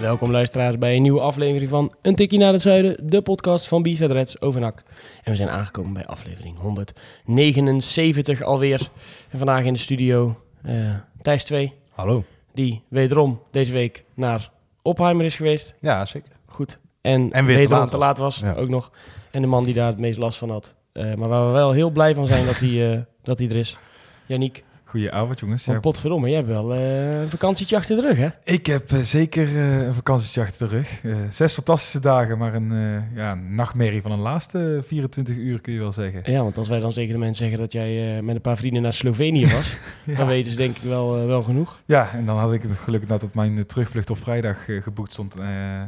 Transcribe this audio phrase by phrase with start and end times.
[0.00, 3.82] Welkom luisteraars bij een nieuwe aflevering van Een Tikkie naar het Zuiden, de podcast van
[3.82, 4.82] B-Side Reds over NAC.
[5.22, 8.90] En we zijn aangekomen bij aflevering 179 alweer.
[9.30, 12.24] En vandaag in de studio eh Thijs 2, Hallo.
[12.54, 14.50] die wederom deze week naar
[14.82, 15.74] Opheimer is geweest.
[15.80, 16.32] Ja, zeker.
[16.46, 16.78] Goed.
[17.00, 18.06] En, En weer te wederom laat te was.
[18.06, 18.54] laat was, Ja.
[18.54, 18.90] ook nog.
[19.30, 20.74] En de man die daar het meest last van had.
[20.92, 23.56] Eh, maar waar we wel heel blij van zijn dat hij, eh, dat hij er
[23.56, 23.78] is.
[24.26, 25.64] Janiek, Goedenavond jongens.
[25.64, 28.28] Ja, potverdomme, jij hebt wel eh, een vakantietje achter de rug, hè?
[28.44, 31.00] ik heb eh, zeker eh, een vakantietje achter de rug.
[31.32, 32.72] Zes fantastische dagen, maar een
[33.14, 36.32] ja, nachtmerrie van een laatste 24 uur kun je wel zeggen.
[36.32, 38.82] Ja, want als wij dan tegen de mensen zeggen dat jij met een paar vrienden
[38.82, 39.78] naar Slovenië was,
[40.16, 41.80] dan weten ze denk ik wel, wel genoeg.
[41.86, 45.34] ja en dan had ik het geluk dat mijn terugvlucht op vrijdag geboekt stond.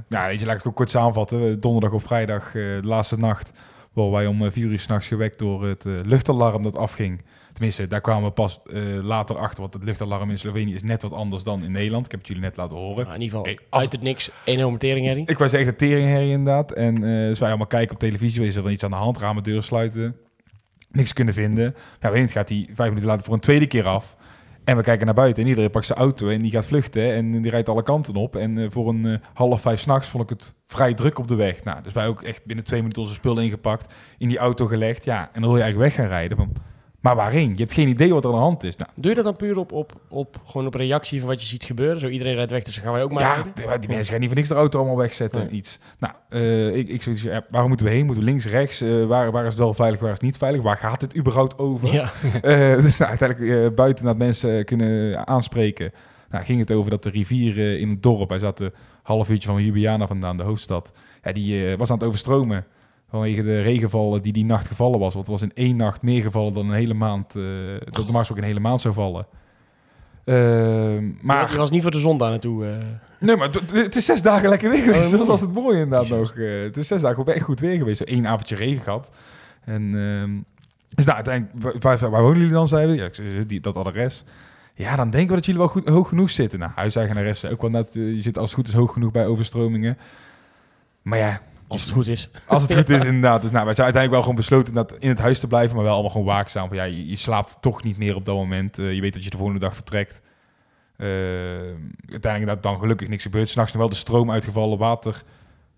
[0.08, 1.60] Ja, weet je, laat ik het ook kort samenvatten.
[1.60, 3.52] Donderdag op vrijdag, de laatste nacht,
[3.92, 7.22] worden wij om vier uur s'nachts gewekt door het luchtalarm dat afging.
[7.52, 11.02] Tenminste, daar kwamen we pas eh, later achter, want het luchtalarm in Slovenië is net
[11.02, 12.04] wat anders dan in Nederland.
[12.04, 13.04] Ik heb het jullie net laten horen.
[13.04, 15.26] Nou, in ieder geval, als uit het niks, helemaal teringherrie.
[15.26, 16.72] Ik was echt een teringherrie inderdaad.
[16.72, 18.44] En eh dus wij allemaal kijken op televisie.
[18.44, 19.18] Is er dan iets aan de hand?
[19.18, 20.16] Ramen, deuren sluiten.
[20.90, 21.74] Niks kunnen vinden.
[22.00, 24.16] Ja, weet gaat die vijf minuten later voor een tweede keer af.
[24.64, 27.12] En we kijken naar buiten en iedereen pakt zijn auto en die gaat vluchten.
[27.12, 28.36] En die rijdt alle kanten op.
[28.36, 31.64] En eh, voor een half vijf s'nachts vond ik het vrij druk op de weg.
[31.64, 33.94] Nou, dus wij ook echt binnen twee minuten onze spullen ingepakt.
[34.18, 35.04] In die auto gelegd.
[35.04, 36.36] Ja, en dan wil je eigenlijk weg gaan rijden.
[36.36, 36.52] Van,
[37.02, 37.50] maar waarheen?
[37.50, 38.76] Je hebt geen idee wat er aan de hand is.
[38.76, 41.46] Nou, Doe je dat dan puur op, op, op, gewoon op reactie van wat je
[41.46, 42.00] ziet gebeuren?
[42.00, 43.80] Zo iedereen rijdt weg, dus dan gaan wij ook maar ja, rijden?
[43.80, 45.48] die, mensen gaan niet voor niks de auto allemaal wegzetten Nee.
[45.48, 45.78] en iets.
[45.98, 48.04] Nou, eh, ik, ik zoiets, ja, waar moeten we heen?
[48.06, 48.80] Moeten we links, rechts?
[48.80, 50.62] Eh, waar, waar is het wel veilig, waar is het niet veilig?
[50.62, 51.92] Waar gaat het überhaupt over?
[51.92, 52.12] Ja,
[52.42, 55.92] Eh, dus nou, uiteindelijk buiten dat mensen kunnen aanspreken.
[56.30, 58.72] Nou, ging het over dat de rivier in het dorp, hij zat een
[59.02, 60.92] half uurtje van Ljubljana vandaan, de hoofdstad.
[61.22, 62.66] Ja, die was aan het overstromen
[63.12, 65.14] vanwege de regenval die die nacht gevallen was.
[65.14, 67.42] Want het was in één nacht meer gevallen dan een hele maand, eh
[67.84, 69.26] dat de normaal ook een hele maand zou vallen.
[70.24, 70.34] Eh,
[71.22, 72.66] maar je was niet voor de zon daar naartoe.
[72.66, 72.76] eh.
[73.18, 75.12] Nee, maar het- is zes dagen lekker weer geweest.
[75.12, 76.18] Oh, dat was het mooie inderdaad Jezus.
[76.28, 76.36] nog.
[76.36, 78.02] Eh, het is zes dagen ook echt goed weer geweest.
[78.04, 79.10] Eén avondje regen gehad.
[79.64, 80.30] En ehm,
[80.94, 82.96] dus nou, uiteindelijk, waar, waar- wonen jullie dan, zeiden?
[82.96, 83.08] Ja,
[83.46, 84.24] die, dat adres.
[84.74, 86.58] Ja, dan denken we dat jullie wel goed, hoog genoeg zitten.
[86.58, 89.26] Nou, huiseigenares zei ook wel net, je zit als het goed is hoog genoeg bij
[89.26, 89.98] overstromingen.
[91.02, 91.40] Maar ja,
[91.72, 92.28] als het goed is.
[92.46, 93.42] als het goed is inderdaad.
[93.42, 95.84] Dus nou, wij zijn uiteindelijk wel gewoon besloten dat in het huis te blijven, maar
[95.84, 96.68] wel allemaal gewoon waakzaam.
[96.68, 98.78] Van, ja, je, je slaapt toch niet meer op dat moment.
[98.78, 100.22] Eh, je weet dat je de volgende dag vertrekt.
[100.96, 101.08] Eh,
[102.10, 103.48] uiteindelijk dat dan gelukkig niks gebeurd.
[103.48, 105.22] S'nachts nog wel de stroom uitgevallen, water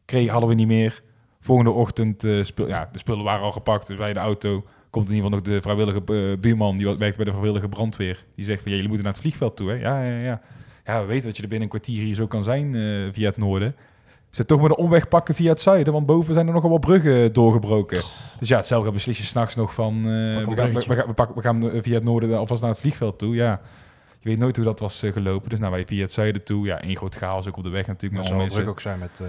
[0.05, 1.03] kreeg, hadden we niet meer.
[1.41, 3.87] Volgende ochtend, spul, ja, de spullen waren al gepakt.
[3.87, 7.25] Dus bij de auto komt in ieder geval nog de vrijwillige buurman, die werkt bij
[7.25, 8.25] de vrijwillige brandweer.
[8.37, 9.75] Die zegt van, ja, jullie moeten naar het vliegveld toe, hè?
[9.75, 10.41] Ja, ja, ja.
[10.85, 12.73] Ja, we weten dat je er binnen een kwartier hier zo kan zijn
[13.13, 13.75] via het noorden.
[14.35, 16.81] Ze toch maar de omweg pakken via het zuiden, want boven zijn er nogal wat
[16.81, 18.03] bruggen doorgebroken.
[18.39, 19.95] Dus ja, hetzelfde beslis je s'nachts nog van...
[19.97, 20.03] eh,
[20.47, 23.19] we, gaan, we, gaan, pakken, we gaan eh, via het noorden alvast naar het vliegveld
[23.19, 23.35] toe.
[23.35, 23.61] Ja,
[24.21, 25.51] je weet nooit hoe dat was eh, gelopen.
[25.51, 26.67] Dus nou, wij via het zuiden toe.
[26.67, 28.23] Ja, één groot chaos ook op de weg natuurlijk.
[28.23, 29.21] Dat mensen druk ook zijn met...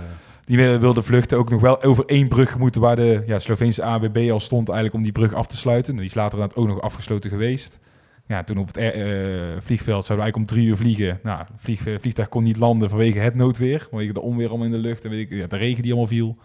[0.46, 1.38] die wilden- wilden vluchten.
[1.38, 4.98] Ook nog wel over één brug moeten waar de ja, Sloveense AWB al stond eigenlijk
[4.98, 5.94] om die brug af te sluiten.
[5.96, 7.80] Nou, Die is later inderdaad ook nog afgesloten geweest.
[8.28, 11.20] Ja, toen op het eh, eh, vliegveld zouden we eigenlijk om drie uur vliegen.
[11.24, 13.88] Nou, het vlieg, eh, vliegtuig kon niet landen vanwege het noodweer.
[13.90, 16.10] Vanwege de onweer allemaal in de lucht en weet ik, ja, de regen die allemaal
[16.10, 16.38] viel.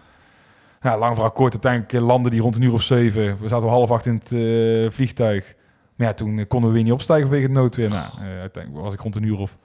[0.82, 1.52] Ja, lang verhaal kort.
[1.52, 3.38] Uiteindelijk landde die rond een uur of zeven.
[3.40, 5.54] We zaten om half acht in het vliegtuig.
[5.96, 7.88] Maar ja, toen konden we weer niet opstijgen vanwege het noodweer.
[7.88, 9.56] Nou, uiteindelijk was ik rond een uur of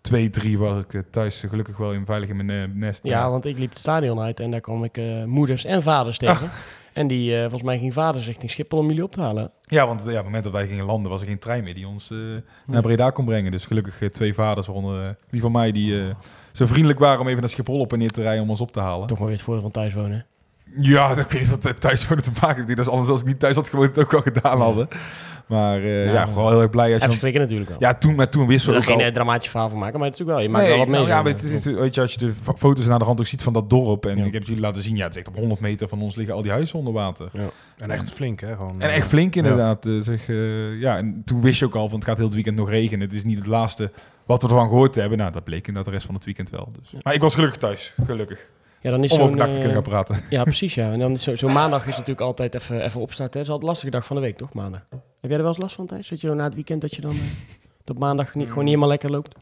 [0.00, 3.00] twee, drie was ik thuis gelukkig wel in, veilig in mijn nest.
[3.02, 6.50] Ja, want ik liep het stadion uit en daar kwam ik moeders en vaders tegen.
[6.96, 9.50] En die, eh, volgens mij ging vaders richting Schiphol om jullie op te halen.
[9.66, 11.74] Ja, want ja, op het moment dat wij gingen landen was er geen trein meer
[11.74, 12.18] die ons eh,
[12.66, 13.50] naar Breda kon brengen.
[13.50, 16.14] Dus gelukkig eh, twee vaders, waaronder die van mij, die
[16.52, 18.72] zo vriendelijk waren om even naar Schiphol op en neer te rijden om ons op
[18.72, 19.06] te halen.
[19.06, 20.26] Toch maar weer het voordeel van thuis wonen.
[20.80, 23.26] Ja, ik weet niet dat thuis wonen te maken denk Dat is anders als ik
[23.26, 24.88] niet thuis had gewoond, het ook wel gedaan hadden.
[25.46, 26.12] Maar eh, Ja.
[26.12, 27.78] ja, vooral heel erg blij als je Even schrikken natuurlijk wel.
[27.80, 29.04] Ja, toen, maar toen wisten we er ook geen al...
[29.06, 30.60] eh, dramatisch verhaal van maken, maar het is natuurlijk wel.
[30.60, 31.06] Je maakt Nee, wel wat mee.
[31.06, 31.22] nou, ja, zo.
[31.22, 31.32] maar
[31.62, 33.52] het is, weet je, als je de fo- foto's naar de hand ook ziet van
[33.52, 34.06] dat dorp...
[34.06, 34.24] en Ja.
[34.24, 36.34] ik heb jullie laten zien, ja, het is echt op 100 meter van ons liggen
[36.34, 37.30] al die huizen onder water.
[37.78, 38.54] en echt flink, hè?
[38.56, 39.88] Gewoon, En eh, echt flink inderdaad.
[40.00, 42.56] zeg, eh, ja, en toen wist je ook al van het gaat heel het weekend
[42.56, 43.06] nog regenen.
[43.06, 43.90] Het is niet het laatste
[44.26, 45.18] wat we ervan gehoord hebben.
[45.18, 46.68] Nou, dat bleek inderdaad de rest van het weekend wel.
[46.80, 47.02] Dus.
[47.02, 48.46] Maar ik was gelukkig thuis, gelukkig.
[48.80, 50.16] Ja, dan is Om over te kunnen eh, gaan praten.
[50.30, 50.92] Ja, precies ja.
[50.92, 53.40] En dan is zo- zo'n maandag is natuurlijk altijd even, even opstarten.
[53.40, 53.46] hè.
[53.46, 54.52] Dat is altijd een lastige dag van de week, toch?
[54.52, 54.86] Maandag.
[54.90, 56.08] Heb jij er wel eens last van, Thijs?
[56.08, 57.16] Dat je dan na het weekend dat je dan eh,
[57.84, 59.34] dat op maandag niet, gewoon niet helemaal lekker loopt?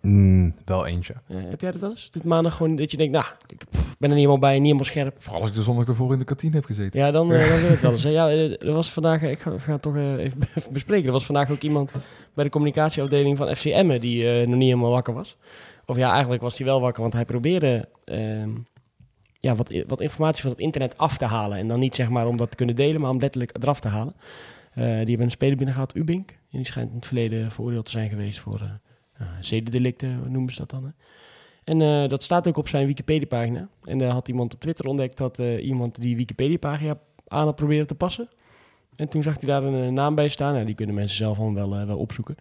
[0.00, 1.14] Mm, wel eentje.
[1.28, 2.08] Eh, heb jij dat wel eens?
[2.10, 4.62] Dit maandag gewoon dat je denkt, nou, ik pff, ben er niet helemaal bij, niet
[4.62, 5.16] helemaal scherp.
[5.18, 7.00] Vooral als ik de zondag ervoor in de kantine heb gezeten.
[7.00, 8.02] Ja, dan, dan wil het wel eens.
[8.02, 8.10] hè.
[8.20, 10.38] Ja, er was vandaag, ik ga, het toch even
[10.70, 11.06] bespreken.
[11.06, 11.90] Er was vandaag ook iemand
[12.34, 15.36] bij de communicatieafdeling van FC Emmen die eh, nog niet helemaal wakker was.
[15.86, 18.50] Of ja, eigenlijk was hij wel wakker, want hij probeerde ehm,
[19.40, 21.58] ja, wat, wat informatie van het internet af te halen.
[21.58, 23.88] En dan niet zeg maar om dat te kunnen delen, maar om letterlijk eraf te
[23.88, 24.14] halen.
[24.72, 26.30] Eh, die hebben een speler binnengehaald, Ubink.
[26.30, 28.70] En die schijnt in het verleden veroordeeld te zijn geweest voor eh
[29.20, 30.84] uh, zedendelicten, noemen ze dat dan.
[30.84, 30.90] Hè?
[31.64, 33.68] En dat staat ook op zijn Wikipedia-pagina.
[33.82, 36.98] En daar had iemand op Twitter ontdekt dat iemand die Wikipedia-pagina
[37.28, 38.28] aan had proberen te passen.
[38.96, 40.52] En toen zag hij daar een naam bij staan.
[40.52, 42.36] Nou, die kunnen mensen zelf gewoon wel, wel opzoeken.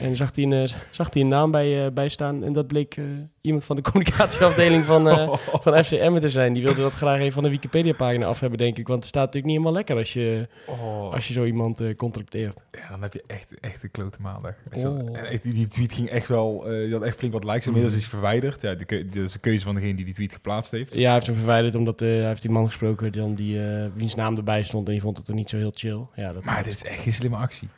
[0.00, 2.44] En zag hij een, eh, zag hij een naam bij, eh, bij staan.
[2.44, 3.04] En dat bleek eh,
[3.40, 6.52] iemand van de communicatieafdeling van, eh van FC Emmen te zijn.
[6.52, 8.86] Die wilde dat graag even van de Wikipedia-pagina af hebben, denk ik.
[8.86, 12.62] Want het staat natuurlijk niet helemaal lekker als je, Oh, als je zo iemand contracteert.
[12.72, 14.54] ja, dan heb je echt, echt een klote maandag.
[14.70, 14.98] Dat- Oh.
[15.18, 17.66] en echt, die, tweet ging echt wel, die had echt flink wat likes.
[17.66, 18.62] Inmiddels is verwijderd.
[18.62, 20.94] Ja, die, dat is de keuze van degene die die tweet geplaatst heeft.
[20.94, 23.60] Ja, hij heeft hem verwijderd omdat hij heeft die man gesproken dan die,
[23.94, 24.86] wiens naam erbij stond.
[24.86, 26.06] En die vond het er niet zo heel chill.
[26.14, 27.68] Ja, dat, Maar dit is echt geen slimme actie.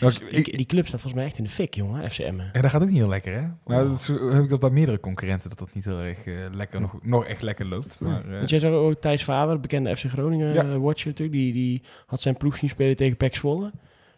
[0.00, 2.18] Dus Nou, die, ik- die club staat volgens mij echt in de fik, jongen, FC
[2.18, 2.50] Emmen.
[2.52, 3.40] En dat gaat ook niet heel lekker, hè?
[3.40, 3.90] Nou, Oh.
[3.90, 6.80] dat is- heb ik dat bij meerdere concurrenten, dat dat niet heel erg eh, lekker,
[6.80, 7.96] nog, nog echt lekker loopt.
[8.00, 10.62] Maar, eh, Want jij zag ook Thijs Faber, bekende FC Groningen Ja.
[10.62, 11.36] eh, watcher natuurlijk.
[11.38, 13.72] Die, die had zijn ploeg zien spelen tegen Zwolle.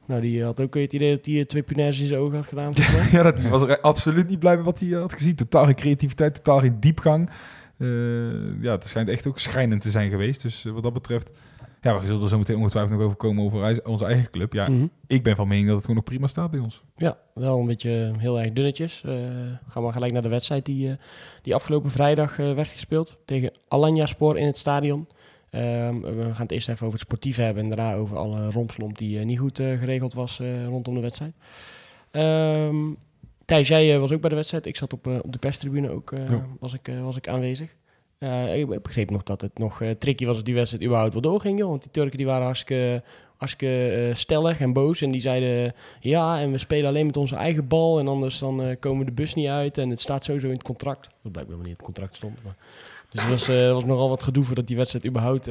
[0.06, 2.72] Nou, die had ook het idee dat hij twee punaises in zijn ogen had gedaan.
[3.12, 5.34] ja, dat die was er absoluut niet blij met wat hij had gezien.
[5.34, 7.30] Totaal geen creativiteit, totaal geen diepgang.
[7.78, 7.88] Eh,
[8.62, 10.42] ja, het schijnt echt ook schrijnend te zijn geweest.
[10.42, 11.30] Dus wat dat betreft...
[11.82, 14.52] Ja, we zullen er zo meteen ongetwijfeld nog over komen over onze eigen club.
[14.52, 14.86] Ja, Mhm.
[15.06, 16.82] ik ben van mening dat het gewoon nog prima staat bij ons.
[16.96, 19.02] Ja, wel een beetje heel erg dunnetjes.
[19.04, 19.12] Eh,
[19.68, 20.94] gaan we gelijk naar de wedstrijd die, eh,
[21.42, 23.16] die afgelopen vrijdag eh, werd gespeeld.
[23.24, 25.06] Tegen Alanya Spoor in het stadion.
[25.50, 28.98] Ehm, we gaan het eerst even over het sportief hebben en daarna over alle rompslomp
[28.98, 31.32] die eh, niet goed eh, geregeld was eh, rondom de wedstrijd.
[32.10, 32.76] Ehm
[33.44, 34.66] Thijs, jij eh, was ook bij de wedstrijd.
[34.66, 36.46] Ik zat op, eh, op de perstribune ook, eh, Ja.
[36.60, 37.74] was, ik, eh, was ik aanwezig.
[38.20, 41.22] Eh, ik begreep nog dat het nog eh, tricky was dat die wedstrijd überhaupt wel
[41.22, 41.58] doorging.
[41.58, 43.02] Joh, want die Turken die waren hartstikke,
[43.36, 45.00] hartstikke eh, stellig en boos.
[45.00, 47.98] En die zeiden, ja, en we spelen alleen met onze eigen bal.
[47.98, 49.78] En anders dan komen de bus niet uit.
[49.78, 51.08] En het staat sowieso in het contract.
[51.22, 52.42] Dat blijkt wel niet in het contract stond.
[52.42, 52.56] Maar.
[53.10, 55.48] Dus er was, was nogal wat gedoe voordat die wedstrijd überhaupt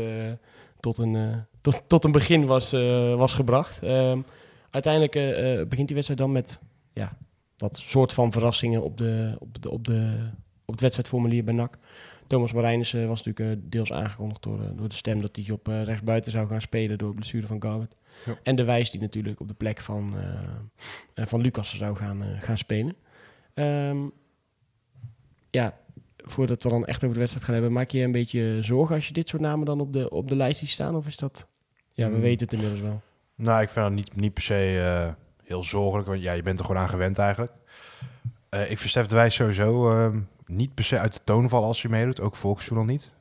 [0.80, 2.72] tot, een, tot, tot een begin was,
[3.16, 3.84] was gebracht.
[3.84, 4.20] Ehm,
[4.70, 5.14] uiteindelijk
[5.70, 6.60] begint die wedstrijd dan met
[6.94, 7.18] ja,
[7.58, 10.30] wat soort van verrassingen op, de, op, de, op, de,
[10.66, 11.78] op het wedstrijdformulier bij NAC.
[12.30, 15.68] Thomas Marijnissen was natuurlijk eh, deels aangekondigd door, eh, door de stem dat hij op
[15.68, 17.96] eh, rechtsbuiten zou gaan spelen door blessure van Garbutt.
[18.26, 18.38] Ja.
[18.44, 20.14] En de wijs die natuurlijk op de plek van,
[21.16, 22.96] van Lucas zou gaan, gaan spelen.
[23.54, 23.98] Ehm,
[25.50, 25.78] ja,
[26.18, 28.96] voordat we dan echt over de wedstrijd gaan hebben, maak je je een beetje zorgen
[28.96, 30.96] als je dit soort namen dan op de, op de lijst ziet staan?
[30.96, 31.48] Of is dat...
[31.94, 32.22] Ja, we Mm.
[32.22, 33.02] weten het inmiddels wel.
[33.36, 36.66] Nou, ik vind dat niet, niet per se heel zorgelijk, want ja, je bent er
[36.66, 37.52] gewoon aan gewend eigenlijk.
[38.50, 40.20] Ik vind Stef de Wijs sowieso ehm,
[40.50, 43.12] niet per se uit de toon vallen als hij meedoet, ook volksjoen al niet.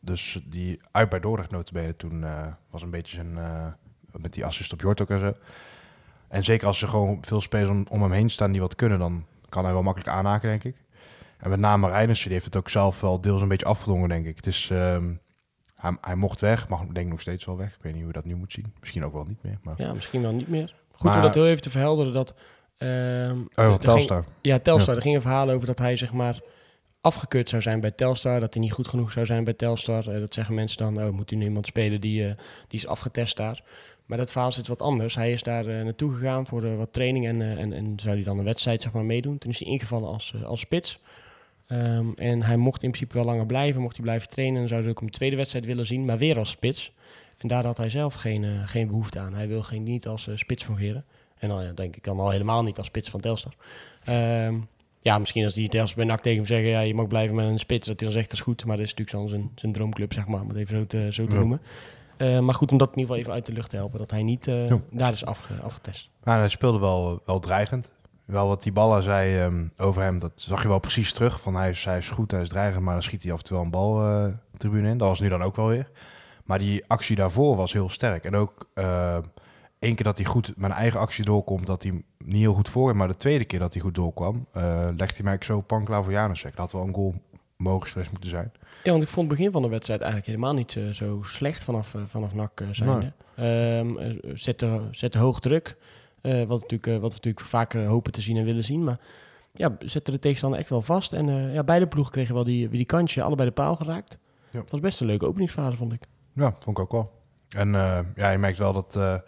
[0.00, 3.66] Dus die uit bij Dordrecht notabene toen eh, was een beetje zijn, eh,
[4.12, 5.34] met die assist op Jort ook en zo.
[6.28, 8.98] En zeker als er gewoon veel spelers om, om hem heen staan die wat kunnen,
[8.98, 10.76] dan kan hij wel makkelijk aanhaken, denk ik.
[11.38, 14.26] En met name Reinissen, die heeft het ook zelf wel deels een beetje afgedwongen, denk
[14.26, 14.36] ik.
[14.36, 15.12] Het is, ehm,
[15.74, 17.74] hij, hij mocht weg, mag denk ik nog steeds wel weg.
[17.74, 18.74] Ik weet niet hoe je dat nu moet zien.
[18.80, 19.58] Misschien ook wel niet meer.
[19.62, 19.74] Maar...
[19.76, 20.74] Ja, misschien wel niet meer.
[20.92, 22.12] Goed om Maar- dat heel even te verhelderen.
[22.12, 22.34] Dat,
[23.54, 24.22] Oh, wat Telstar.
[24.22, 24.96] Ging, ja, Telstar.
[24.96, 26.40] Er ging een verhaal over dat hij zeg maar
[27.02, 28.40] afgekeurd zou zijn bij Telstar.
[28.40, 30.08] Dat hij niet goed genoeg zou zijn bij Telstar.
[30.08, 32.34] Eh, dat zeggen mensen dan, oh, moet u nu iemand spelen die, eh,
[32.68, 33.62] die is afgetest daar.
[34.06, 35.14] Maar dat verhaal zit wat anders.
[35.14, 38.38] Hij is daar eh, naartoe gegaan voor wat training en, en, en zou hij dan
[38.38, 39.38] een wedstrijd zeg maar, meedoen.
[39.38, 40.98] Toen is hij ingevallen als, als spits.
[41.66, 44.62] Ehm, en hij mocht in principe wel langer blijven, mocht hij blijven trainen.
[44.62, 46.92] En zou ook een tweede wedstrijd willen zien, maar weer als spits.
[47.38, 49.34] En daar had hij zelf geen, geen behoefte aan.
[49.34, 51.04] Hij wil geen, niet als spits fungeren.
[51.38, 53.54] En dan denk ik dan al helemaal niet als spits van Telstar.
[54.04, 54.54] Ehm,
[55.02, 56.68] ja, misschien als die Telstar bij NAC tegen hem zeggen...
[56.68, 58.64] Ja, je mag blijven met een spits, dat hij dan zegt dat is goed.
[58.64, 60.40] Maar dat is natuurlijk dan zijn, zijn droomclub, zeg maar.
[60.40, 61.38] Om het even zo te, zo te Ja.
[61.38, 61.60] noemen.
[62.16, 63.98] Eh, maar goed, om dat in ieder geval even uit de lucht te helpen.
[63.98, 64.78] Dat hij niet eh, Ja.
[64.90, 66.10] daar is afge- afgetest.
[66.24, 67.92] Maar hij speelde wel, wel dreigend.
[68.24, 71.40] Wel wat die ballen zei ehm, over hem, dat zag je wel precies terug.
[71.40, 73.44] Van hij is, hij is goed, hij is dreigend, maar dan schiet hij af en
[73.44, 74.98] toe wel een bal de tribune in.
[74.98, 75.90] Dat was nu dan ook wel weer.
[76.44, 78.24] Maar die actie daarvoor was heel sterk.
[78.24, 78.68] En ook
[79.82, 82.96] één keer dat hij goed een eigen actie doorkomt, dat hij niet heel goed voor
[82.96, 86.04] Maar de tweede keer dat hij goed doorkwam, eh legde hij mij zo pan klaar
[86.04, 86.50] voor Janusek.
[86.50, 87.14] Dat had wel een goal
[87.62, 88.52] mogelijk geweest moeten zijn.
[88.82, 91.64] Ja, want ik vond het begin van de wedstrijd eigenlijk helemaal niet eh, zo slecht
[91.64, 93.12] vanaf, eh, vanaf NAC uh, zijnde.
[93.34, 95.76] Ehm, eh, zette, zette hoog druk,
[96.22, 98.84] wat, natuurlijk, wat we natuurlijk vaker hopen te zien en willen zien.
[98.84, 98.98] Maar
[99.52, 101.12] ja, zette de tegenstander echt wel vast.
[101.12, 104.18] En ja, beide ploegen kregen wel die, die kansje, allebei de paal geraakt.
[104.50, 104.60] Ja.
[104.60, 106.02] Het was best een leuke openingsfase, vond ik.
[106.32, 107.12] Ja, vond ik ook wel.
[107.48, 107.72] En
[108.14, 109.22] ja, je merkt wel dat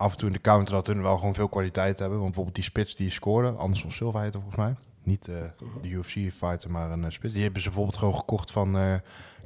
[0.00, 2.14] af en toe in de counter dat hun wel gewoon veel kwaliteit hebben.
[2.18, 4.74] Want bijvoorbeeld die spits die scoorde, Anderson Silva heette volgens mij.
[5.02, 5.34] Niet eh,
[5.82, 7.32] de UFC-fighter, maar een eh, spits.
[7.32, 8.94] Die hebben ze bijvoorbeeld gewoon gekocht van eh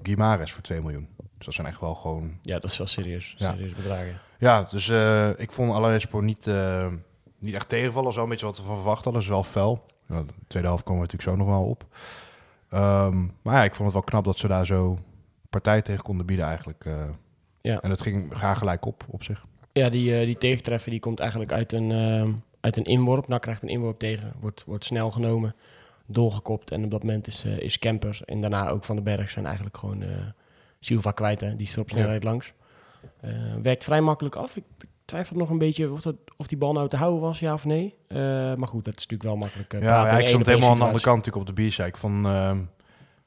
[0.03, 1.09] Guimares voor 2 miljoen.
[1.37, 2.39] Dus dat zijn echt wel gewoon...
[2.43, 3.35] Ja, dat is wel serieus.
[3.39, 3.51] Ja.
[3.53, 4.21] Serieus bedragen.
[4.39, 6.87] Ja, dus eh, ik vond Alain Spoor niet, eh,
[7.39, 8.03] niet echt tegenvallen.
[8.03, 9.13] Dat is wel een beetje wat we van verwacht hadden.
[9.13, 9.87] Dat is wel fel.
[10.09, 11.85] Ja, de tweede helft komen we natuurlijk zo nog wel op.
[12.69, 14.99] Ehm, maar ja, ik vond het wel knap dat ze daar zo
[15.51, 16.85] partij tegen konden bieden eigenlijk.
[16.85, 17.05] eh.
[17.61, 17.81] Ja.
[17.81, 19.45] En het ging graag gelijk op, op zich.
[19.75, 23.29] Ja, die, eh, die tegentreffer die komt eigenlijk uit een, ehm, uit een inworp.
[23.29, 25.55] Nou krijgt een inworp tegen, wordt, wordt snel genomen,
[26.07, 26.71] doorgekopt.
[26.71, 29.47] En op dat moment is, eh, is Kemper en daarna ook Van den Berg zijn
[29.47, 30.09] eigenlijk gewoon eh
[30.81, 31.41] Silva kwijt.
[31.41, 31.57] Hè?
[31.57, 32.53] Die is er op snelheid langs.
[33.63, 34.57] Werkt vrij makkelijk af.
[34.57, 34.65] Ik
[35.05, 37.65] twijfel nog een beetje of, dat, of die bal nou te houden was, ja of
[37.65, 37.95] nee.
[38.57, 39.73] Maar goed, dat is natuurlijk wel makkelijk.
[39.73, 41.89] Ja, ja ik stond helemaal aan de andere kant natuurlijk op de b-side.
[41.89, 42.59] Ik vond, ehm,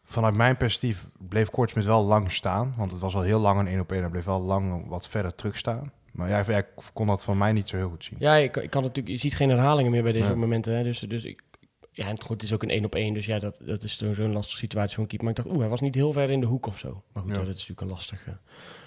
[0.03, 2.73] vanuit mijn perspectief bleef Kortsmit wel lang staan.
[2.77, 4.01] Want het was al heel lang een 1 op 1.
[4.01, 5.91] Hij bleef wel lang wat verder terug staan.
[6.17, 8.19] Maar ja, ik kon dat van mij niet zo heel goed zien.
[8.19, 10.35] Ja, ik, ik kan natuurlijk, je ziet geen herhalingen meer bij deze Nee.
[10.35, 10.73] momenten.
[10.75, 10.83] Hè?
[10.83, 11.41] Dus, dus ik,
[11.91, 13.13] ja, en goed, het is ook een één op één.
[13.13, 15.27] Dus ja, dat, dat is zo- zo'n lastige situatie voor een keeper.
[15.27, 17.03] Maar ik dacht, oeh, hij was niet heel ver in de hoek of zo.
[17.13, 17.39] Maar goed, Ja.
[17.39, 17.45] ja.
[17.45, 18.37] dat is natuurlijk een lastige,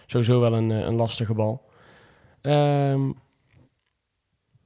[0.07, 1.69] sowieso wel een, eh, een lastige bal.
[2.41, 3.09] Ehm,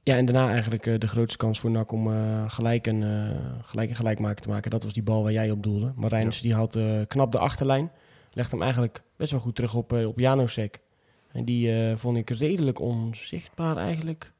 [0.03, 3.37] ja, en daarna eigenlijk eh, de grootste kans voor NAC om eh, gelijk, een, eh
[3.61, 4.71] gelijk een gelijkmaker te maken.
[4.71, 5.91] Dat was die bal waar jij op doelde.
[5.95, 7.91] Marijns, die had knap de achterlijn.
[8.31, 10.79] Legt hem eigenlijk best wel goed terug op, op Janosek.
[11.35, 14.31] En die eh, vond ik redelijk onzichtbaar eigenlijk.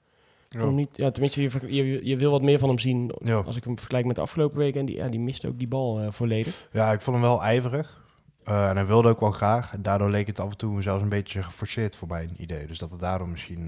[0.49, 3.35] Hem niet, ja, tenminste, je, je, je wil wat meer van hem zien Ja.
[3.35, 4.79] als ik hem vergelijk met de afgelopen weken.
[4.79, 6.67] En die, ja, die miste ook die bal eh, volledig.
[6.71, 8.03] Ja, ik vond hem wel ijverig.
[8.43, 9.73] Eh, en hij wilde ook wel graag.
[9.73, 12.67] En daardoor leek het af en toe zelfs een beetje geforceerd voor mijn idee.
[12.67, 13.65] Dus dat het daardoor misschien...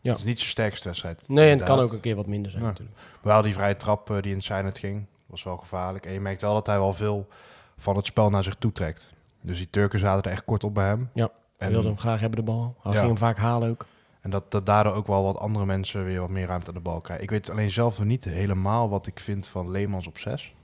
[0.00, 0.12] Ja.
[0.12, 1.28] Het is niet zijn sterkste wedstrijd.
[1.28, 2.68] Nee, en het kan ook een keer wat minder zijn Ja.
[2.68, 2.96] natuurlijk.
[3.22, 6.06] Wel die vrije trap die in het ging, was wel gevaarlijk.
[6.06, 7.26] En je merkt wel dat hij wel veel
[7.76, 9.12] van het spel naar zich toe trekt.
[9.40, 11.10] Dus die Turken zaten er echt kort op bij hem.
[11.14, 12.76] Ja, En, wilde hem graag hebben, de bal.
[12.82, 12.98] Hij Ja.
[12.98, 13.86] ging hem vaak halen ook.
[14.20, 16.80] en dat, dat daardoor ook wel wat andere mensen weer wat meer ruimte aan de
[16.80, 17.24] bal krijgen.
[17.24, 20.54] Ik weet alleen zelf nog niet helemaal wat ik vind van Leemans op 6.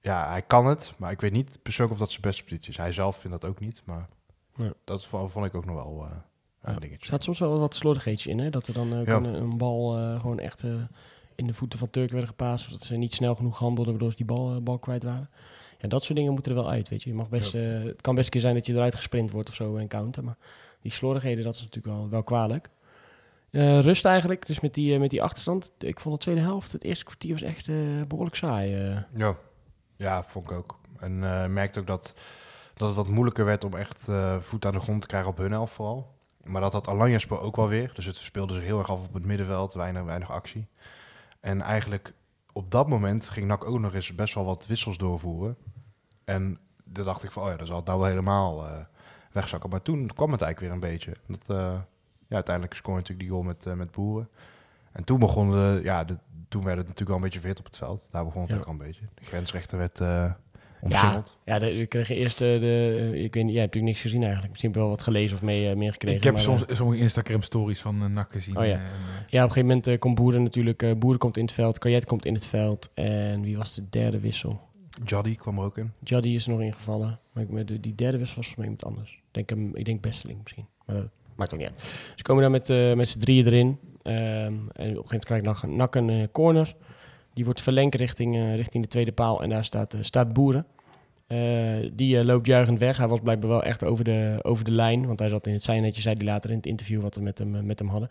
[0.00, 2.76] Ja, hij kan het, maar ik weet niet persoonlijk of dat zijn beste positie is.
[2.76, 4.08] Hij zelf vindt dat ook niet, maar
[4.56, 4.72] Ja.
[4.84, 6.16] dat vo- vond ik ook nog wel eh,
[6.62, 6.78] een Ja.
[6.78, 7.00] dingetje.
[7.00, 8.50] Er staat soms wel wat slordigheidjes in, hè?
[8.50, 9.16] Dat er dan ook Ja.
[9.16, 10.70] een, een bal eh, gewoon echt eh,
[11.34, 12.64] in de voeten van Turken werden gepaast.
[12.64, 15.30] Of dat ze niet snel genoeg handelden, waardoor ze die bal, eh, bal kwijt waren.
[15.82, 17.10] Ja, dat soort dingen moeten er wel uit, weet je.
[17.10, 19.48] je mag best, eh, het kan best een keer zijn dat je eruit gesprint wordt
[19.48, 20.24] of zo en counter.
[20.24, 20.36] Maar
[20.80, 22.70] die slordigheden, dat is natuurlijk wel, wel kwalijk.
[23.52, 25.72] Eh, rust eigenlijk, dus met die, eh, met die achterstand.
[25.78, 27.76] Ik vond de tweede helft, het eerste kwartier was echt eh,
[28.08, 28.70] behoorlijk saai.
[29.14, 29.36] Ja,
[29.96, 30.78] ja vond ik ook.
[30.98, 31.18] En
[31.52, 32.14] merkte ook dat,
[32.74, 34.08] dat het wat moeilijker werd om echt
[34.40, 36.14] voet aan de grond te krijgen op hun helft vooral.
[36.44, 37.90] Maar dat had Alanyaspor ook wel weer.
[37.94, 40.66] Dus het speelde zich heel erg af op het middenveld, weinig, weinig actie.
[41.40, 42.12] En eigenlijk
[42.52, 45.56] op dat moment ging NAC ook nog eens best wel wat wissels doorvoeren.
[46.24, 48.72] En daar dacht ik van, oh ja, dan zal het nou wel helemaal eh,
[49.32, 49.70] wegzakken.
[49.70, 51.12] Maar toen kwam het eigenlijk weer een beetje.
[51.26, 51.80] Dat, eh,
[52.28, 54.28] ja, uiteindelijk scoorde natuurlijk die goal met, eh, met Boeren.
[54.92, 56.16] En toen begon de, ja, de,
[56.48, 58.08] toen werd het natuurlijk wel een beetje verhit op het veld.
[58.10, 58.56] Daar begon het Ja.
[58.56, 59.04] ook al een beetje.
[59.14, 60.00] De grensrechter werd
[60.82, 61.36] omsingeld.
[61.44, 64.00] Ja, de, we kregen eerst eh, de, eh, ik weet niet, jij hebt natuurlijk niks
[64.00, 64.50] gezien eigenlijk.
[64.50, 66.16] Misschien heb je wel wat gelezen of mee, eh, meer gekregen.
[66.16, 68.56] Ik heb maar, soms eh, sommige Instagram-stories van uh, NAC gezien.
[68.56, 68.70] Oh ja.
[68.70, 70.82] ja, op een gegeven moment komt Boeren natuurlijk.
[70.82, 72.90] eh Boeren komt in het veld, Kajet komt in het veld.
[72.94, 74.60] En wie was de derde wissel?
[75.04, 75.92] Jaddy kwam er ook in.
[76.02, 77.20] Jaddy is er nog ingevallen.
[77.32, 79.12] Maar ik, met de, die derde wissel was volgens mij iemand anders.
[79.12, 80.66] Ik denk, hem, ik denk Besseling misschien.
[80.86, 81.80] Maar dat maakt ook niet uit.
[82.16, 83.78] Ze komen daar met, eh, met z'n drieën erin.
[84.02, 86.74] Ehm, en op een gegeven moment krijgt Nak, Nak een corner.
[87.34, 89.42] Die wordt verlengd richting, eh, richting de tweede paal.
[89.42, 90.66] En daar staat, eh, staat Boeren.
[91.26, 91.38] Eh,
[91.92, 92.96] die loopt juichend weg.
[92.96, 95.06] Hij was blijkbaar wel echt over de, over de lijn.
[95.06, 97.38] Want hij zat in het zijnetje, zei hij later in het interview wat we met
[97.38, 98.10] hem, met hem hadden.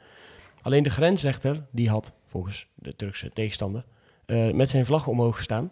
[0.62, 3.84] Alleen de grensrechter, die had volgens de Turkse tegenstander
[4.54, 5.72] met zijn vlag omhoog gestaan.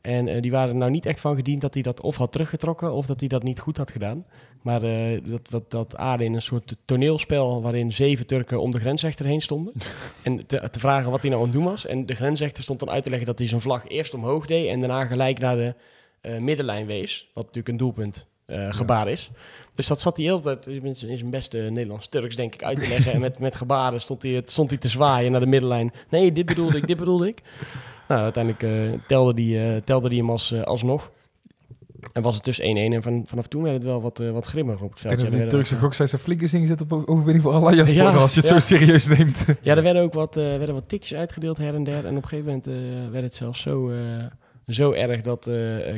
[0.00, 2.32] En eh, die waren er nou niet echt van gediend dat hij dat of had
[2.32, 4.26] teruggetrokken of dat hij dat niet goed had gedaan.
[4.62, 8.78] Maar eh, dat, dat, dat aarde in een soort toneelspel waarin zeven Turken om de
[8.78, 9.72] grensrechter heen stonden.
[10.22, 11.86] en te, te vragen wat hij nou aan het doen was.
[11.86, 14.68] En de grensrechter stond dan uit te leggen dat hij zijn vlag eerst omhoog deed
[14.68, 15.74] en daarna gelijk naar de
[16.20, 17.30] eh, middenlijn wees.
[17.34, 18.28] Wat natuurlijk een doelpunt
[18.70, 19.30] gebaar is.
[19.74, 23.12] Dus dat zat hij heel tijd in zijn beste Nederlands-Turks, denk ik, uit te leggen.
[23.12, 25.92] en met, met gebaren stond hij, stond hij te zwaaien naar de middenlijn.
[26.08, 27.42] Nee, dit bedoelde ik, dit bedoelde ik.
[28.10, 31.10] Nou, uiteindelijk eh, telde die, eh, telde die hem als, eh, alsnog.
[32.12, 32.92] En was het dus 1-1.
[32.92, 35.16] En van, vanaf toen werd het wel wat, eh, wat grimmiger op het Ik veld.
[35.16, 37.96] denk dat Ja, die Turkse ook, gokcijfers flink is ingezet op overwinning voor Alanya Sport,
[37.96, 38.60] Ja, als je het ja.
[38.60, 39.46] zo serieus neemt.
[39.62, 42.06] ja, er werden ook wat, eh, werden wat tikjes uitgedeeld her en der.
[42.06, 44.24] En op een gegeven moment eh, werd het zelfs zo, eh,
[44.66, 45.54] zo erg dat eh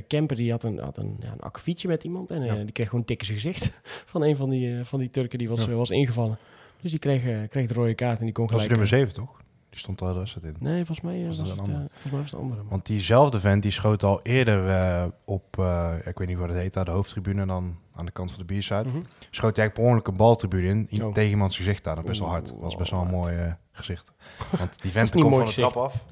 [0.06, 2.30] Kemper die had een, had een, ja, een akkefietje met iemand.
[2.30, 2.54] En Ja.
[2.54, 3.80] die kreeg gewoon een tik in zijn gezicht
[4.12, 5.70] van een van die, eh, van die Turken die was, Ja.
[5.72, 6.38] was ingevallen.
[6.80, 8.80] Dus die kreeg, kreeg de rode kaart en die kon Dat was gelijk...
[8.80, 9.40] nummer eh, 7, toch?
[9.72, 10.56] Die stond al de wedstrijd in.
[10.60, 11.76] Nee, volgens mij, eh, Was het, een eh, ander?
[11.90, 12.60] volgens mij was het een andere.
[12.60, 12.70] man.
[12.70, 16.58] Want diezelfde vent die schoot al eerder eh, op, eh, ik weet niet wat het
[16.58, 18.82] heet, daar de hoofdtribune dan aan de kant van de bierside.
[18.88, 18.96] Mhm.
[19.30, 21.14] Schoot hij eigenlijk per ongeluk een baltribune in, Oh.
[21.14, 21.94] tegen iemands gezicht aan.
[21.96, 22.46] Dat best wel hard.
[22.46, 24.04] Dat was best wel een mooi gezicht.
[24.58, 26.04] Want die is vent niet komt een van de mooi trap af.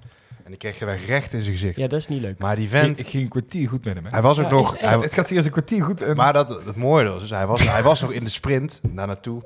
[0.45, 1.77] En die kreeg je weer recht in zijn gezicht.
[1.77, 2.39] Ja, dat is niet leuk.
[2.39, 4.05] Maar die vent, ik ging een kwartier goed met hem.
[4.05, 4.11] hè.
[4.11, 4.81] hij was ook Ja, nog...
[4.81, 6.03] Hij, het gaat hier als een kwartier goed.
[6.03, 8.81] En, maar dat, het mooie was, dus hij was, hij was nog in de sprint
[8.83, 9.43] daar naartoe.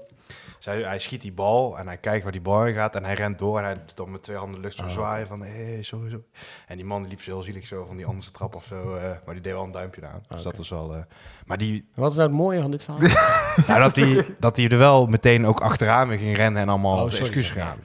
[0.65, 3.15] Zij, hij schiet die bal en hij kijkt waar die bal heen gaat en hij
[3.15, 4.91] rent door en hij doet dan met twee handen lucht zo Oh.
[4.91, 6.25] zwaaien van hé, hey, sorry, sorry.
[6.67, 8.95] En die man die liep zo heel zielig zo van die andere trap of zo,
[8.95, 10.23] eh, maar die deed wel een duimpje aan.
[10.29, 10.95] Dus dat was wel...
[10.95, 11.01] eh,
[11.47, 13.09] maar die, Wat is nou het mooie van dit verhaal?
[13.67, 16.99] ja, dat, die, dat hij er wel meteen ook achteraan weer ging rennen en allemaal
[16.99, 17.77] Oh, excuses ja.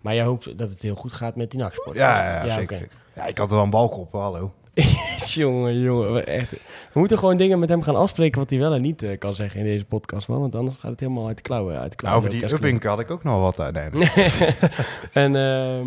[0.00, 1.96] maar jij hoopt dat het heel goed gaat met die nachtsport.
[1.96, 2.88] Ja, ja, ja, zeker.
[3.14, 4.52] Ja, ik had er wel een balk op, hallo.
[5.16, 6.50] Jongen, jongen, echt.
[6.92, 9.34] We moeten gewoon dingen met hem gaan afspreken wat hij wel en niet eh, kan
[9.34, 10.40] zeggen in deze podcast, man.
[10.40, 11.72] Want anders gaat het helemaal uit de klauwen.
[11.78, 13.74] Uit de Nou, klauwen over die upping had ik ook nog wat uit.
[13.92, 14.28] Nee, nee.
[15.24, 15.86] En ehm,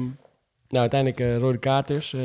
[0.69, 2.13] nou, uiteindelijk eh, rode kaart dus.
[2.13, 2.21] Eh,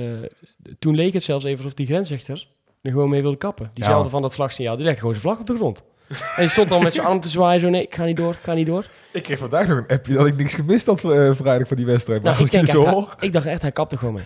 [0.79, 2.47] toen leek het zelfs even alsof die grensrechter
[2.83, 3.71] er gewoon mee wilde kappen.
[3.75, 4.11] Diezelfde Ja.
[4.11, 5.83] van dat vlagsignaal, die legde gewoon zijn vlag op de grond.
[6.09, 8.33] en die stond dan met zijn arm te zwaaien zo, nee, ik ga niet door,
[8.33, 8.87] ik ga niet door.
[9.13, 11.87] ik kreeg vandaag nog een appje dat ik niks gemist had eh, vrijdag van die
[11.87, 12.23] wedstrijd.
[12.23, 14.25] Nou, ik, zo ik dacht echt, hij kapte gewoon mee.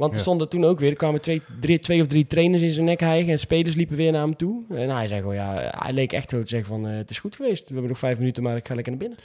[0.00, 2.70] Want er stonden toen ook weer, er kwamen twee, drie, twee of drie trainers in
[2.70, 4.64] zijn nek hijgen en spelers liepen weer naar hem toe.
[4.68, 7.18] En hij zei gewoon, ja, hij leek echt zo te zeggen van, eh, het is
[7.18, 7.66] goed geweest.
[7.66, 9.18] We hebben nog vijf minuten, maar ik ga lekker naar binnen.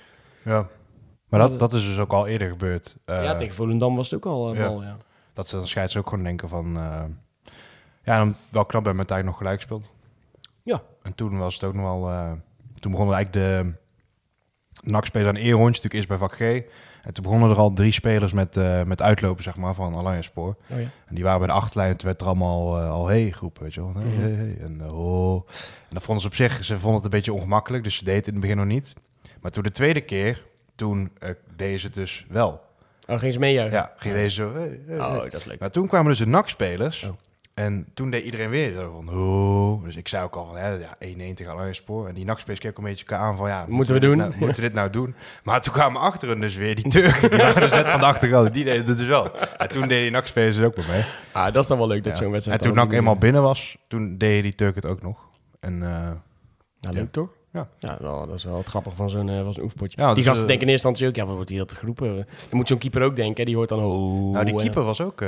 [0.43, 0.67] Ja.
[1.29, 2.95] Maar dat, dat is dus ook al eerder gebeurd.
[3.05, 4.51] Eh, ja, tegen Volendam was het ook al.
[4.51, 4.67] eh, ja.
[4.67, 4.97] bal, ja.
[5.33, 6.77] Dat ze dan scheids ook gewoon denken van...
[6.77, 7.03] eh,
[8.03, 9.93] ja, dan wel knap bij Martijn nog gelijk speelt.
[10.63, 10.81] Ja.
[11.01, 12.37] En toen was het ook nog wel...
[12.79, 13.73] toen begonnen eigenlijk de
[14.91, 15.81] NAC-spelers aan een eerrondje.
[15.81, 16.63] Natuurlijk eerst bij vak G.
[17.05, 20.25] En toen begonnen er al drie spelers met, eh, met uitlopen, zeg maar, van Allianz
[20.27, 20.55] Spoor.
[20.71, 20.87] Oh ja.
[21.05, 21.97] En die waren bij de achterlijn.
[21.97, 23.93] Toen werd er allemaal eh, al hey groepen, weet je wel.
[23.93, 24.21] Hey, Mhm.
[24.21, 24.57] hey, hey.
[24.61, 25.35] En oh.
[25.65, 26.63] En dat vonden ze op zich...
[26.63, 27.83] Ze vonden het een beetje ongemakkelijk.
[27.83, 28.93] Dus ze deden het in het begin nog niet.
[29.41, 30.45] Maar toen de tweede keer...
[30.75, 32.61] Toen eh, deden ze het dus wel.
[33.07, 33.77] Oh, ging ze meejuichen?
[33.77, 34.53] Ja, ging deze zo...
[34.53, 34.99] Hey, hey, hey.
[34.99, 35.59] Oh, dat is leuk.
[35.59, 37.03] Maar toen kwamen dus de NAC-spelers.
[37.03, 37.09] Oh.
[37.55, 39.17] En toen deed iedereen weer zo van...
[39.19, 39.83] Oh.
[39.83, 40.57] Dus ik zei ook al van...
[40.57, 40.97] Hè, ja,
[41.31, 42.07] 1-1 tegen Spoor.
[42.07, 43.47] En die keken ook een beetje elkaar aan van...
[43.47, 44.17] Ja, Moeten we doen?
[44.17, 45.15] nou- moeten we dit nou doen?
[45.43, 47.29] Maar toen kwamen achteren dus weer die Turken.
[47.29, 48.53] Die waren dus net van de achterkant.
[48.53, 49.31] Die deden het dus wel.
[49.57, 51.03] En toen deden die NAC-spelers er ook wel mee.
[51.31, 52.23] Ah, dat is dan wel leuk dat Ja.
[52.23, 52.59] zo'n wedstrijd...
[52.61, 53.77] En toen NAC ook eenmaal binnen was...
[53.87, 55.17] Toen deden die Turken het ook nog.
[55.59, 55.83] En...
[55.83, 56.11] eh,
[56.81, 57.29] Nou, leuk toch?
[57.51, 57.67] Ja.
[57.79, 60.01] Ja, dat is wel het grappige van zo'n eh, van zo'n oefenpotje.
[60.01, 61.73] Ja, die dus, gasten eh, denken in eerste instantie ook, ja, wat wordt hier dat
[61.73, 62.15] geroepen?
[62.15, 63.79] Dan moet zo'n keeper ook denken, hè, die hoort dan...
[63.83, 65.21] Oh, Nou, die keeper was ook...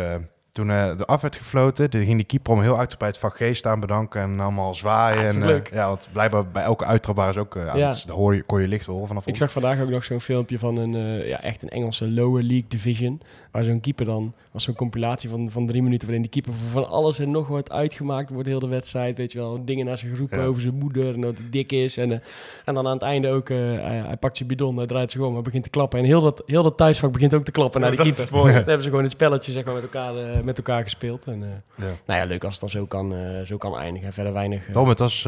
[0.57, 3.55] toen eh, de af werd gefloten, toen ging die keeper om heel uitgebreid vak G
[3.55, 5.17] staan bedanken en allemaal zwaaien.
[5.21, 7.55] Ah, is en, eh, ja, want blijkbaar bij elke uittrap waren ze ook...
[7.55, 7.95] eh, Ja.
[8.05, 9.37] daar hoor je, kon je licht horen vanaf Ik ons.
[9.39, 10.91] zag vandaag ook nog zo'n filmpje van een,
[11.27, 13.21] ja, echt een Engelse lower league division.
[13.57, 16.87] Waar zo'n keeper dan, was zo'n compilatie van, van drie minuten waarin die keeper van
[16.89, 19.17] alles en nog wat uitgemaakt wordt, heel de wedstrijd.
[19.17, 20.45] Weet je wel, dingen naar zijn geroepen Ja.
[20.45, 21.97] over zijn moeder en dat hij dik is.
[21.97, 22.17] En, eh,
[22.65, 25.21] en dan aan het einde ook, eh, hij, hij pakt zijn bidon, hij draait zich
[25.21, 25.99] om, hij begint te klappen.
[25.99, 28.27] En heel dat, heel dat thuisvak begint ook te klappen naar die keeper.
[28.31, 28.53] mooi.
[28.53, 31.27] Dan hebben ze gewoon het spelletje zeg maar, met, elkaar, eh, met elkaar gespeeld.
[31.27, 31.39] En,
[31.75, 31.83] Ja.
[32.05, 33.13] nou ja, leuk als het dan zo kan,
[33.45, 34.13] zo kan eindigen.
[34.13, 34.67] Verder weinig.
[34.67, 35.23] eh, Tom, het was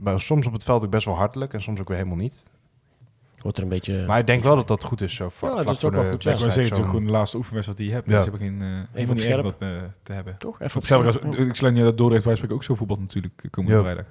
[0.00, 2.42] maar soms op het veld ook best wel hartelijk en soms ook weer helemaal niet.
[3.44, 4.04] Wordt er een beetje...
[4.06, 5.88] Maar ik denk wel dat dat goed is zo vla- Ja, dat vlak is voor
[5.88, 6.30] ook wel de goed, ja.
[6.30, 6.54] Ik wou wedstrijd.
[6.54, 8.06] zeggen, het is ook zo'n- gewoon de laatste oefenwedstrijd die je hebt.
[8.10, 8.14] Ja.
[8.16, 9.32] Dus je hebt geen, eh niet scherp.
[9.34, 9.68] erg wat eh,
[10.02, 10.34] te hebben.
[10.38, 10.60] toch?
[10.60, 11.38] Even als, scherp, ja.
[11.44, 13.82] ik sluit niet dat Dordrecht bij spreken ook zo voetbal natuurlijk eh, komende Ja.
[13.82, 14.04] vrijdag.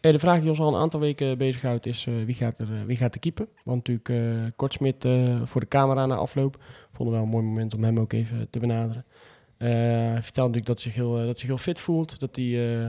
[0.00, 2.68] Eh, de vraag die ons al een aantal weken bezighoudt is eh, wie, gaat er,
[2.86, 3.46] wie gaat er keeper?
[3.64, 6.56] Want natuurlijk eh Kortsmit eh, voor de camera na afloop.
[6.92, 9.04] Vonden we wel een mooi moment om hem ook even te benaderen.
[9.56, 12.20] Eh, hij vertelt natuurlijk dat hij zich heel, dat hij zich heel fit voelt.
[12.20, 12.88] Dat hij eh,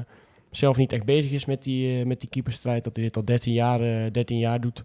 [0.51, 2.83] zelf niet echt bezig is met die, met die keeperstrijd.
[2.83, 4.83] Dat hij dit al 13 jaar, eh, 13 jaar doet.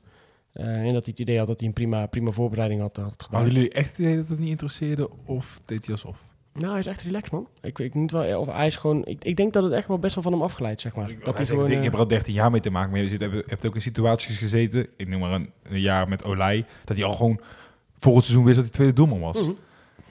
[0.52, 3.22] Eh, en dat hij het idee had dat hij een prima, prima voorbereiding had, had
[3.22, 3.40] gedaan.
[3.40, 6.26] Hadden jullie echt het idee dat het niet interesseerde of deed hij alsof?
[6.54, 7.48] Nou, hij is echt relaxed, man.
[7.60, 9.04] Ik, ik moet wel, of hij is gewoon.
[9.04, 11.06] Ik, ik denk dat het echt wel best wel van hem afgeleid, zeg maar.
[11.06, 11.70] Dat Dat hij gewoon.
[11.70, 13.66] ik eh, heb er al 13 jaar mee te maken, maar je zit, hebt, hebt
[13.66, 17.12] ook in situaties gezeten, ik noem maar een, een jaar met Olij, dat hij al
[17.12, 17.40] gewoon
[17.98, 19.40] voor het seizoen wist dat hij tweede doelman was.
[19.40, 19.50] mhm.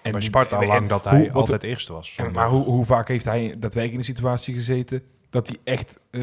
[0.01, 2.19] En Bij Sparta al en- lang dat hij altijd eerste was.
[2.33, 5.01] Maar hoe, hoe vaak heeft hij daadwerkelijk in een situatie gezeten
[5.31, 6.21] dat hij echt eh,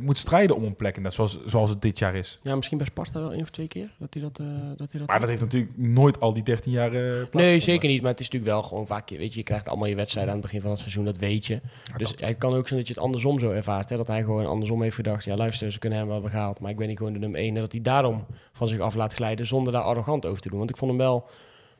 [0.00, 1.02] moet strijden om een plek?
[1.02, 2.38] Dat zoals, zoals het dit jaar is.
[2.42, 4.38] Ja, misschien bij Sparta wel één of twee keer dat hij dat.
[4.38, 7.60] eh, dat, hij dat Maar dat heeft natuurlijk nooit al die 13 jaar eh, Nee,
[7.60, 8.02] zeker niet.
[8.02, 9.10] Maar het is natuurlijk wel gewoon vaak.
[9.10, 11.46] Weet je, je krijgt allemaal je wedstrijden aan het begin van het seizoen, dat weet
[11.46, 11.60] je.
[11.96, 13.88] dus het kan ook zijn dat je het andersom zo ervaart.
[13.88, 13.96] Hè?
[13.96, 15.24] Dat hij gewoon andersom heeft gedacht.
[15.24, 16.60] Ja, luister, ze kunnen hem wel hebben gehaald.
[16.60, 17.54] Maar ik ben niet gewoon de nummer één.
[17.54, 20.58] En dat hij daarom van zich af laat glijden zonder daar arrogant over te doen.
[20.58, 21.28] Want ik vond hem wel.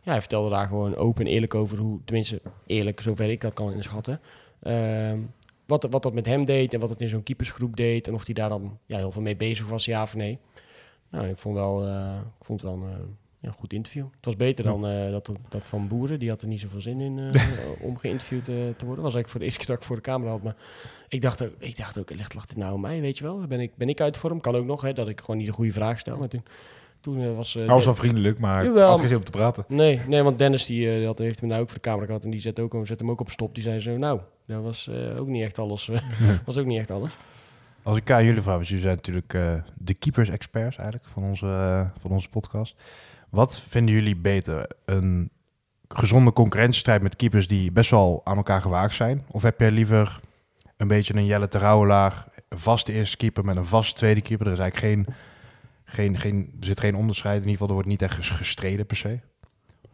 [0.02, 2.00] Ja, hij vertelde daar gewoon open en eerlijk over hoe.
[2.04, 4.20] Tenminste, eerlijk, zover ik dat kan inschatten.
[4.62, 5.18] Ehm,
[5.66, 8.08] wat, wat dat met hem deed en wat het in zo'n keepersgroep deed.
[8.08, 10.38] En of hij daar dan ja, heel veel mee bezig was, ja of nee.
[11.10, 12.98] Nou, ik vond, wel, eh, ik vond het wel een eh,
[13.40, 14.04] ja, goed interview.
[14.16, 16.18] Het was beter dan eh, dat, dat van Boeren.
[16.18, 17.32] Die had er niet zoveel zin in
[17.88, 19.04] om geïnterviewd te worden.
[19.04, 20.42] was eigenlijk voor de eerste keer dat ik voor de camera had.
[20.42, 20.56] Maar
[21.08, 23.46] ik dacht ook, ik dacht ook ligt, lag dit nou aan mij, weet je wel?
[23.46, 24.40] Ben ik, ben ik uit vorm?
[24.40, 26.16] Kan ook nog, hè, dat ik gewoon niet de goede vraag stel.
[26.16, 26.44] Maar toen,
[27.04, 27.54] toen eh, was...
[27.56, 28.88] eh, Hij was Den- wel vriendelijk, maar Jawel.
[28.90, 29.64] had geen zin om te praten.
[29.68, 32.06] Nee, nee, want Dennis die, eh, die had, heeft me nou ook voor de camera
[32.06, 32.24] gehad.
[32.24, 33.54] En die zette, ook, zette hem ook op stop.
[33.54, 35.88] Die zei zo, nou, dat was eh, ook niet echt alles.
[35.88, 36.00] eh,
[36.46, 37.10] was ook niet echt alles.
[37.82, 41.46] Als ik aan jullie vraag, want jullie zijn natuurlijk eh, de keepers-experts eigenlijk van onze,
[41.46, 42.74] eh, van onze podcast.
[43.30, 44.66] Wat vinden jullie beter?
[44.84, 45.30] Een
[45.88, 49.24] gezonde concurrentiestrijd met keepers die best wel aan elkaar gewaagd zijn?
[49.30, 50.20] Of heb jij liever
[50.76, 54.46] een beetje een Jelle Terouwelaar, een vaste eerste keeper met een vaste tweede keeper?
[54.46, 55.14] Er is eigenlijk geen,
[55.94, 57.34] geen, geen, er zit geen onderscheid.
[57.42, 59.18] In ieder geval, er wordt niet echt ges- gestreden per se.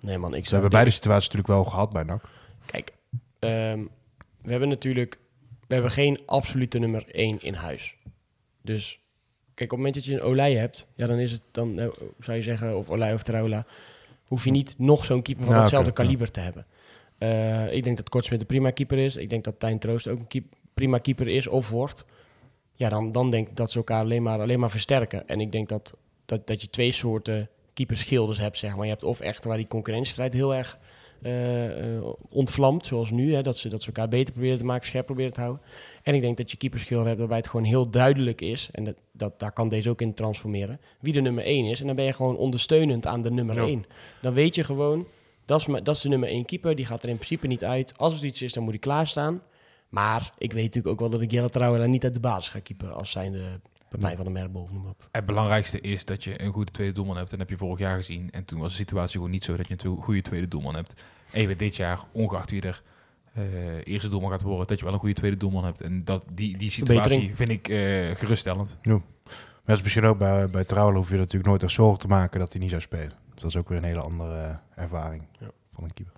[0.00, 2.22] Nee man, ik We zou hebben beide situaties natuurlijk wel gehad bij NAC.
[2.66, 2.92] Kijk,
[3.38, 3.80] ehm,
[4.42, 5.18] we hebben natuurlijk...
[5.66, 7.96] We hebben geen absolute nummer 1 in huis.
[8.62, 9.00] Dus
[9.54, 10.86] kijk, op het moment dat je een Olij hebt...
[10.94, 13.66] Ja, dan is het dan, nou, zou je zeggen, of Olij of Traula...
[14.24, 15.90] hoef je niet nog zo'n keeper van ja.
[15.90, 16.66] kaliber te hebben.
[17.18, 19.16] Eh, ik denk dat Kortsmit een prima keeper is.
[19.16, 22.04] Ik denk dat Tijn Troost ook een keep- prima keeper is of wordt.
[22.80, 25.28] Ja, dan, dan denk ik dat ze elkaar alleen maar, alleen maar versterken.
[25.28, 25.94] En ik denk dat,
[26.26, 28.84] dat, dat je twee soorten keeperschilders hebt, zeg maar.
[28.84, 30.78] Je hebt of echt waar die concurrentiestrijd heel erg
[31.22, 33.34] eh, eh, ontvlamt, zoals nu.
[33.34, 35.62] Hè, dat, ze, dat ze elkaar beter proberen te maken, scherp proberen te houden.
[36.02, 38.68] En ik denk dat je keeperschilder hebt waarbij het gewoon heel duidelijk is.
[38.72, 40.80] En dat, dat, daar kan deze ook in transformeren.
[41.00, 41.80] Wie de nummer 1 is.
[41.80, 43.66] En dan ben je gewoon ondersteunend aan de nummer Ja.
[43.66, 43.84] 1.
[44.22, 45.06] Dan weet je gewoon,
[45.44, 46.74] dat is, dat is de nummer 1 keeper.
[46.74, 47.98] Die gaat er in principe niet uit.
[47.98, 49.42] Als er iets is, dan moet hij klaarstaan.
[49.90, 52.60] Maar ik weet natuurlijk ook wel dat ik Jelle Trouwela niet uit de basis ga
[52.60, 52.92] keeper.
[52.92, 55.08] Als zijnde Pepijn van de Merkbol, noem op.
[55.10, 57.32] Het belangrijkste is dat je een goede tweede doelman hebt.
[57.32, 58.30] En dat heb je vorig jaar gezien.
[58.30, 61.04] En toen was de situatie gewoon niet zo dat je een goede tweede doelman hebt.
[61.32, 62.82] Even dit jaar, ongeacht wie er
[63.32, 63.42] eh,
[63.84, 65.80] eerste doelman gaat worden, dat je wel een goede tweede doelman hebt.
[65.80, 67.36] En dat, die, die situatie Verbetering.
[67.36, 68.78] vind ik eh, geruststellend.
[68.82, 68.98] Maar
[69.64, 72.40] dat is misschien ook bij, bij Trouwel hoef je natuurlijk nooit echt zorgen te maken
[72.40, 73.12] dat hij niet zou spelen.
[73.32, 75.46] Dus dat is ook weer een hele andere eh, ervaring Ja.
[75.74, 76.14] van een keeper.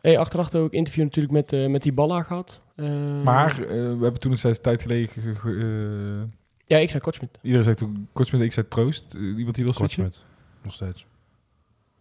[0.00, 2.60] Hey, achteraf ook interview natuurlijk met, eh, met die Balla gehad.
[2.80, 5.08] Eh, Maar eh, we hebben toen een tijd geleden...
[5.08, 7.38] ge- ge- eh, Ja, ik zei Kortsmit.
[7.42, 9.14] iedereen zei toen kort met ik zei troost.
[9.14, 10.02] Iemand die wil switchen.
[10.02, 10.24] Kortsmit,
[10.62, 11.06] nog steeds.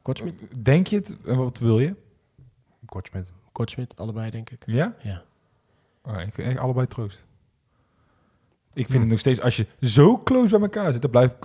[0.02, 0.64] Kortsmit.
[0.64, 1.18] Denk je het?
[1.26, 1.96] En wat wil je?
[2.86, 3.34] Kortsmit.
[3.52, 4.64] Kortsmit, allebei denk ik.
[4.66, 4.96] Ja?
[5.04, 5.24] Ja.
[6.04, 7.24] Oh, ik vind echt allebei troost.
[8.74, 9.00] Ik vind Hm.
[9.00, 11.44] het nog steeds, als je zo close bij elkaar zit, dan blijf ik,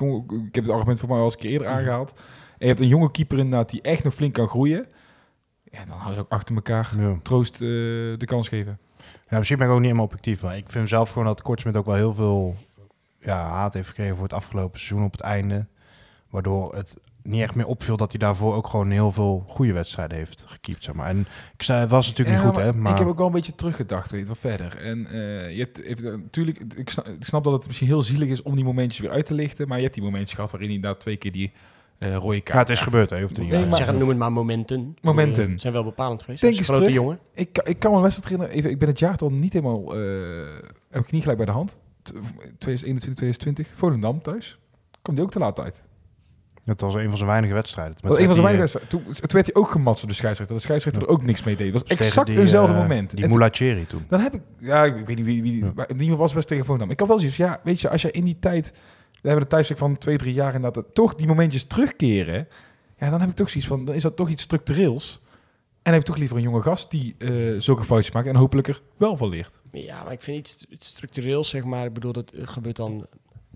[0.53, 2.11] heb het argument voor mij al eens een keer eerder aangehaald.
[2.12, 2.20] En
[2.59, 4.87] je hebt een jonge keeper inderdaad die echt nog flink kan groeien.
[5.70, 7.18] Ja, dan houden ze ook achter elkaar Ja.
[7.23, 7.59] troost eh,
[8.18, 8.79] de kans geven.
[9.35, 11.77] Ja, misschien ben ik ook niet helemaal objectief, maar ik vind zelf gewoon dat Kortsmit
[11.77, 12.57] ook wel heel veel
[13.20, 15.66] ja, haat heeft gekregen voor het afgelopen seizoen op het einde.
[16.31, 20.16] Waardoor het niet echt meer opviel dat hij daarvoor ook gewoon heel veel goede wedstrijden
[20.16, 21.07] heeft gekiept, zeg maar.
[21.07, 23.27] En ik zei, het was natuurlijk Ja, niet goed, hè, maar Ik heb ook wel
[23.27, 24.77] een beetje teruggedacht, weet je, wat verder.
[24.77, 28.42] En eh, je hebt, natuurlijk, ik snap, ik snap dat het misschien heel zielig is
[28.42, 29.68] om die momentjes weer uit te lichten.
[29.68, 31.53] Maar je hebt die momentjes gehad waarin hij inderdaad twee keer die
[31.98, 33.16] eh rode kaart ja, het is gebeurd, hè.
[33.16, 33.68] je hoeft niet Nee, uit.
[33.68, 34.96] maar- zeg, noem het maar momenten.
[35.02, 35.46] Momenten.
[35.46, 36.40] Die zijn wel bepalend geweest.
[36.42, 36.96] Denk eens grote terug.
[36.96, 37.18] jongen.
[37.35, 39.94] Ik, kan- ik kan me een wedstrijd herinneren, even, ik ben het jaartal niet helemaal,
[39.96, 40.00] eh,
[40.90, 41.78] heb ik niet gelijk bij de hand.
[42.02, 42.12] T-
[42.59, 44.59] 2021, 2020, Volendam thuis.
[45.02, 45.85] Kwam die ook te laat uit.
[46.64, 47.94] Dat was een van zijn weinige wedstrijden.
[48.00, 48.90] Was een van zijn die, weinige wedstrijden.
[49.14, 50.57] Toen, toen werd hij ook gematst door de scheidsrechter.
[50.57, 51.72] De scheidsrechter er ook niks mee deed.
[51.72, 53.11] Dat was exact die, eenzelfde eh, moment.
[53.11, 54.04] Die En Moulacheri toen.
[54.09, 55.72] dan heb ik, ja, ik weet niet wie, wie Ja.
[55.74, 56.90] maar niemand was best tegen Volendam.
[56.90, 58.72] Ik had wel zoiets ja, weet je, als je in die tijd,
[59.28, 62.48] hebben de thuiswerk van twee, drie jaar inderdaad, toch die momentjes terugkeren,
[62.98, 65.22] ja, dan heb ik toch zoiets van, dan is dat toch iets structureels.
[65.82, 68.68] En heb ik toch liever een jonge gast die eh, zulke foutjes maakt en hopelijk
[68.68, 69.60] er wel van leert.
[69.70, 71.87] Ja, maar ik vind iets, structureels, zeg maar.
[71.87, 73.06] Ik bedoel, dat gebeurt dan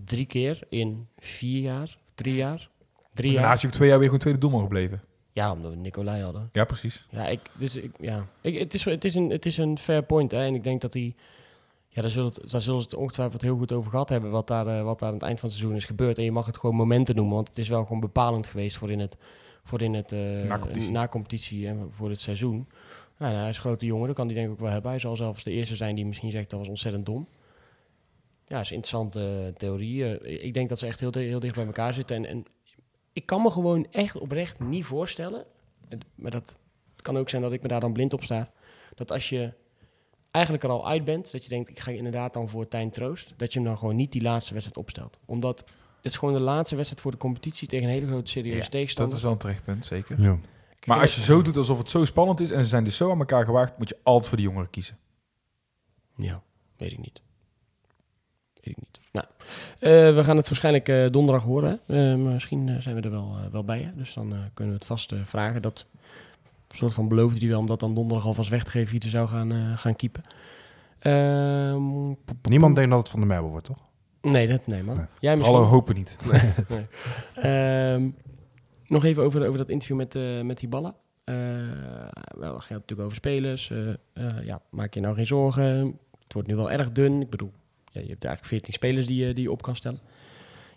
[0.05, 2.69] drie keer in vier jaar, drie jaar.
[3.13, 3.53] Drie jaar.
[3.53, 5.01] is hij ook twee jaar weer gewoon tweede doelman gebleven.
[5.31, 6.49] Ja, omdat we Nicolai hadden.
[6.51, 7.05] Ja, precies.
[7.09, 8.25] Ja, ik, dus ik, ja.
[8.41, 10.31] Ik, het, is, het, is een, het is een fair point.
[10.31, 10.45] Hè?
[10.45, 11.15] En ik denk dat hij.
[11.91, 14.31] Ja, daar zullen, het, daar zullen ze het ongetwijfeld heel goed over gehad hebben.
[14.31, 16.17] Wat daar, eh, wat daar aan het eind van het seizoen is gebeurd.
[16.17, 17.35] En je mag het gewoon momenten noemen.
[17.35, 19.17] Want het is wel gewoon bepalend geweest voor in het.
[19.63, 20.91] Voor in het eh, Na-competitie.
[20.91, 22.67] na-competitie en voor het seizoen.
[23.17, 24.07] Nou, hij is een grote jongen.
[24.07, 24.91] Dat kan hij denk ik ook wel hebben.
[24.91, 27.27] Hij zal zelfs de eerste zijn die misschien zegt dat was ontzettend dom.
[28.45, 30.19] Ja, is een interessante eh, theorie.
[30.41, 32.15] Ik denk dat ze echt heel, heel dicht bij elkaar zitten.
[32.15, 32.45] En, en
[33.13, 35.45] ik kan me gewoon echt oprecht niet voorstellen.
[35.87, 36.57] en- Maar dat
[36.93, 38.51] het kan ook zijn dat ik me daar dan blind op sta.
[38.95, 39.53] Dat als je
[40.31, 43.33] eigenlijk er al uit bent, dat je denkt, ik ga inderdaad dan voor Tijn Troost,
[43.37, 45.19] dat je hem dan gewoon niet die laatste wedstrijd opstelt.
[45.25, 45.59] Omdat
[45.95, 48.63] het is gewoon de laatste wedstrijd voor de competitie tegen een hele grote serieuze Ja,
[48.63, 49.15] Dat tegenstander.
[49.17, 50.21] is wel een terechtpunt, zeker.
[50.21, 50.37] Ja.
[50.85, 53.11] Maar als je zo doet alsof het zo spannend is en ze zijn dus zo
[53.11, 54.97] aan elkaar gewaagd, moet je altijd voor de jongeren kiezen.
[56.15, 56.41] Ja,
[56.77, 57.21] weet ik niet.
[58.53, 58.99] Weet ik niet.
[59.11, 59.27] Nou,
[59.79, 61.79] eh, we gaan het waarschijnlijk eh, donderdag horen.
[61.85, 62.11] hè.
[62.11, 63.79] Eh, misschien eh, zijn we er wel, eh, wel bij.
[63.81, 63.95] Hè?
[63.95, 65.61] Dus dan eh, kunnen we het vast eh, vragen.
[65.61, 65.85] Dat
[66.77, 69.09] soort van beloofde hij wel om dat dan donderdag alvast weg te geven wie er
[69.09, 70.21] zou gaan, eh, gaan keepen.
[70.99, 72.07] Ehm,
[72.49, 73.77] Niemand denkt dat het van de Merbel wordt, toch?
[74.21, 74.95] Nee, dat, nee man.
[74.95, 75.05] Nee.
[75.19, 75.55] Jij misschien?
[75.55, 76.17] Alle hopen niet.
[76.69, 76.85] Nee.
[77.35, 78.09] Ehm,
[78.87, 80.95] nog even over, over dat interview met, eh, met die ballen.
[81.23, 81.35] Eh
[82.37, 83.71] wel, het gaat natuurlijk over spelers.
[84.43, 85.99] Ja, maak je nou geen zorgen.
[86.23, 87.21] Het wordt nu wel erg dun.
[87.21, 87.51] Ik bedoel,
[87.91, 89.99] ja, je hebt eigenlijk 14 spelers die, je- die je op kan stellen.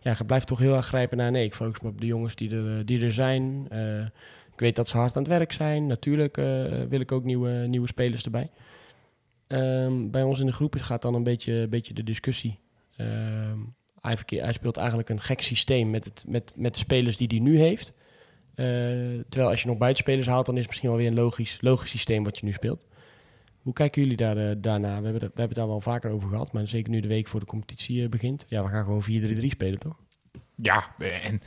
[0.00, 1.44] Ja, je blijft toch heel erg grijpen naar nee.
[1.44, 3.66] Ik focus me op de jongens die er, die er zijn.
[4.62, 5.86] Weet dat ze hard aan het werk zijn.
[5.86, 6.44] Natuurlijk eh,
[6.88, 8.50] wil ik ook nieuwe, nieuwe spelers erbij.
[9.46, 12.58] Ehm, bij ons in de groep gaat dan een beetje, beetje de discussie.
[12.96, 13.58] Ehm,
[14.00, 17.38] hij, hij speelt eigenlijk een gek systeem met, het, met, met de spelers die hij
[17.38, 17.92] nu heeft.
[18.54, 18.66] Eh,
[19.28, 21.90] terwijl als je nog buitenspelers haalt, dan is het misschien wel weer een logisch, logisch
[21.90, 22.86] systeem wat je nu speelt.
[23.62, 24.88] Hoe kijken jullie daar, eh, daarna?
[24.88, 27.26] We hebben, we hebben het daar wel vaker over gehad, maar zeker nu de week
[27.28, 28.44] voor de competitie begint.
[28.48, 29.96] Ja, we gaan gewoon 4-3-3 spelen, toch?
[30.56, 31.40] Ja, en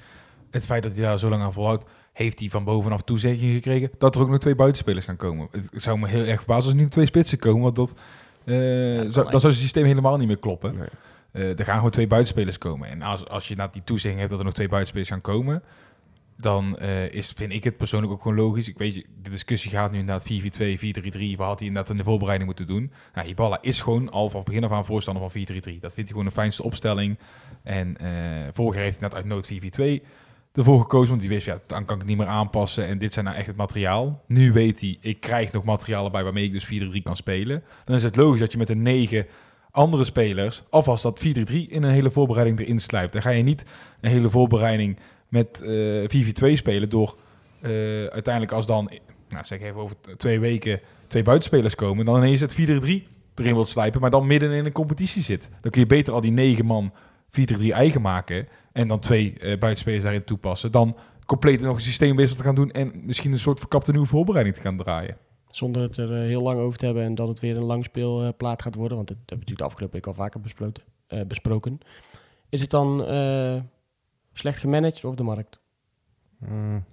[0.51, 3.91] het feit dat hij daar zo lang aan volhoudt, heeft hij van bovenaf toezegging gekregen
[3.97, 5.47] dat er ook nog twee buitenspelers gaan komen.
[5.51, 7.93] Het zou me heel erg verbazen als er nu twee spitsen komen, want dat,
[8.43, 8.55] eh,
[8.97, 10.75] dat zou, dan zou het systeem helemaal niet meer kloppen.
[10.75, 10.87] Nee.
[11.31, 12.89] Eh, er gaan gewoon twee buitenspelers komen.
[12.89, 15.63] En als, als je na die toezegging hebt dat er nog twee buitenspelers gaan komen,
[16.37, 18.69] dan eh, is, vind ik het persoonlijk ook gewoon logisch.
[18.69, 21.37] Ik weet, je, de discussie gaat nu inderdaad 4-4-2, 4-3-3.
[21.37, 22.91] Wat had hij inderdaad in de voorbereiding moeten doen?
[23.13, 25.43] Nou, Hiballa is gewoon al vanaf begin af aan voorstander van 4-3-3.
[25.43, 27.17] Dat vindt hij gewoon de fijnste opstelling.
[27.63, 28.07] En eh
[28.51, 29.49] vorig jaar heeft hij net uit nood
[30.01, 30.05] 4-4-2
[30.55, 31.09] ervoor gekozen.
[31.09, 32.87] Want die wist, ja, dan kan ik het niet meer aanpassen.
[32.87, 34.23] En dit zijn nou echt het materiaal.
[34.27, 37.63] Nu weet hij, ik krijg nog materialen bij waarmee ik dus 4-3 kan spelen.
[37.85, 39.25] Dan is het logisch dat je met de negen
[39.71, 41.23] andere spelers alvast dat 4-3
[41.67, 43.13] in een hele voorbereiding erin slijpt.
[43.13, 43.65] Dan ga je niet
[44.01, 47.17] een hele voorbereiding met eh 4-4-2 spelen door
[47.61, 47.71] eh,
[48.05, 48.91] uiteindelijk als dan,
[49.29, 52.57] nou zeg even over twee weken, twee buitenspelers komen, dan ineens het 4-3
[53.35, 55.49] erin wilt slijpen, maar dan midden in een competitie zit.
[55.61, 56.93] Dan kun je beter al die negen man
[57.39, 60.71] 4-3 eigen maken en dan twee eh, buitenspelers daarin toepassen.
[60.71, 64.55] Dan compleet nog een systeemwissel te gaan doen en misschien een soort verkapte nieuwe voorbereiding
[64.55, 65.17] te gaan draaien.
[65.49, 68.61] Zonder het er eh, heel lang over te hebben en dat het weer een langspeelplaat
[68.61, 68.95] gaat worden.
[68.95, 70.83] Want dat hebben we natuurlijk de afgelopen week al vaker besproken.
[71.07, 71.79] eh, besproken.
[72.49, 73.61] Is het dan eh,
[74.33, 75.59] slecht gemanaged of de markt?
[76.37, 76.83] Mm.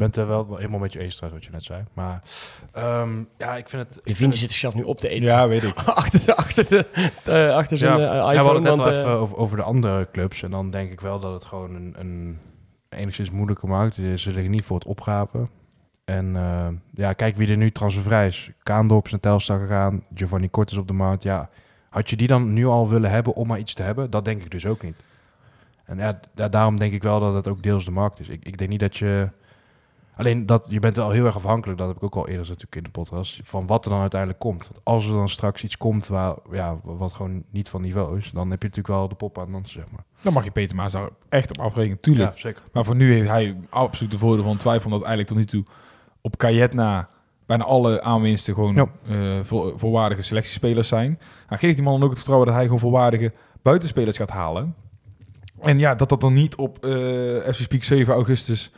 [0.00, 1.84] Ben het er wel helemaal met je eens trouwens, wat je net zei.
[1.92, 2.22] Maar
[2.72, 3.96] ehm, ja, ik vind het...
[3.96, 5.24] ik Je vind zit zichzelf nu op te eten.
[5.24, 5.74] Ja, weet ik.
[6.04, 6.86] achter, achter, de,
[7.24, 9.56] eh, achter zijn Ja, eh, ja, we hadden het net al eh, even over, over
[9.56, 10.42] de andere clubs.
[10.42, 12.38] En dan denk ik wel dat het gewoon een, een
[12.88, 14.22] enigszins moeilijke markt is.
[14.22, 15.50] Ze liggen niet voor het opgapen.
[16.04, 18.50] En eh, ja, kijk wie er nu transfervrij is.
[18.62, 20.04] Kaandorp is naar Telstar gegaan.
[20.14, 21.22] Giovanni Kort is op de markt.
[21.22, 21.48] Ja,
[21.90, 24.10] had je die dan nu al willen hebben om maar iets te hebben?
[24.10, 25.04] Dat denk ik dus ook niet.
[25.84, 28.28] En ja, da- daarom denk ik wel dat het ook deels de markt is.
[28.28, 29.28] Ik, ik denk niet dat je...
[30.20, 32.76] Alleen dat je bent wel heel erg afhankelijk, dat heb ik ook al eerder natuurlijk
[32.76, 34.62] in de podcast, van wat er dan uiteindelijk komt.
[34.62, 38.30] Want als er dan straks iets komt waar, ja, wat gewoon niet van niveau is,
[38.34, 40.04] dan heb je natuurlijk wel de pop aan de dansen, zeg maar.
[40.20, 42.38] Dan mag je Peter Maas daar echt op afrekenen, tuurlijk.
[42.38, 42.62] zeker.
[42.72, 44.84] Maar voor nu heeft hij absoluut de voordeel van twijfel.
[44.90, 45.64] Omdat eigenlijk tot nu toe
[46.20, 47.08] op Kajet na
[47.46, 48.86] bijna alle aanwinsten gewoon Ja.
[49.06, 51.18] eh, voor, voorwaardige selectiespelers zijn.
[51.48, 54.74] Nou, geeft die man dan ook het vertrouwen dat hij gewoon voorwaardige buitenspelers gaat halen.
[55.60, 56.90] En ja, dat dat dan niet op eh
[57.52, 58.72] FC Speak 7 augustus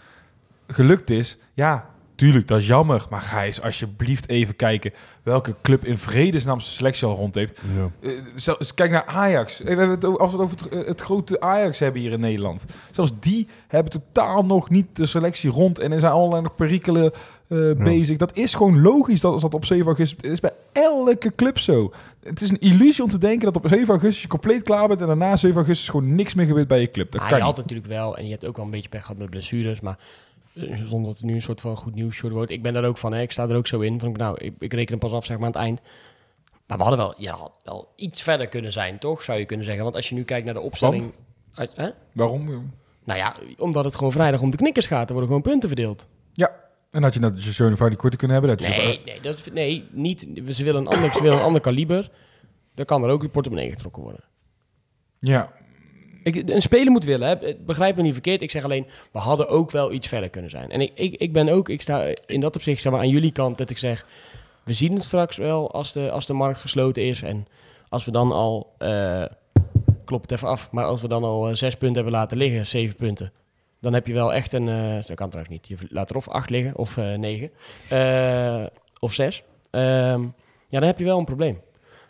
[0.73, 1.39] gelukt is.
[1.55, 3.07] Ja, tuurlijk, dat is jammer.
[3.11, 7.61] Maar ga eens alsjeblieft even kijken welke club in vredesnaam zijn selectie al rond heeft.
[7.77, 8.09] Ja.
[8.09, 9.61] Eh, zelfs- kijk naar Ajax.
[9.61, 12.01] Eh, We hebben het, o- als we het over het, eh, het grote Ajax hebben
[12.01, 12.65] hier in Nederland.
[12.91, 15.79] Zelfs die hebben totaal nog niet de selectie rond.
[15.79, 17.13] En er zijn allerlei nog perikelen
[17.49, 18.17] eh, bezig.
[18.17, 20.17] Dat is gewoon logisch dat als dat op 7 augustus...
[20.23, 21.93] Het is bij elke club zo.
[22.23, 25.01] Het is een illusie om te denken dat op 7 augustus je compleet klaar bent...
[25.01, 27.13] en daarna 7 augustus gewoon niks meer gebeurt bij je club.
[27.13, 29.01] Dat Ah, kan je had natuurlijk wel, en je hebt ook wel een beetje pech
[29.03, 29.99] gehad met blessures, maar
[30.55, 32.51] zonder dat het nu een soort van goed nieuws wordt.
[32.51, 33.21] Ik ben daar ook van, hè.
[33.21, 34.01] ik sta er ook zo in.
[34.01, 35.81] Van, nou, ik, ik reken hem pas af zeg maar aan het eind.
[36.67, 39.23] Maar we hadden wel, ja, had wel iets verder kunnen zijn, toch?
[39.23, 39.85] Zou je kunnen zeggen.
[39.85, 41.13] Want als je nu kijkt naar de opstelling...
[41.55, 41.89] Uit, hè?
[42.13, 42.73] Waarom?
[43.05, 45.07] Nou ja, omdat het gewoon vrijdag om de knikkers gaat.
[45.07, 46.07] Er worden gewoon punten verdeeld.
[46.33, 46.61] Ja.
[46.91, 48.57] En had je dat Jean van die korte kunnen hebben?
[48.59, 51.45] Dat je Nee, nee, dat, is- nee niet, ze, willen een ander, ze willen een
[51.45, 52.11] ander kaliber.
[52.75, 54.21] Dan kan er ook de portemonnee getrokken worden.
[55.19, 55.53] Ja,
[56.23, 57.55] Ik, een speler moet willen, hè.
[57.55, 58.43] begrijp me niet verkeerd.
[58.43, 60.71] Ik zeg alleen, we hadden ook wel iets verder kunnen zijn.
[60.71, 63.33] En ik, ik, ik ben ook, ik sta in dat opzicht zeg maar, aan jullie
[63.33, 64.07] kant dat ik zeg,
[64.65, 67.23] we zien het straks wel als de, als de markt gesloten is.
[67.23, 67.47] En
[67.89, 69.25] als we dan al, eh
[70.05, 72.67] klop het even af, maar als we dan al eh, zes punten hebben laten liggen,
[72.67, 73.33] zeven punten.
[73.81, 76.29] Dan heb je wel echt een, eh, dat kan trouwens niet, je laat er of
[76.29, 77.51] acht liggen of negen
[78.99, 79.43] of zes.
[79.71, 80.23] Ehm,
[80.69, 81.61] ja, dan heb je wel een probleem.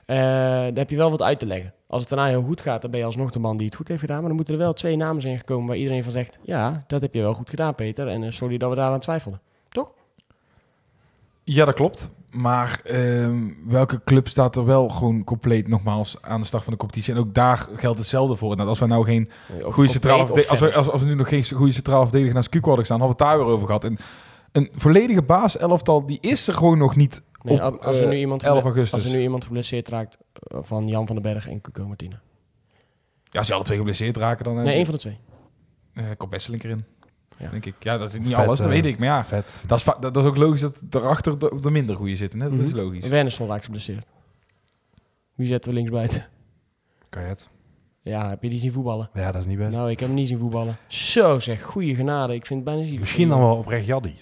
[0.07, 1.75] Dan heb je wel wat uit te leggen.
[1.92, 3.88] Als het daarna heel goed gaat, dan ben je alsnog de man die het goed
[3.88, 4.18] heeft gedaan.
[4.18, 6.38] Maar dan moeten er wel twee namen zijn gekomen waar iedereen van zegt...
[6.42, 8.09] ja, dat heb je wel goed gedaan, Peter.
[8.09, 9.40] En eh, sorry dat we daaraan twijfelden.
[11.44, 12.11] Ja, dat klopt.
[12.31, 16.78] Maar ehm, welke club staat er wel gewoon compleet nogmaals aan de start van de
[16.78, 17.14] competitie?
[17.14, 18.52] En ook daar geldt hetzelfde voor.
[18.52, 19.31] En als we nou geen
[19.64, 22.48] Of goede centrale als, we, als, als we nu nog geen goede centrale verdediger naast
[22.48, 23.85] Cuco hadden staan, hadden we het daar weer over gehad.
[23.85, 23.98] En
[24.52, 28.20] een volledige baaselftal, die is er gewoon nog niet Nee, op als, er nu eh,
[28.20, 29.00] iemand 11 geble- augustus.
[29.00, 32.20] als er nu iemand geblesseerd raakt eh, van Jan van den Berg en Cuco Martina.
[33.24, 35.18] Ja, als je alle twee geblesseerd raken, dan Nee, één van de twee.
[35.94, 36.85] eh, komt Besseling erin.
[37.38, 37.50] Ja.
[37.50, 37.74] Denk ik.
[37.81, 38.98] Ja, dat is niet Vet, alles, dat eh, weet ik.
[38.98, 39.52] Maar ja, Vet.
[39.66, 42.40] dat is, dat, dat is ook logisch dat erachter de, de minder goede zitten.
[42.40, 42.50] Hè?
[42.50, 42.76] Dat is Mhm.
[42.76, 43.07] logisch.
[43.09, 44.07] Wernersson raakt geblesseerd.
[45.35, 46.26] Wie zetten we linksbuiten?
[47.09, 47.48] Kan je het?
[48.00, 49.11] Ja, heb je die zien voetballen?
[49.14, 49.70] Ja, dat is niet best.
[49.70, 50.76] Nou, ik heb hem niet zien voetballen.
[50.88, 52.35] Zo zeg, goede genade.
[52.35, 53.00] Ik vind het bijna zielig.
[53.00, 54.16] Misschien dan wel oprecht Jaddi.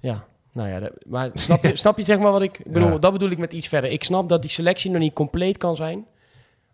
[0.00, 0.24] Ja,
[0.58, 2.90] nou ja, dat- maar snap je, snap je zeg maar wat ik bedoel?
[2.90, 2.98] Ja.
[2.98, 3.90] Dat bedoel ik met iets verder.
[3.90, 6.06] Ik snap dat die selectie nog niet compleet kan zijn.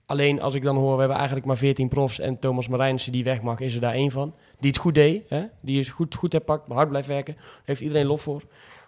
[0.07, 3.25] Alleen als ik dan hoor, we hebben eigenlijk maar 14 profs en Thomas Marijnissen die
[3.25, 4.35] weg mag, is er daar één van.
[4.61, 5.43] Die het goed deed, hè?
[5.61, 7.35] die is goed, goed herpakt, hard blijft werken.
[7.37, 8.43] Daar heeft iedereen lof voor.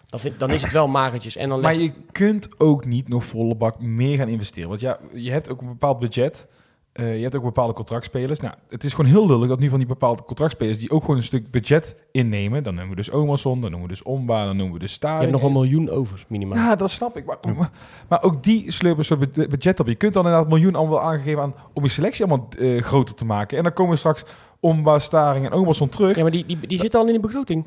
[0.09, 1.35] Dan, vind, dan is het wel magertjes.
[1.35, 4.69] En dan Maar leg- je kunt ook niet nog volle bak meer gaan investeren.
[4.69, 6.47] Want ja, je hebt ook een bepaald budget.
[6.97, 8.39] Eh, je hebt ook bepaalde contractspelers.
[8.39, 10.77] Nou, het is gewoon heel lullig dat nu van die bepaalde contractspelers...
[10.77, 12.63] die ook gewoon een stuk budget innemen.
[12.63, 14.95] Dan noemen we dus Omerson, dan noemen we dus Omba, dan noemen we dus je
[14.95, 15.19] Staring.
[15.21, 16.57] hebt nog een miljoen over, minimaal.
[16.57, 17.25] Ja, dat snap ik.
[17.25, 17.69] Maar, maar,
[18.09, 19.87] maar ook die slurpen een soort bud- budget op.
[19.87, 21.53] Je kunt dan inderdaad een miljoen allemaal aangegeven aan...
[21.73, 23.57] om je selectie allemaal eh, groter te maken.
[23.57, 24.23] En dan komen straks
[24.59, 26.15] Omba, Staring en Omerson terug.
[26.15, 27.65] Ja, maar die, die, die zitten al in de begroting.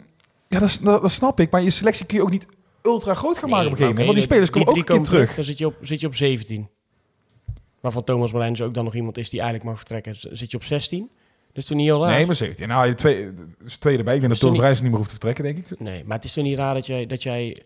[0.49, 1.51] Ja, dat, is- dat, dat snap ik.
[1.51, 2.47] Maar je selectie kun je ook niet
[2.83, 4.19] ultra groot gaan maken op een gegeven moment.
[4.19, 5.35] Want die spelers komen ook een keer terug.
[5.35, 6.69] Dan zit je, op, zit je op 17.
[7.81, 10.37] Waarvan Thomas Marijnissen ook dan nog iemand is die eigenlijk mag vertrekken.
[10.37, 11.09] Zit je op 16?
[11.47, 12.11] Dat is toch niet heel raar?
[12.17, 12.69] Nee, maar 17.
[12.69, 13.29] Nou, je twee,
[13.63, 14.15] dus twee erbij.
[14.15, 15.81] Ik denk dat toch Brijs niet meer hoeft te vertrekken, denk ik.
[15.81, 17.57] Nee, maar het is toch niet raar dat jij, dat jij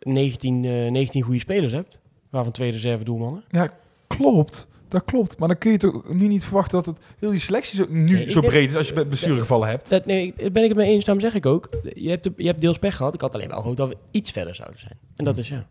[0.00, 1.98] 19, eh 19 goede spelers hebt?
[2.30, 3.44] Waarvan twee reserve doelmannen.
[3.50, 3.70] Ja,
[4.06, 4.68] klopt.
[4.88, 5.38] Dat klopt.
[5.38, 8.12] Maar dan kun je toch nu niet verwachten dat het heel die selectie zo, nu
[8.14, 9.88] Nee, zo denk- breed is als je bij blessuregevallen hebt.
[9.88, 11.68] Dat, nee, daar ben ik het mee eens, daarom zeg ik ook.
[11.94, 13.14] Je hebt, de- je hebt deels pech gehad.
[13.14, 14.98] Ik had alleen wel gehoopt dat we iets verder zouden zijn.
[15.16, 15.66] En dat is ja.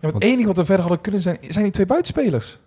[0.00, 2.58] Ja, het enige wat we verder hadden kunnen zijn, zijn die twee buitenspelers.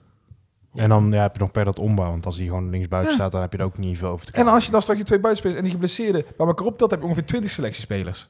[0.73, 2.09] En dan ja, heb je nog per dat ombouw.
[2.09, 3.17] Want als die gewoon linksbuiten Ja.
[3.17, 4.53] staat, dan heb je er ook niet veel over te En kijken.
[4.53, 7.05] als je dan straks die twee buitenspelers en die geblesseerden bij elkaar optelt, heb je
[7.05, 8.29] ongeveer 20 selectiespelers.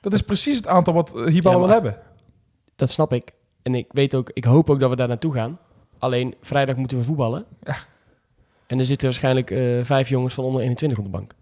[0.00, 1.96] Dat is precies het aantal wat uh, Hibal Ja, wil hebben.
[2.76, 3.32] Dat snap ik.
[3.62, 5.58] En ik weet ook, ik hoop ook dat we daar naartoe gaan.
[5.98, 7.44] Alleen vrijdag moeten we voetballen.
[7.62, 7.76] Ja.
[8.66, 11.34] En er zitten waarschijnlijk eh, vijf jongens van onder 21 op de bank.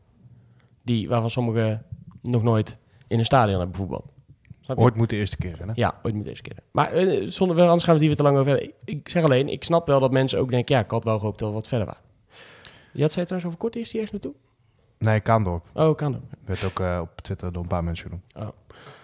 [0.83, 1.83] Die, waarvan sommigen
[2.23, 2.77] nog nooit
[3.09, 4.12] in een stadion hebben voetbald.
[4.79, 5.75] Ooit moet de eerste keer zijn, hè?
[5.77, 6.57] Ja, ooit moet deze keer.
[6.71, 8.69] Maar eh, zonder, wel, anders gaan we het hier weer te lang over hebben.
[8.85, 10.75] Ik, ik zeg alleen, ik snap wel dat mensen ook denken...
[10.75, 12.03] ja, ik had wel gehoopt dat we wat verder waren.
[12.93, 14.41] Je had zei trouwens over kort eerst die ergens naartoe?
[14.99, 15.65] Nee, Kaandorp.
[15.75, 16.21] Oh, kan dat.
[16.45, 18.25] Werd ook eh, op Twitter door een paar mensen genoemd.
[18.37, 18.49] Oh.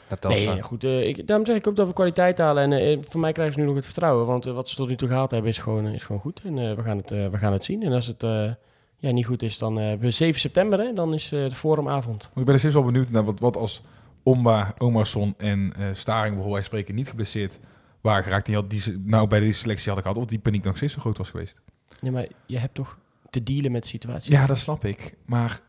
[0.09, 0.85] Dat Nee, nee, goed.
[0.85, 2.73] eh, ik, daarom zeg ik ook dat we kwaliteit halen.
[2.73, 4.27] En voor mij krijgen ze nu nog het vertrouwen.
[4.27, 6.41] Want wat ze tot nu toe gehaald hebben is gewoon, is gewoon goed.
[6.45, 7.83] En eh, we, gaan het, eh, we gaan het zien.
[7.83, 8.51] En als het eh,
[8.99, 10.79] ja, niet goed is, dan eh, hebben we 7 september.
[10.79, 12.31] Hè, dan is eh, de forumavond.
[12.35, 13.83] Ik ben er steeds wel benieuwd naar wat, wat als
[14.29, 17.59] Omba, Omerson en eh Staring bijvoorbeeld wij spreken niet geblesseerd
[18.01, 18.49] waren geraakt.
[18.49, 20.23] En had die, nou bij die selectie hadden gehad.
[20.25, 21.57] Of die paniek nog steeds zo groot was geweest.
[22.01, 22.99] Ja, maar je hebt toch
[23.31, 24.33] te dealen met de situatie.
[24.33, 25.15] Ja, dat snap ik.
[25.27, 25.61] Maar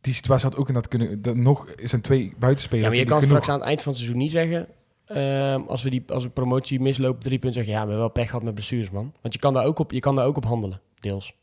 [0.00, 1.22] die situatie had ook inderdaad kunnen...
[1.22, 2.84] Dat nog zijn twee buitenspelers.
[2.86, 4.66] Ja, maar je kan genoeg- straks aan het eind van het seizoen niet zeggen...
[5.06, 7.72] ehm, als, we die, als we promotie mislopen, drie punten, zeggen...
[7.72, 9.12] ja, we hebben wel pech gehad met blessures, man.
[9.20, 11.34] Want je kan daar ook op, je kan daar ook op handelen, deels.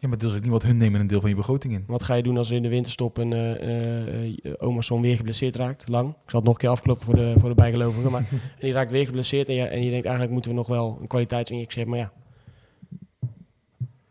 [0.00, 1.84] Ja, maar deels ook niet wat hun nemen een deel van je begroting in.
[1.86, 5.56] Wat ga je doen als er in de winterstop een eh eh Omerson weer geblesseerd
[5.56, 5.88] raakt?
[5.88, 6.08] Lang.
[6.08, 8.10] Ik zal het nog een keer afkloppen voor de, voor de bijgelovigen.
[8.10, 9.48] Maar, en die raakt weer geblesseerd.
[9.48, 11.98] En je, en je denkt, eigenlijk moeten we nog wel een kwaliteitsinjectie hebben.
[11.98, 12.12] Maar ja,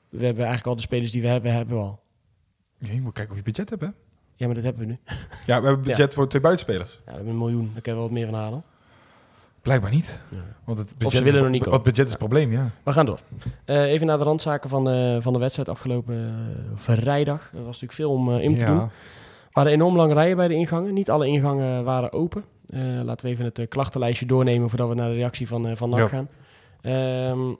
[0.09, 1.99] we hebben eigenlijk al de spelers die we hebben, hebben we al.
[2.77, 3.89] Ja, je moet kijken of je budget hebt, hè?
[4.35, 4.97] Ja, maar dat hebben we nu.
[5.45, 6.91] Ja, we hebben budget voor twee buitenspelers.
[6.91, 7.69] Ja, we hebben een miljoen.
[7.73, 8.63] Daar kunnen we wat meer van halen.
[9.61, 10.19] Blijkbaar niet.
[10.31, 10.37] Ja.
[10.65, 11.81] Want het budget, ze willen is- nog niet komen.
[11.81, 12.69] budget is het probleem, ja.
[12.83, 13.19] We gaan door.
[13.65, 17.41] Eh, even naar de randzaken van de, van de wedstrijd afgelopen eh, vrijdag.
[17.53, 18.79] Er was natuurlijk veel om eh, in te doen.
[18.79, 18.89] Er
[19.51, 20.93] waren enorm lange rijen bij de ingangen.
[20.93, 22.43] Niet alle ingangen waren open.
[23.03, 26.07] Laten we even het klachtenlijstje doornemen voordat we naar de reactie van, van NAC Ja.
[26.07, 26.29] gaan.
[26.81, 27.53] Ehm,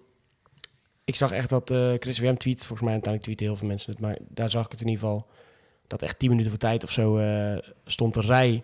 [1.06, 4.02] ik zag echt dat Chris WM tweet, volgens mij uiteindelijk tweeten heel veel mensen het,
[4.02, 5.28] maar daar zag ik het in ieder geval
[5.88, 7.20] dat echt 10 minuten voor tijd of zo
[7.86, 8.64] stond de rij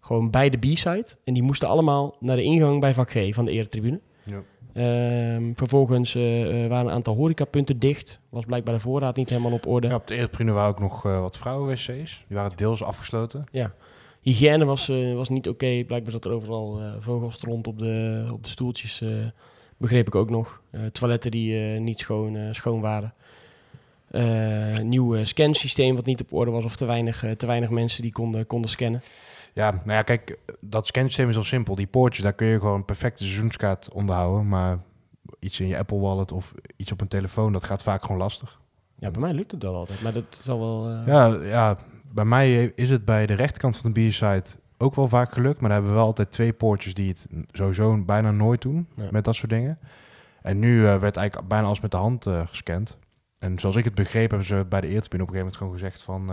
[0.00, 1.06] gewoon bij de B-side.
[1.24, 4.00] En die moesten allemaal naar de ingang bij vak G van de eretribune.
[4.24, 4.42] Ja.
[4.72, 8.20] Ehm, vervolgens eh, eh, waren een aantal horecapunten dicht.
[8.28, 9.88] Was blijkbaar de voorraad niet helemaal op orde.
[9.88, 12.24] Ja, op de Eretribune waren ook nog eh, wat vrouwen-wc's.
[12.28, 13.44] Die waren deels afgesloten.
[14.20, 15.84] Hygiëne was, was niet oké.
[15.86, 19.04] Blijkbaar zat er overal vogels rond op de, op de stoeltjes.
[19.76, 20.62] begreep ik ook nog.
[20.92, 23.14] Toiletten die niet schoon, schoon waren.
[24.88, 26.64] Nieuw scansysteem wat niet op orde was.
[26.64, 29.02] Of te weinig, te weinig mensen die konden, konden scannen.
[29.54, 31.74] Ja, nou ja, kijk, dat scansysteem is al simpel.
[31.74, 34.48] Die poortjes, daar kun je gewoon een perfecte seizoenskaart onderhouden.
[34.48, 34.78] Maar
[35.38, 38.60] iets in je Apple Wallet of iets op een telefoon, dat gaat vaak gewoon lastig.
[38.98, 40.02] Ja, bij mij lukt het wel altijd.
[40.02, 40.88] Maar dat zal wel...
[40.90, 41.76] eh, Ja, ja,
[42.12, 45.60] bij mij is het bij de rechterkant van de B-site ook wel vaak gelukt.
[45.60, 49.08] Maar daar hebben we wel altijd twee poortjes die het sowieso bijna nooit doen Ja.
[49.10, 49.78] met dat soort dingen.
[50.42, 52.96] En nu eh, werd eigenlijk bijna alles met de hand eh, gescand.
[53.38, 55.72] En zoals ik het begreep, hebben ze bij de eertebine op een gegeven moment gewoon
[55.72, 56.26] gezegd van...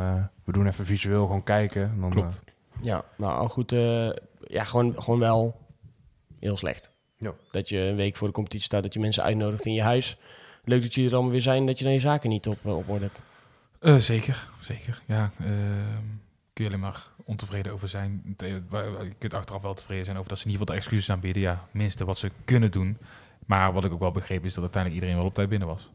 [0.44, 1.84] we doen even visueel gewoon kijken.
[1.84, 2.44] En dan, Klopt.
[2.80, 3.72] Eh, Ja, nou al goed.
[3.72, 4.10] eh,
[4.48, 5.62] ja, gewoon, gewoon wel
[6.40, 6.92] heel slecht.
[7.18, 7.34] Ja.
[7.52, 10.18] Dat je een week voor de competitie staat, dat je mensen uitnodigt in je huis.
[10.64, 12.90] Leuk dat jullie er allemaal weer zijn, dat je dan je zaken niet op, op
[12.90, 13.20] orde hebt.
[13.80, 15.02] Eh, zeker, zeker.
[15.06, 15.50] Ja, ehm,
[16.54, 18.36] kun je alleen maar ontevreden over zijn.
[18.38, 21.10] Eh, Je kunt achteraf wel tevreden zijn over dat ze in ieder geval de excuses
[21.16, 21.42] aanbieden.
[21.42, 22.98] Ja, minste wat ze kunnen doen.
[23.46, 25.90] Maar wat ik ook wel begreep is dat uiteindelijk iedereen wel op tijd binnen was.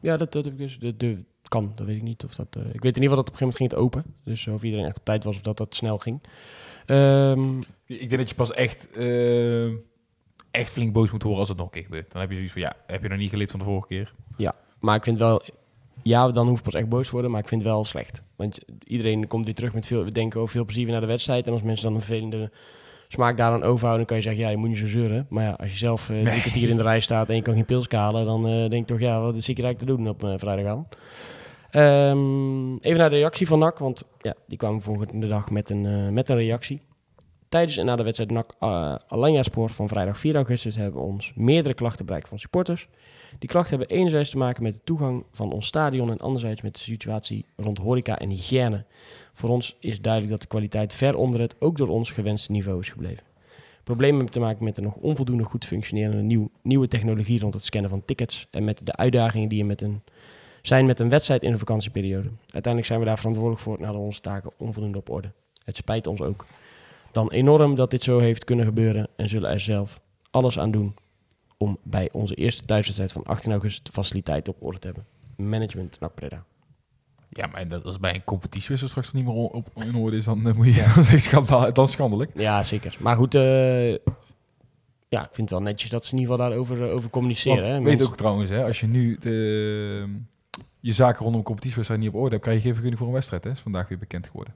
[0.00, 0.78] Ja, dat, dat heb ik dus.
[0.78, 2.24] De, de, kan, dat weet ik niet.
[2.24, 3.78] Of dat, eh, ik weet in ieder geval dat op een gegeven moment ging het
[3.78, 4.14] open.
[4.24, 6.20] Dus of iedereen echt op tijd was of dat dat snel ging.
[6.86, 9.66] Ehm, Ik denk dat je pas echt eh,
[10.50, 12.12] echt flink boos moeten worden als het nog een keer gebeurt.
[12.12, 14.12] Dan heb je zoiets van, ja, heb je nog niet geleerd van de vorige keer?
[14.80, 15.42] Maar ik vind wel,
[16.02, 18.22] ja, dan hoef ik pas echt boos te worden, maar ik vind het wel slecht.
[18.36, 21.06] Want iedereen komt weer terug met veel, we denken over veel plezier weer naar de
[21.06, 21.46] wedstrijd.
[21.46, 22.50] En als mensen dan een vervelende
[23.08, 25.26] smaak daaraan overhouden, dan kan je zeggen, ja, je moet niet zo zeuren.
[25.28, 27.54] Maar ja, als je zelf eh drie kwartier in de rij staat en je kan
[27.54, 30.08] geen pils halen, dan eh, denk ik toch, ja, wat zit je eigenlijk te doen
[30.08, 30.86] op uh, vrijdagavond?
[31.72, 35.86] Ehm, even naar de reactie van NAC, want ja, die kwam volgende dag met een,
[35.86, 36.80] eh, met een reactie.
[37.48, 41.32] Tijdens en na de wedstrijd NAC uh, Alanya Spoor van vrijdag 4 augustus hebben ons
[41.34, 42.88] meerdere klachten bereikt van supporters.
[43.38, 46.74] Die klachten hebben enerzijds te maken met de toegang van ons stadion en anderzijds met
[46.74, 48.84] de situatie rond horeca en hygiëne.
[49.32, 52.80] Voor ons is duidelijk dat de kwaliteit ver onder het ook door ons gewenste niveau
[52.80, 53.24] is gebleven.
[53.84, 57.64] Problemen hebben te maken met de nog onvoldoende goed functionerende nieuw, nieuwe technologie rond het
[57.64, 60.02] scannen van tickets en met de uitdagingen die er met een,
[60.62, 62.28] zijn met een wedstrijd in de vakantieperiode.
[62.40, 65.32] Uiteindelijk zijn we daar verantwoordelijk voor en hadden onze taken onvoldoende op orde.
[65.64, 66.46] Het spijt ons ook
[67.12, 70.00] dan enorm dat dit zo heeft kunnen gebeuren en zullen er zelf
[70.30, 70.94] alles aan doen
[71.56, 75.06] om bij onze eerste thuiswedstrijd van 18 augustus de faciliteiten op orde te hebben.
[75.36, 76.44] Management NAC Breda.
[77.28, 80.16] Ja, maar dat is bij een competitie als er straks niet meer op, in orde
[80.16, 80.94] is, dan moet je ja.
[80.96, 82.30] dat is schandaal, dan schandelijk.
[82.34, 82.96] Ja, zeker.
[82.98, 83.90] Maar goed, uh,
[85.08, 87.70] ja, ik vind het wel netjes dat ze in ieder geval daarover uh, over communiceren.
[87.72, 90.22] Hè, weet ook trouwens, hè, als je nu de,
[90.82, 93.44] je zaken rondom competitiewedstrijd niet op orde hebt, krijg je geen vergunning voor een wedstrijd.
[93.44, 93.50] Hè?
[93.50, 94.54] is vandaag weer bekend geworden.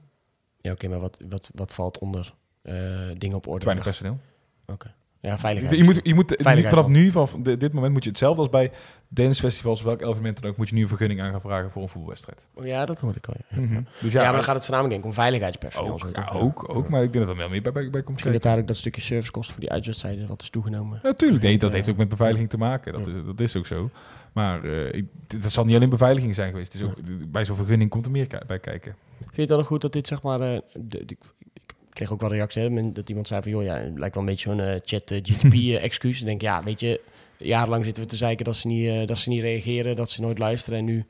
[0.61, 2.73] Ja, oké, okay, maar wat, wat, wat valt onder uh,
[3.17, 3.65] dingen op orde?
[3.65, 4.19] Weinig personeel.
[4.61, 4.73] Oké.
[4.73, 4.93] Okay.
[5.19, 5.77] Ja, veiligheid.
[5.77, 8.71] Je moet, je moet veiligheid vanaf nu, vanaf dit moment moet je hetzelfde als bij
[9.07, 11.89] dancefestivals, welk evenement dan ook, moet je nu een vergunning aan gaan vragen voor een
[11.89, 12.47] voetbalwedstrijd.
[12.53, 13.33] Oh, ja, dat hoor ik al.
[13.49, 13.87] Ja, mm -hmm.
[14.01, 15.91] dus ja, ja, maar dan gaat het voornamelijk denk ik om veiligheidspersoneel.
[15.91, 18.09] Ook, ja, ook, ook, maar ik denk dat er wel meer bij, bij, bij komt
[18.13, 20.99] Misschien dat daar ook dat stukje servicekosten voor die uitwedstrijden wat is toegenomen.
[21.03, 22.93] Natuurlijk, nee, dat heeft ook met beveiliging te maken.
[22.93, 23.89] Dat, is, dat is ook zo.
[24.37, 26.73] Maar uh, ik, dat zal niet alleen beveiliging zijn geweest.
[26.73, 26.95] Het is ook,
[27.31, 28.95] bij zo'n vergunning komt er meer bij kijken.
[29.17, 30.41] Vind je het dan goed dat dit zeg maar...
[30.41, 31.17] Uh, de, de,
[31.53, 33.51] ik kreeg ook wel reacties, hè, dat iemand zei van...
[33.51, 36.19] joh, ja, het lijkt wel een beetje zo'n uh, chat-GTP-excuus.
[36.19, 37.01] ik denk, ja, weet je...
[37.37, 40.37] jarenlang zitten we te zeiken dat ze niet, dat ze niet reageren, dat ze nooit
[40.37, 40.79] luisteren.
[40.79, 41.05] En nu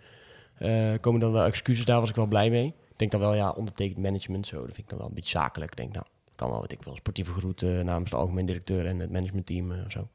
[0.99, 2.65] komen dan wel excuses, daar was ik wel blij mee.
[2.67, 5.39] Ik denk dan wel, ja, ondertekend management, zo, dat vind ik dan wel een beetje
[5.39, 5.71] zakelijk.
[5.71, 6.05] Ik denk, nou,
[6.35, 9.91] kan wel, wat ik wil, sportieve groet namens de algemeen directeur en het managementteam of
[9.91, 10.07] zo.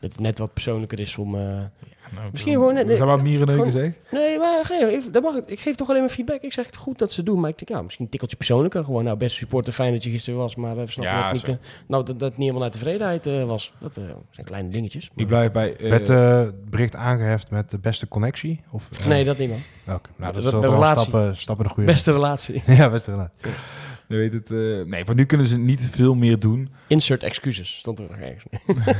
[0.00, 1.34] Dat het net wat persoonlijker is om...
[1.34, 1.64] Uh,
[2.14, 2.74] nou, misschien gewoon...
[2.74, 3.92] Net, Er zijn wat mierenneuken, zeg.
[4.10, 4.70] Nee, maar
[5.10, 6.40] dat mag ik, ik geef toch alleen maar feedback.
[6.42, 8.84] Ik zeg het goed dat ze doen, maar ik denk, ja, misschien een tikkeltje persoonlijker.
[8.84, 11.54] Gewoon, nou, beste supporter, fijn dat je gisteren was, maar we snappen Ja, niet, uh,
[11.86, 13.72] nou, dat, dat niet helemaal uit tevredenheid uh, was.
[13.80, 15.10] Dat uh, zijn kleine dingetjes.
[15.16, 15.76] Ik blijf bij...
[15.76, 18.60] eh, Werd het bericht aangeheft met de beste connectie?
[18.70, 19.94] Of, eh, nee, dat niet, man.
[19.96, 22.62] Oké, nou, dat is wel wel stappen, stappen de goede Beste relatie.
[22.76, 23.32] Ja, beste relatie.
[24.08, 26.68] je weet het, eh, nee, voor nu kunnen ze niet veel meer doen.
[26.86, 28.44] Insert excuses, stond er nog ergens.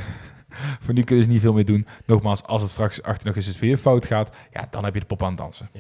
[0.84, 1.86] Voor nu kunnen ze niet veel meer doen.
[2.06, 5.22] Nogmaals, als het straks 18 augustus weer fout gaat, ja, dan heb je de pop
[5.22, 5.70] aan het dansen.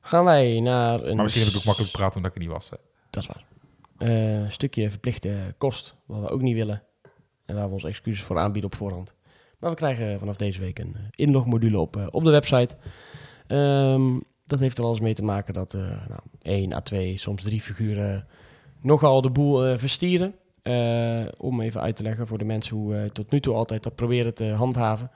[0.00, 1.14] Gaan wij naar een...
[1.14, 2.70] Maar misschien heb ik ook makkelijk praten omdat ik er niet was.
[2.70, 2.76] hè.
[3.10, 3.44] Dat is waar.
[3.98, 6.82] Eh, Een stukje verplichte kost, wat we ook niet willen.
[7.46, 9.14] En waar we onze excuses voor aanbieden op voorhand.
[9.58, 12.76] Maar we krijgen vanaf deze week een eh, inlogmodule op, eh, op de website.
[13.46, 17.42] Ehm, dat heeft er alles mee te maken dat eh nou, één à twee, soms
[17.42, 18.26] drie figuren
[18.80, 20.34] nogal de boel eh, verstieren.
[20.66, 23.82] Eh, om even uit te leggen voor de mensen hoe we tot nu toe altijd
[23.82, 25.10] dat proberen te handhaven.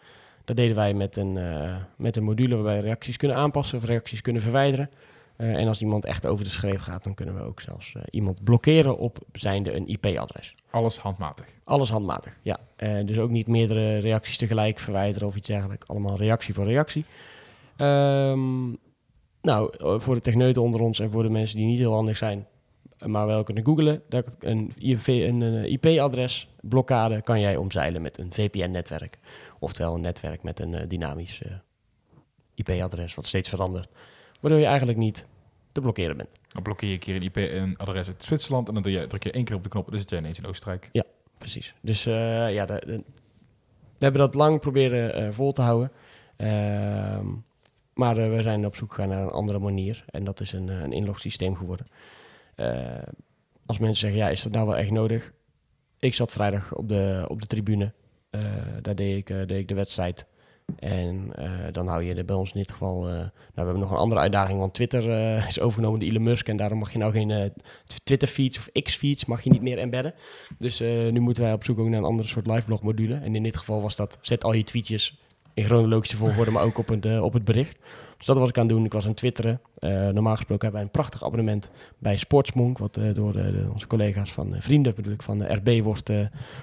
[0.44, 3.84] Dat deden wij met een, eh, met een module waarbij we reacties kunnen aanpassen of
[3.84, 4.90] reacties kunnen verwijderen.
[5.40, 8.02] Eh, en als iemand echt over de schreef gaat, dan kunnen we ook zelfs eh,
[8.10, 10.54] iemand blokkeren op zijnde een IP-adres.
[10.70, 11.46] Alles handmatig.
[11.64, 12.58] Alles handmatig, ja.
[12.76, 15.88] Eh, dus ook niet meerdere reacties tegelijk verwijderen of iets dergelijks.
[15.88, 17.04] Allemaal reactie voor reactie.
[17.76, 18.68] Ehm,
[19.42, 22.16] nou, eh, voor de techneuten onder ons en voor de mensen die niet heel handig
[22.16, 22.49] zijn, eh,
[23.06, 28.18] maar wel kunnen googlen, dat een, IP een eh, IP-adres blokkade kan jij omzeilen met
[28.18, 29.18] een VPN-netwerk.
[29.58, 31.52] Oftewel een netwerk met een eh, dynamisch eh,
[32.54, 33.88] IP-adres wat steeds verandert.
[34.40, 35.26] Waardoor je eigenlijk niet
[35.72, 36.30] te blokkeren bent.
[36.52, 39.06] Dan blokkeer je een keer een IP een adres uit Zwitserland en dan doe je,
[39.06, 40.88] druk je één keer op de knop en dan zit jij ineens in Oostenrijk.
[41.38, 41.74] Precies.
[41.80, 43.02] Dus ja, de, de-
[43.98, 45.92] we hebben dat lang proberen vol te houden.
[46.36, 47.26] Ehm,
[47.94, 50.04] maar we zijn op zoek gegaan naar een andere manier.
[50.10, 51.86] En dat is een, een inlogsysteem geworden.
[52.60, 53.02] Eh,
[53.66, 55.32] als mensen zeggen, ja, is dat nou wel echt nodig?
[55.98, 57.92] Ik zat vrijdag op de, op de tribune.
[58.30, 58.40] Eh,
[58.82, 60.26] daar deed ik, eh, deed ik de wedstrijd.
[60.78, 61.30] En
[61.72, 63.08] dan hou je er bij ons in dit geval...
[63.08, 65.04] eh, nou, we hebben nog een andere uitdaging, want Twitter
[65.48, 66.48] is overgenomen door Elon Musk.
[66.48, 67.52] En daarom mag je nou geen
[68.04, 70.14] Twitter-feeds of X-feeds mag je niet meer embedden.
[70.58, 73.14] Dus nu moeten wij op zoek ook naar een andere soort liveblog module.
[73.14, 75.20] En in dit geval was dat, zet al je tweetjes
[75.54, 77.78] in chronologische volgorde, maar ook op het, eh, op het bericht.
[78.16, 78.84] Dus dat was ik aan het doen.
[78.84, 79.60] Ik was aan het twitteren.
[79.78, 83.86] Eh, normaal gesproken hebben wij een prachtig abonnement bij Sportsmonk, wat eh, door de, onze
[83.86, 86.10] collega's van vrienden van de RB wordt,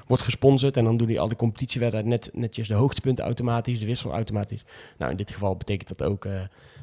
[0.08, 0.78] wordt gesponsord.
[0.78, 4.64] En dan doen die al de competitiewedstrijden net, netjes de hoogtepunten automatisch, de wissel automatisch.
[4.98, 6.28] Nou, in dit geval betekent dat ook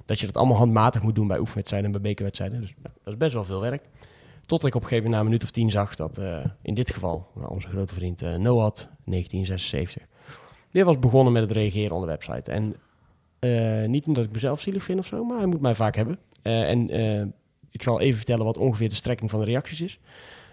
[0.07, 2.61] dat je dat allemaal handmatig moet doen bij oefenwedstrijden en bij bekerwedstrijden.
[2.61, 3.83] Dus dat is best wel veel werk.
[4.47, 6.21] Tot ik op een gegeven moment na een minuut of tien zag dat
[6.63, 10.03] in dit geval nou, onze grote vriend Noad, 1976,
[10.75, 12.51] weer was begonnen met het reageren op de website.
[12.51, 12.75] En
[13.39, 16.19] eh, niet omdat ik mezelf zielig vind of zo, maar hij moet mij vaak hebben.
[16.43, 17.27] Eh, en eh,
[17.71, 19.99] ik zal even vertellen wat ongeveer de strekking van de reacties is.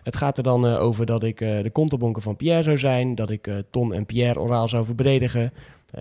[0.03, 3.49] Het gaat er dan over dat ik de konterbonken van Pierre zou zijn, dat ik
[3.69, 5.53] Ton en Pierre oraal zou verbredigen,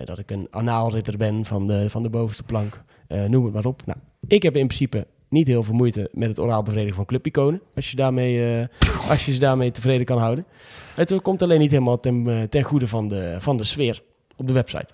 [0.03, 2.83] dat ik een anaalritter ben van de, van de bovenste plank,
[3.27, 3.81] noem het maar op.
[3.85, 3.97] Nou,
[4.27, 7.89] ik heb in principe niet heel veel moeite met het oraal bevredigen van clubiconen, als
[7.89, 8.67] je, daarmee,
[9.09, 10.45] als je ze daarmee tevreden kan houden.
[10.95, 14.01] Het komt alleen niet helemaal ten, ten goede van de, van de sfeer
[14.41, 14.93] op de website.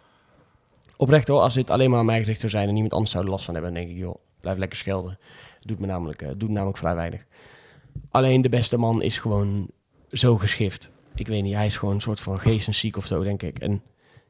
[0.97, 3.23] Oprecht hoor, als dit alleen maar aan mij gericht zou zijn en niemand anders zou
[3.23, 5.19] er last van hebben, dan denk ik, joh, blijf lekker schelden.
[5.59, 7.25] Doet me namelijk, eh, doet me namelijk vrij weinig.
[8.11, 9.67] Alleen de beste man is gewoon
[10.11, 10.91] zo geschift.
[11.15, 13.59] Ik weet niet, hij is gewoon een soort van geestesziek of zo, denk ik.
[13.59, 13.81] En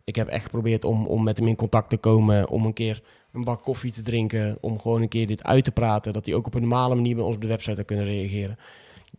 [0.03, 3.01] ik heb echt geprobeerd om, om met hem in contact te komen, om een keer
[3.31, 6.35] een bak koffie te drinken, om gewoon een keer dit uit te praten, dat hij
[6.35, 8.57] ook op een normale manier bij ons op de website zou kunnen reageren.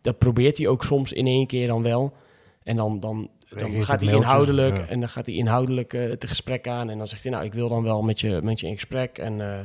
[0.01, 2.13] Dat probeert hij ook soms in één keer dan wel.
[2.63, 4.85] En dan, dan, dan gaat hij inhoudelijk ja.
[4.87, 7.53] en dan gaat hij inhoudelijk eh, het gesprek aan en dan zegt hij, nou, ik
[7.53, 9.41] wil dan wel met je, met je in gesprek en...
[9.41, 9.59] eh,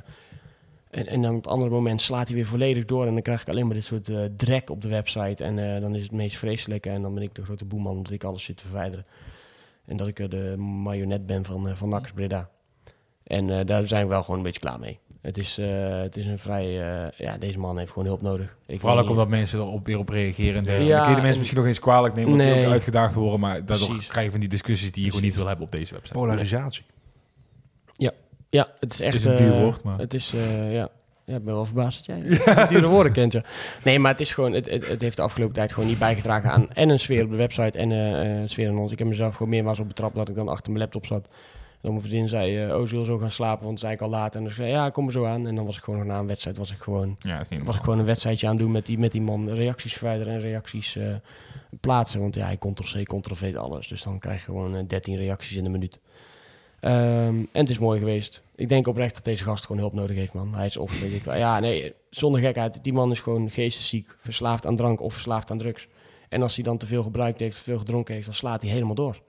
[0.95, 3.07] en, en dan op het andere moment slaat hij weer volledig door.
[3.07, 5.45] En dan krijg ik alleen maar dit soort eh drek op de website.
[5.45, 6.91] En eh, dan is het meest vreselijke.
[6.91, 9.07] En dan ben ik de grote boeman omdat ik alles zit te verwijderen.
[9.85, 12.51] En dat ik eh, de marionet ben van, uh, van Nax Breda.
[13.23, 14.99] En eh, daar zijn we wel gewoon een beetje klaar mee.
[15.25, 15.67] Het is, eh,
[16.01, 16.65] het is een vrij...
[16.65, 18.57] eh, ja, deze man heeft gewoon hulp nodig.
[18.67, 20.55] Ik Vooral ook niet- omdat mensen erop weer op reageren.
[20.57, 20.93] En dergelijke.
[20.95, 22.67] Ja, kun je de mensen en- misschien nog eens kwalijk nemen, omdat die Nee.
[22.67, 23.41] ook uitgedaagd worden.
[23.41, 24.07] Maar daardoor Precies.
[24.07, 26.19] krijg je van die discussies die je gewoon niet wil hebben op deze website.
[26.19, 26.85] Polarisatie.
[28.51, 29.15] Ja, het is echt...
[29.15, 30.89] Is een duur eh, woord, maar- Het is, eh, ja...
[31.27, 33.43] Ja, ik ben wel verbaasd dat jij dure woorden kent, ja.
[33.85, 34.53] Nee, maar het is gewoon...
[34.53, 36.71] Het, het, het heeft de afgelopen tijd gewoon niet bijgedragen aan...
[36.73, 38.93] En een sfeer op de website en een sfeer aan ons.
[38.93, 41.29] Ik heb mezelf gewoon meermaals op betrapt dat ik dan achter mijn laptop zat.
[41.85, 44.01] En mijn vriendin zei, eh, oh, ze wil zo gaan slapen, want het zei ik
[44.01, 44.35] al laat.
[44.35, 45.47] En dan zei ja, kom er zo aan.
[45.47, 47.17] En dan was ik gewoon nog na een wedstrijd, was ik gewoon...
[47.19, 49.51] Ja, is was ik gewoon een wedstrijdje aan doen met die, met die man.
[49.51, 51.15] Reacties verwijderen en reacties eh,
[51.81, 52.21] plaatsen.
[52.21, 53.89] Want ja, hij ctrl-c, ctrl-v alles.
[53.89, 56.01] Dus dan krijg je gewoon eh, 13 reacties in een minuut.
[56.81, 58.43] Ehm, en het is mooi geweest.
[58.55, 60.55] Ik denk oprecht dat deze gast gewoon hulp nodig heeft, man.
[60.55, 61.37] Hij is of, weet ik wel.
[61.37, 62.85] Ja, nee, zonder gekheid.
[62.85, 64.17] Die man is gewoon geestesziek.
[64.19, 65.89] Verslaafd aan drank of verslaafd aan drugs.
[66.29, 68.71] En als hij dan te veel gebruikt heeft, te veel gedronken heeft, dan slaat hij
[68.71, 69.21] helemaal door.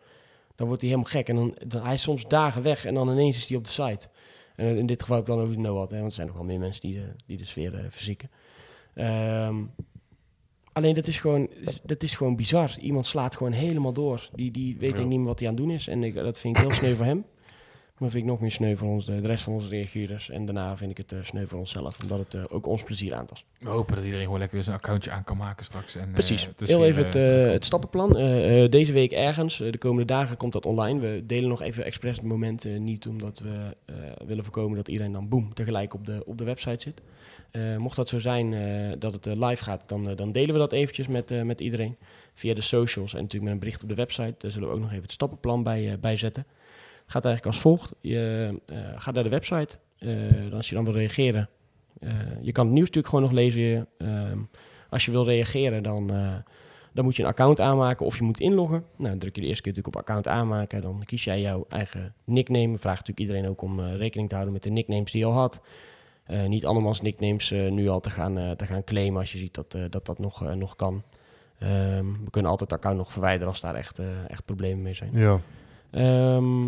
[0.55, 1.29] Dan wordt hij helemaal gek.
[1.29, 3.69] En dan, dan, hij is soms dagen weg en dan ineens is hij op de
[3.69, 4.07] site.
[4.55, 6.35] En in dit geval heb ik dan over de Noad, hè, want er zijn nog
[6.35, 8.29] wel meer mensen die de, die de sfeer eh, verzieken.
[8.93, 9.55] Ehm,
[10.73, 11.49] alleen dat is, gewoon,
[11.83, 12.79] dat is gewoon bizar.
[12.79, 14.29] Iemand slaat gewoon helemaal door.
[14.33, 15.01] Die, die weet Ja.
[15.01, 15.87] ik niet meer wat hij aan het doen is.
[15.87, 17.25] En ik, dat vind ik heel sneu voor hem.
[17.97, 20.29] Maar vind ik nog meer sneu voor ons, de, rest van onze reageerders.
[20.29, 21.97] En daarna vind ik het eh, sneu voor onszelf.
[22.01, 23.45] Omdat het eh, ook ons plezier aantast.
[23.59, 25.95] We hopen dat iedereen gewoon lekker zijn accountje aan kan maken straks.
[25.95, 26.49] En, eh, Precies.
[26.57, 27.13] is Heel even het,
[27.53, 28.13] het stappenplan.
[28.69, 30.99] Deze week ergens, de komende dagen komt dat online.
[30.99, 33.75] We delen nog even expres het moment niet omdat we
[34.25, 37.01] willen voorkomen dat iedereen dan boem tegelijk op de, op de website zit.
[37.77, 38.49] Mocht dat zo zijn
[38.99, 41.95] dat het live gaat, dan, dan delen we dat eventjes met, met iedereen.
[42.33, 44.35] Via de socials en natuurlijk met een bericht op de website.
[44.37, 46.45] Daar zullen we ook nog even het stappenplan bij, bij zetten.
[47.05, 47.93] Gaat eigenlijk als volgt.
[48.01, 49.77] Je eh, gaat naar de website.
[49.97, 51.49] Eh, als je dan wil reageren.
[51.99, 52.09] eh,
[52.41, 53.87] je kan het nieuws natuurlijk gewoon nog lezen.
[53.97, 54.39] Ehm,
[54.89, 56.07] als je wil reageren, dan,
[56.93, 58.83] dan moet je een account aanmaken of je moet inloggen.
[58.95, 60.81] Nou, dan druk je de eerste keer natuurlijk op account aanmaken.
[60.81, 62.77] Dan kies jij jouw eigen nickname.
[62.77, 65.61] Vraagt natuurlijk iedereen ook om rekening te houden met de nicknames die je al had.
[66.47, 70.05] Niet andermans nicknames nu al te gaan, te gaan claimen als je ziet dat dat,
[70.05, 71.03] dat nog, nog kan.
[71.59, 75.11] Ehm, we kunnen altijd het account nog verwijderen als daar echt, echt problemen mee zijn.
[75.13, 75.39] Ja.
[75.91, 76.67] Ehm,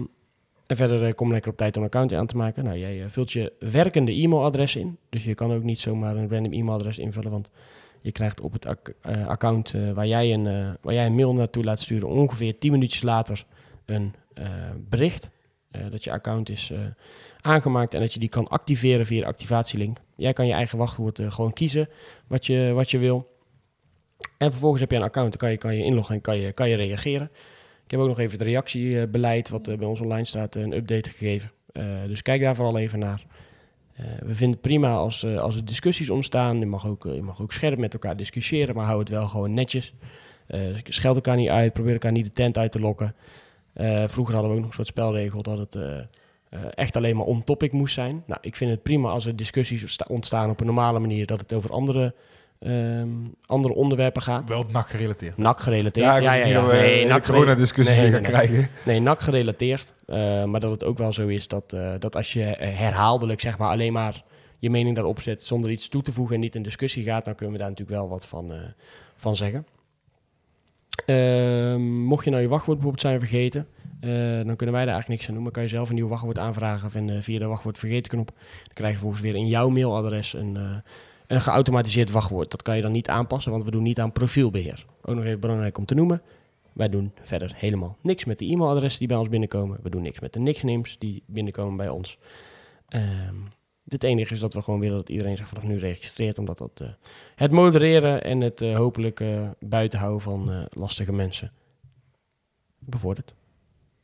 [0.68, 2.64] en verder eh, kom lekker op tijd om een account aan te maken.
[2.64, 4.98] Nou, jij eh, vult je werkende e-mailadres in.
[5.10, 7.32] Dus je kan ook niet zomaar een random e-mailadres invullen.
[7.32, 7.50] Want
[8.02, 11.80] je krijgt op het eh, account waar, jij een, waar jij een mail naartoe laat
[11.80, 12.10] sturen...
[12.10, 13.46] ongeveer 10 minuutjes later
[13.86, 14.14] een
[14.90, 15.30] bericht...
[15.90, 16.72] dat je account is
[17.42, 19.98] aangemaakt en dat je die kan activeren via de activatielink.
[20.16, 21.90] Jij kan je eigen wachtwoord gewoon kiezen
[22.28, 23.28] wat je, wat je wil.
[24.38, 26.52] En vervolgens heb je een account, dan kan je, kan je inloggen en kan je,
[26.52, 27.32] kan je reageren.
[27.88, 31.10] Ik heb ook nog even het reactiebeleid, wat eh, bij ons online staat, een update
[31.10, 31.52] gegeven.
[31.72, 33.26] Eh, dus kijk daar vooral even naar.
[33.94, 36.60] Eh, we vinden het prima als, eh, als er discussies ontstaan.
[36.60, 39.28] Je mag, ook, eh, je mag ook scherp met elkaar discussiëren, maar hou het wel
[39.28, 39.94] gewoon netjes.
[40.48, 43.16] Eh scheld elkaar niet uit, probeer elkaar niet de tent uit te lokken.
[43.74, 47.16] Eh, vroeger hadden we ook nog een soort spelregel dat het eh, eh, echt alleen
[47.16, 48.24] maar on-topic moest zijn.
[48.26, 51.40] Nou, ik vind het prima als er discussies sta- ontstaan op een normale manier, dat
[51.40, 52.16] het over andere,
[52.60, 53.10] ehm,
[53.46, 54.50] andere onderwerpen gaat.
[54.50, 55.38] Wel NAC gerelateerd.
[55.38, 56.06] NAC gerelateerd.
[56.06, 56.66] Ja, Ja, ja, ja.
[56.66, 58.70] of Nee, NAC corona-discussie nee, krijgen.
[58.86, 59.94] Nee, NAC gerelateerd.
[60.06, 63.58] Eh, maar dat het ook wel zo is dat, eh, dat als je herhaaldelijk zeg
[63.58, 64.24] maar, alleen maar
[64.60, 67.36] je mening daarop zet zonder iets toe te voegen en niet in discussie gaat, dan
[67.36, 68.60] kunnen we daar natuurlijk wel wat van, eh,
[69.16, 69.66] van zeggen.
[71.06, 73.68] Ehm, mocht je nou je wachtwoord bijvoorbeeld zijn vergeten,
[74.46, 75.44] dan kunnen wij daar eigenlijk niks aan doen.
[75.44, 78.32] Maar kan je zelf een nieuw wachtwoord aanvragen en, eh, via de wachtwoord vergeten knop.
[78.38, 80.84] Dan krijg je vervolgens weer in jouw mailadres een,
[81.28, 82.52] een geautomatiseerd wachtwoord.
[82.52, 84.86] Dat kan je dan niet aanpassen, want we doen niet aan profielbeheer.
[85.02, 86.22] Ook nog even belangrijk om te noemen.
[86.74, 89.80] Wij doen verder helemaal niks met de e-mailadressen die bij ons binnenkomen.
[89.84, 92.18] We doen niks met de nicknames die binnenkomen bij ons.
[92.88, 93.36] Ehm,
[93.88, 96.82] het enige is dat we gewoon willen dat iedereen zich vanaf nu registreert, omdat dat
[96.82, 96.88] eh,
[97.36, 101.52] het modereren en het eh, hopelijk eh, buitenhouden van lastige mensen
[102.80, 103.34] bevordert.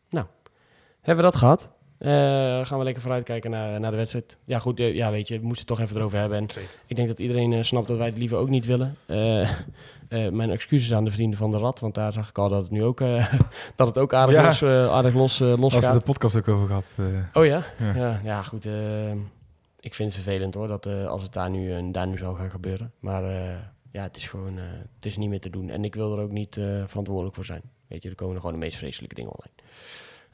[0.10, 0.26] Nou,
[1.02, 1.70] hebben we dat gehad?
[2.04, 4.38] Eh, gaan we lekker vooruitkijken naar, naar de wedstrijd.
[4.46, 6.38] Ja, goed, eh, ja, weet je, we moeten het toch even erover hebben.
[6.38, 6.48] En
[6.88, 8.96] ik denk dat iedereen eh, snapt dat wij het liever ook niet willen.
[10.32, 12.72] Mijn excuses aan de vrienden van de Rad, want daar zag ik al dat het
[12.72, 13.00] nu ook,
[13.76, 14.46] dat het ook aardig Ja.
[14.46, 15.94] los, aardig los, los Als gaat.
[15.94, 16.86] de podcast ook over gehad.
[16.98, 17.64] eh, Oh ja?
[17.80, 17.96] Ja.
[17.96, 18.66] Ja, ja, goed.
[19.80, 22.50] ik vind het vervelend hoor, dat als het daar nu, eh, daar nu zou gaan
[22.50, 22.92] gebeuren.
[23.00, 23.24] Maar
[23.92, 24.58] ja, het is gewoon
[24.96, 25.70] het is niet meer te doen.
[25.70, 27.62] En ik wil er ook niet verantwoordelijk voor zijn.
[27.88, 29.54] Weet je, er komen er gewoon de meest vreselijke dingen online.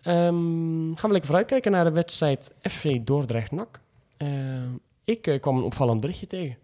[0.02, 3.80] Ehm, gaan we lekker vooruitkijken naar de wedstrijd FC Dordrecht-NAC.
[4.18, 4.28] Eh,
[5.04, 6.58] ik eh, kwam een opvallend berichtje tegen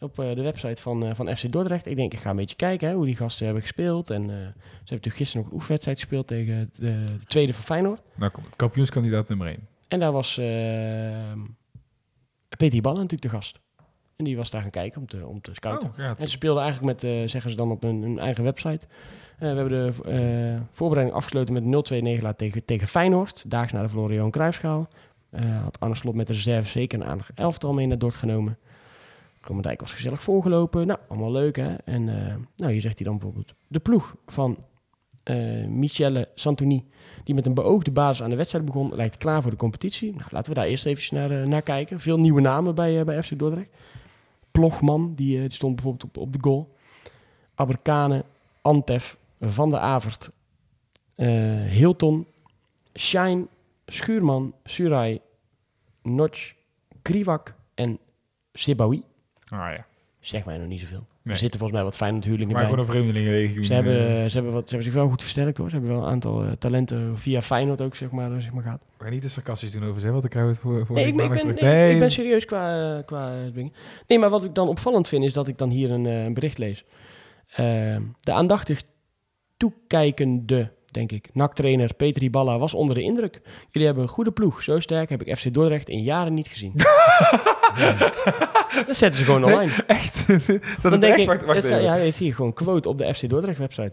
[0.00, 1.86] op eh, de website van, van FC Dordrecht.
[1.86, 4.10] Ik denk, ik ga een beetje kijken hè, hoe die gasten hebben gespeeld.
[4.10, 8.00] En ze hebben natuurlijk gisteren nog een oefenwedstrijd gespeeld tegen de tweede van Feyenoord.
[8.14, 9.68] nou, kom, kampioenskandidaat nummer 1.
[9.88, 10.34] En daar was
[12.56, 13.60] Peter Ballen natuurlijk de gast.
[14.20, 15.88] En die was daar gaan kijken om te, om te scouten.
[15.88, 18.44] Oh, ja, En ze speelden eigenlijk met, eh, zeggen ze dan op hun, hun eigen
[18.44, 18.86] website.
[19.38, 23.44] Eh, we hebben de eh, voorbereiding afgesloten met een 0-2 nederlaag tegen, tegen Feyenoord.
[23.46, 24.88] Daags na de verloren Johan Cruijffschaal.
[25.62, 28.58] Had Arne Slot met de reserve zeker een aardig elftal mee naar Dort genomen.
[29.40, 30.86] Komendijk was gezellig voorgelopen.
[30.86, 31.74] Nou, allemaal leuk hè.
[31.84, 32.04] En
[32.56, 33.54] nou, hier zegt hij dan bijvoorbeeld...
[33.66, 34.58] De ploeg van
[35.22, 36.88] eh, Michele Santoni,
[37.24, 40.10] die met een beoogde basis aan de wedstrijd begon, lijkt klaar voor de competitie.
[40.10, 42.00] Nou, laten we daar eerst even naar, naar kijken.
[42.00, 43.70] Veel nieuwe namen bij, bij FC Dordrecht.
[44.50, 46.74] Plogman, die, eh, die stond bijvoorbeeld op, op de goal.
[47.54, 48.24] Aberkane,
[48.62, 50.30] Antef, Van der Avert,
[51.14, 52.26] eh, Hilton,
[52.94, 53.46] Shine,
[53.86, 55.20] Schuurman, Surai,
[56.02, 56.54] Notch,
[57.02, 57.98] Kriwak en
[58.52, 59.02] Sibawi.
[59.48, 59.86] Ah ja.
[60.20, 61.06] Zeg mij nog niet zoveel.
[61.22, 61.34] Nee.
[61.34, 62.70] Er zitten volgens mij wat fijne huurlingen Maar bij.
[62.70, 63.62] gewoon een vreemdelingenregio.
[63.62, 65.66] Ze hebben, ze, hebben wat, ze hebben zich wel goed versterkt hoor.
[65.70, 68.62] Ze hebben wel een aantal eh, talenten via Feyenoord ook zeg maar, eh, zeg maar
[68.62, 68.80] gehad.
[68.96, 70.96] We gaan niet te sarcastisch doen over zeggen, want dan krijgen we het voor, voor
[70.96, 71.60] Nee, ik ben, ik, ben, terug.
[71.60, 73.72] nee, ik ben serieus qua, eh, qua eh, dingen.
[74.06, 76.58] Nee, maar wat ik dan opvallend vind is dat ik dan hier een, eh, bericht
[76.58, 76.84] lees.
[77.50, 78.82] Eh, de aandachtig
[79.56, 83.40] toekijkende, denk ik, NAC-trainer Peter Iballa was onder de indruk.
[83.70, 84.62] Jullie hebben een goede ploeg.
[84.62, 86.72] Zo sterk heb ik FC Dordrecht in jaren niet gezien.
[88.86, 89.72] Dat zetten ze gewoon online.
[89.86, 90.26] Echt?
[90.82, 91.18] dat Dan denk echt?
[91.18, 93.92] ik, Wacht, wacht ja, je zie je gewoon quote op de FC Dordrecht website.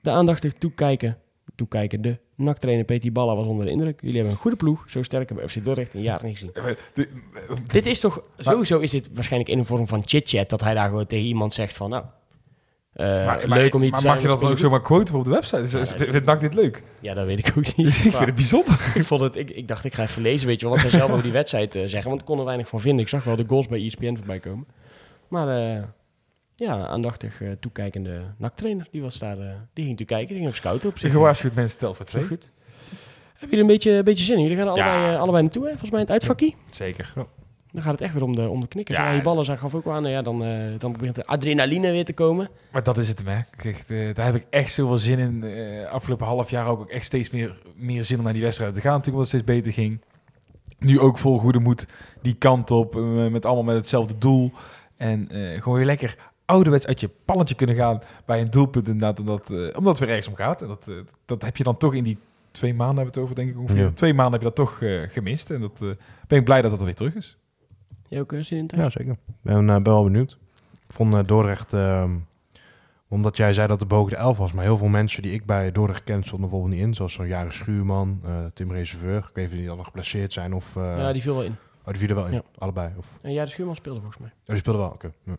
[0.00, 1.18] De aandachtig toekijken,
[1.56, 4.00] toekijkende NAC-trainer Peter Balla was onder de indruk.
[4.00, 4.84] Jullie hebben een goede ploeg.
[4.88, 6.52] Zo sterk hebben FC Dordrecht in jaren niet gezien.
[6.94, 7.08] De-
[7.66, 10.88] Dit is toch, sowieso is dit waarschijnlijk in een vorm van chit-chat, dat hij daar
[10.88, 12.04] gewoon tegen iemand zegt van, nou,
[12.96, 14.12] maar, leuk om maar te zijn.
[14.14, 15.60] mag je dat dan ook zomaar quoten op de website?
[15.62, 16.82] Dus, Ja, dus, vindt NAC dit leuk?
[17.00, 17.86] Ja, dat weet ik ook niet.
[18.04, 18.92] ik vind het bijzonder.
[18.94, 20.98] ik, vond het, ik, ik dacht, ik ga even lezen, weet je wel, wat zij
[20.98, 23.00] zelf over die wedstrijd eh, zeggen, want ik kon er weinig van vinden.
[23.00, 24.66] Ik zag wel de goals bij ESPN voorbij komen.
[25.28, 25.82] Maar eh,
[26.56, 30.46] ja, aandachtig eh, toekijkende NAC-trainer, die was daar, eh, die ging natuurlijk kijken, die ging
[30.46, 31.12] even scouten op zich.
[31.12, 32.24] gewaarschuwd mensen telt voor twee.
[32.26, 32.48] goed.
[33.32, 34.42] Hebben jullie een beetje, een beetje zin in?
[34.42, 34.84] Jullie gaan er Ja.
[34.86, 35.68] allebei, eh, allebei naartoe, hè?
[35.68, 36.56] volgens mij in het uitvakkie.
[36.70, 37.12] Zeker.
[37.76, 38.98] Dan gaat het echt weer om de, om de knikkers.
[38.98, 39.06] Ja.
[39.06, 40.02] Ja, die ballen zijn gaf ook wel aan.
[40.02, 42.48] nou Ja, dan, eh, dan begint de adrenaline weer te komen.
[42.72, 43.40] Maar dat is het hem, hè.
[43.56, 45.44] Kijk, eh, daar heb ik echt zoveel zin in.
[45.44, 48.80] Eh, afgelopen half jaar ook echt steeds meer, meer zin om naar die wedstrijd te
[48.80, 48.92] gaan.
[48.92, 50.00] Natuurlijk omdat het steeds beter ging.
[50.78, 51.86] Nu ook vol goede moed
[52.22, 52.94] die kant op.
[53.30, 54.52] met allemaal met hetzelfde doel.
[54.96, 59.20] En eh, gewoon weer lekker ouderwets uit je palletje kunnen gaan bij een doelpunt inderdaad.
[59.20, 60.62] Omdat, eh, omdat het weer ergens om gaat.
[60.62, 60.90] En dat,
[61.24, 62.18] dat heb je dan toch in die
[62.56, 63.84] twee maanden hebben we het over, denk ik ongeveer.
[63.84, 63.90] Ja.
[63.90, 65.50] Twee maanden heb je dat toch eh, gemist.
[65.50, 65.88] En dat eh,
[66.26, 67.36] ben ik blij dat dat er weer terug is.
[68.08, 68.70] Jij ook eh, zin in?
[68.78, 69.12] Ja, zeker.
[69.12, 70.38] Ik ben, eh, ben wel benieuwd.
[70.86, 72.10] Ik vond eh, Dordrecht, ehm,
[73.08, 75.46] omdat jij zei dat het boven de 11 was, maar heel veel mensen die ik
[75.46, 76.94] bij Dordrecht ken stonden bijvoorbeeld niet in.
[76.94, 79.16] Zoals zo'n Jaren Schuurman, eh, Tim Reserveur.
[79.18, 80.76] Ik weet niet of die dan nog geplaceerd zijn of...
[80.76, 81.56] eh ja, die viel wel in.
[81.80, 82.42] Oh, die vielen wel in, Ja.
[82.58, 82.92] allebei.
[82.98, 84.30] Of, En de Schuurman speelde volgens mij.
[84.30, 85.12] oh, die speelden wel, oké.
[85.24, 85.36] Ja.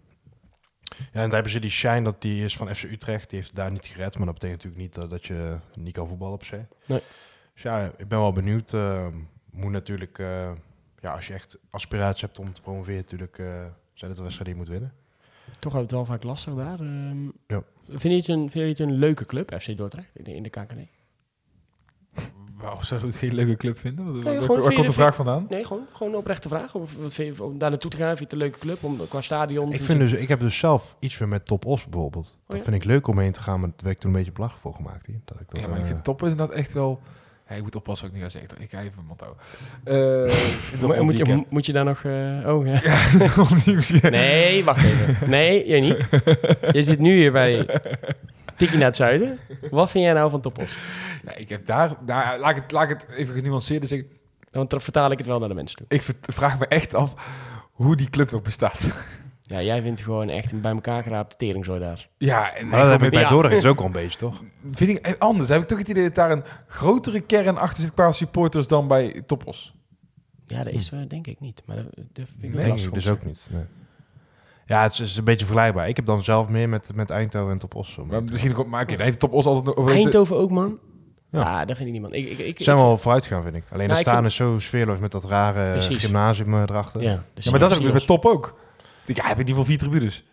[0.97, 3.29] ja, en daar hebben ze die shine, dat die is van FC Utrecht.
[3.29, 6.07] Die heeft daar niet gered, maar dat betekent natuurlijk niet eh, dat je niet kan
[6.07, 6.61] voetballen per se.
[6.85, 7.01] Nee.
[7.53, 8.73] Dus ja, ik ben wel benieuwd.
[8.73, 9.07] eh,
[9.51, 10.51] moet natuurlijk, eh,
[11.07, 13.45] ja, als je echt aspiraties hebt om te promoveren, natuurlijk, eh,
[13.93, 14.93] zijn het de wedstrijden die je moet winnen.
[15.59, 16.79] Toch hebben we het wel vaak lastig daar.
[16.79, 17.23] ehm.
[17.47, 17.63] Ja.
[17.89, 20.43] Vind je het een, vind je het een leuke club, FC Dordrecht, in de, in
[20.43, 20.75] de KKD?
[22.57, 24.05] Waarom zouden we het geen leuke club vinden?
[24.05, 25.45] Waar, Nee, waar- gewoon waar vind je- komt de vraag vandaan?
[25.49, 26.75] Nee, gewoon, gewoon een oprechte vraag.
[26.75, 28.83] Of, wat vind je- om daar naartoe te gaan, vind je het een leuke club?
[28.83, 29.71] Om, qua stadion?
[29.73, 32.39] Ik, vind dus, ik heb dus zelf iets meer met Top Os bijvoorbeeld.
[32.47, 32.63] Dat ja?
[32.63, 34.63] vind ik leuk om heen te gaan, maar dat werd ik toen een beetje belachelijk
[34.63, 35.05] voor gemaakt.
[35.05, 35.19] Hier.
[35.25, 36.99] Dat ik dat, Ja, maar ik eh, vind top is dat echt wel...
[37.55, 38.61] Ik moet oppassen wat ik nu ga zeggen.
[38.61, 39.21] Ik ga even mijn mond.
[39.83, 42.03] Eh, Moet, je, moet je daar nog...
[42.03, 42.81] eh, oh, ja.
[44.01, 45.29] Ja, Nee, wacht even.
[45.29, 45.97] Nee, jij niet.
[46.71, 47.79] Je zit nu hier bij
[48.57, 49.39] Tikkie naar het zuiden.
[49.69, 50.77] Wat vind jij nou van Topos?
[51.35, 51.95] Ik heb daar...
[52.05, 54.07] Laat, ik het, laat ik het even genuanceerder zeggen.
[54.51, 55.85] Dan vertaal ik het wel naar de mensen toe.
[55.89, 57.13] Ik vraag me echt af
[57.71, 58.79] hoe die club nog bestaat.
[59.47, 62.07] Ja, jij vindt gewoon echt een bij elkaar geraapte teringzooi daar.
[62.17, 63.29] Ja, en Maar dat heb ik bij ja.
[63.29, 64.41] Dordrecht ook al een beetje, toch?
[64.71, 65.49] vind ik eh, anders.
[65.49, 68.87] Heb ik toch het idee dat daar een grotere kern achter zit qua supporters dan
[68.87, 69.75] bij Topos.
[70.45, 71.63] Ja, dat is eh, denk ik niet.
[71.65, 73.47] Maar dat, dat vind ik Nee, lastig om dus ook niet.
[73.51, 73.63] Nee.
[74.65, 75.87] Ja, het is, het is een beetje vergelijkbaar.
[75.87, 77.97] Ik heb dan zelf meer met, met Eindhoven en Top Os.
[78.09, 79.89] Maar misschien ook, maar oké, daar heeft Topos altijd nog...
[79.89, 80.79] Eindhoven ook, man.
[81.31, 81.39] Ja.
[81.39, 82.13] Ja, dat vind ik niemand.
[82.13, 83.63] Ik, ik, ik, Ze zijn wel vooruitgaan, vind ik.
[83.71, 86.03] Alleen ik staan vind- is zo sfeerloos met dat rare Precies.
[86.03, 87.01] gymnasium eh, erachter.
[87.01, 88.59] Ja, Ja, maar dat heb ik bij Top ook.
[89.07, 90.23] Ik denk, ja, heb je in ieder geval vier tribunes.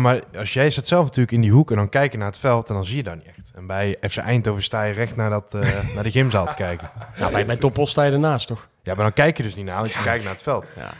[0.00, 2.38] maar als jij zit zelf natuurlijk in die hoek en dan kijk je naar het
[2.38, 3.50] veld en dan zie je dat niet echt.
[3.54, 5.60] En bij FC Eindhoven sta je recht naar, dat, eh,
[5.94, 6.90] naar de gymzaal te kijken.
[7.18, 8.68] Nou, bij, bij Topos sta je ernaast, toch?
[8.82, 10.72] Ja, maar dan kijk je dus niet naar, want je kijkt naar het veld.
[10.76, 10.92] Ja.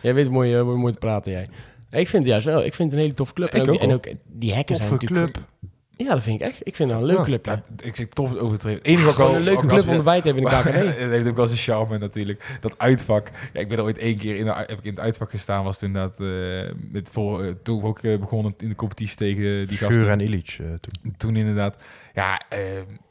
[0.00, 1.46] Jij weet mooi, eh, mooi te praten, jij.
[1.90, 2.64] Ik vind het juist wel.
[2.64, 3.48] Ik vind het een hele toffe club.
[3.48, 3.96] Ik en, ook, ook die- en wel.
[3.96, 5.32] ook eh, die hekken zijn natuurlijk...
[5.32, 5.44] club.
[6.04, 6.66] Ja, dat vind ik echt.
[6.66, 7.22] Ik vind het een leuk Ja.
[7.22, 7.46] club.
[7.46, 7.62] Ja, Ja.
[7.86, 8.58] ik zeg tof ik Gewoon
[9.16, 10.74] wel- een leuke club om erbij te hebben in de KKD.
[11.00, 12.44] het heeft ook wel zijn charme natuurlijk.
[12.60, 13.30] Dat uitvak.
[13.52, 15.64] Ja, ik ben er ooit één keer in, de, heb ik in het uitvak gestaan.
[15.64, 16.26] Was toen dat, eh,
[16.90, 19.92] met voor, eh, toen we ook eh, begonnen in de competitie tegen die gasten.
[19.94, 21.14] Schuur en Illich eh, toen.
[21.16, 21.76] Toen inderdaad,
[22.14, 22.40] ja,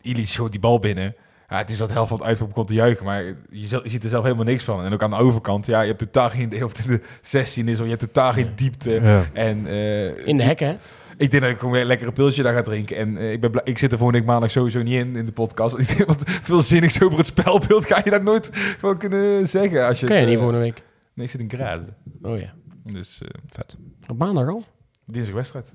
[0.01, 1.15] Illich schoot die bal binnen.
[1.49, 4.09] Ja, het is dat helft van het uitvak begon te juichen, maar je, ziet er
[4.09, 4.83] zelf helemaal niks van.
[4.83, 7.77] En ook aan de overkant, ja, je hebt totaal geen, of in de 16 is,
[7.79, 8.91] of je hebt totaal geen diepte.
[8.91, 9.25] Ja.
[9.33, 10.75] En eh, In de hekken, hè?
[11.21, 12.97] Ik denk dat ik gewoon weer een lekkere pilsje daar ga drinken.
[12.97, 15.31] En eh, ik, ben ik zit er volgende week maandag sowieso niet in, in de
[15.31, 15.75] podcast.
[15.75, 19.47] Want ik denk, wat veel zinnigs over het spelbeeld ga je daar nooit gewoon kunnen
[19.47, 19.87] zeggen.
[19.87, 20.83] Als je Kan je niet eh, voor een week?
[21.13, 21.95] Nee, ik zit in Grazen.
[22.21, 22.53] Oh ja.
[22.83, 23.77] Dus eh Vet.
[24.07, 24.63] Op maandag al?
[25.05, 25.71] dinsdag wedstrijd.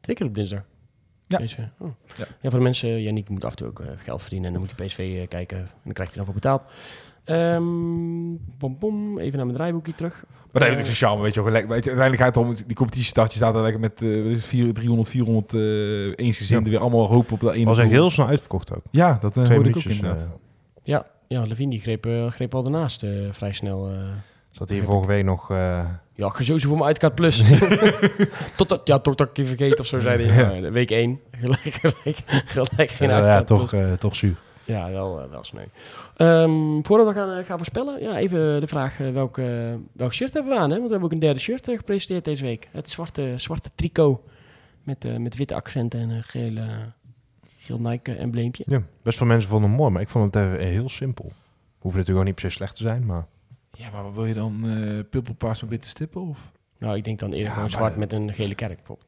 [0.00, 0.62] Twee keer op dinsdag.
[1.26, 1.38] Ja.
[1.78, 1.88] Oh.
[2.16, 2.26] Ja.
[2.40, 2.50] ja.
[2.50, 4.86] voor de mensen, Yannick moet af en toe ook geld verdienen en dan moet hij
[4.86, 6.62] PSV kijken en dan krijgt hij dan voor betaald.
[7.28, 10.24] Ehm bom, bom, even naar mijn draaiboekje terug.
[10.52, 11.48] Maar dat heeft ook zijn charme, weet je wel.
[11.52, 13.30] Gelijk, weet je, uiteindelijk gaat het om die competitie start.
[13.32, 15.60] Je staat er lekker met eh, vier- 300, 400 eh
[16.26, 18.82] eensgezinden weer allemaal hopen op dat ene Was echt heel snel uitverkocht ook.
[18.90, 20.20] Ja, dat uh, Twee hoorde ik ook inderdaad.
[20.22, 20.30] eh,
[20.82, 23.88] Ja, ja Levine die greep, eh, greep al daarnaast eh, vrij snel.
[23.88, 23.94] eh.
[24.50, 25.50] zat hier vorige week nog...
[25.50, 25.80] eh,
[26.14, 27.42] ja, gezozen voor mijn uitkaart plus.
[28.56, 30.36] tot dat, ja, tot dat ik je vergeet of zo, zei hij.
[30.36, 30.50] Ja.
[30.50, 33.58] Ja, week 1, gelijk, gelijk, gelijk geen ja, uitkaart plus.
[33.58, 34.36] toch, eh, toch zuur.
[34.64, 35.64] Ja, wel, wel sneu.
[36.18, 40.14] Ehm, voordat we gaan, eh, gaan voorspellen, ja, even de vraag eh, welk, eh, welk
[40.14, 40.70] shirt hebben we aan?
[40.70, 40.76] Hè?
[40.76, 42.68] Want we hebben ook een derde shirt gepresenteerd deze week.
[42.72, 44.20] Het zwarte, zwarte tricot
[44.82, 46.92] met, eh, met witte accenten en een gele,
[47.58, 48.64] geel Nike-embleempje.
[48.66, 51.32] Ja, best veel mensen vonden het mooi, maar ik vond het heel simpel.
[51.78, 53.26] Hoeft natuurlijk ook niet per se slecht te zijn, maar...
[53.72, 54.68] Ja, maar wat wil je dan?
[54.68, 56.20] eh purpelpaars met witte stippen?
[56.20, 56.52] Of?
[56.78, 59.07] Nou, ik denk dan eerder Ja, gewoon zwart met een gele kerk bijvoorbeeld.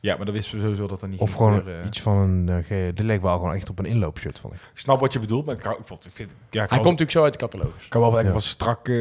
[0.00, 1.86] Ja, maar dan wisten we sowieso dat er niet Of gewoon gebeuren.
[1.86, 2.48] iets van een...
[2.48, 4.60] eh, ge- dit leek wel gewoon echt op een inloopshirt, vond ik.
[4.72, 6.30] Ik snap wat je bedoelt, maar ik, hou- ik, vond, ik vind...
[6.30, 7.84] Ja, ik Hij komt natuurlijk zo uit de catalogus.
[7.84, 8.32] Ik kan wel denken Ja.
[8.32, 8.94] van strak, eh,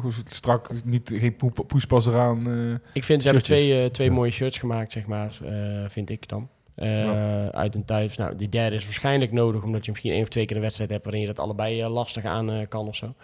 [0.00, 2.46] hoe is het, strak, niet, geen poep, poespas eraan.
[2.50, 2.70] eh.
[2.92, 3.66] Ik vind, ze hebben Shirtjes.
[3.68, 4.12] twee, eh, twee Ja.
[4.12, 6.48] mooie shirts gemaakt, zeg maar, eh, vind ik dan.
[6.74, 7.50] Eh, Ja.
[7.50, 8.16] Uit een thuis.
[8.16, 10.90] Nou, die derde is waarschijnlijk nodig, omdat je misschien één of twee keer een wedstrijd
[10.90, 13.14] hebt waarin je dat allebei eh, lastig aan eh, kan of zo.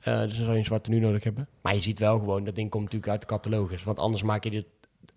[0.00, 1.48] Eh, dus dan zou je een zwarte nu nodig hebben.
[1.62, 3.82] Maar je ziet wel gewoon, dat ding komt natuurlijk uit de catalogus.
[3.84, 4.66] Want anders maak je dit,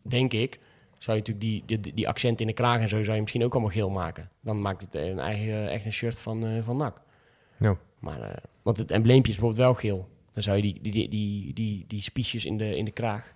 [0.02, 0.60] denk ik,
[1.00, 3.44] zou je natuurlijk die, die, die accenten in de kraag en zo, zou je misschien
[3.44, 4.30] ook allemaal geel maken.
[4.42, 7.02] Dan maakt het een eigen, echt een shirt van, eh van NAC.
[8.00, 10.08] Maar, eh, want het embleempje is bijvoorbeeld wel geel.
[10.34, 13.32] Dan zou je die, die, die, die, die, die spiesjes in de, in de kraag,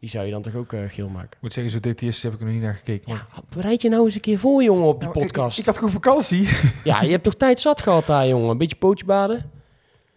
[0.00, 1.30] die zou je dan toch ook eh, geel maken.
[1.32, 3.12] Ik moet zeggen, zo DTS heb ik er nog niet naar gekeken.
[3.12, 5.58] Ja, bereid je nou eens een keer voor, jongen, op die Nou, ik- podcast.
[5.58, 6.48] Ik, had gewoon vakantie.
[6.84, 8.50] Ja, je hebt toch tijd zat gehad daar, jongen.
[8.50, 9.50] Een beetje pootje baden.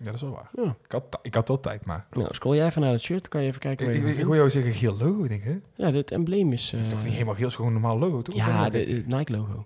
[0.03, 0.49] Ja, dat is wel waar.
[0.65, 0.75] Ja.
[0.83, 2.05] Ik, had, ik had wel tijd, maar...
[2.11, 4.19] Nou, scroll jij even naar het shirt, dan kan je even kijken Ik, ik, je
[4.19, 5.59] ik, hoor jou zeggen geel logo, ik denk hè?
[5.75, 6.69] Ja, dit embleem is...
[6.69, 8.35] Dat is toch eh, niet helemaal geel, het is gewoon een normaal logo, toch?
[8.35, 9.65] Ja, de, het Nike-logo.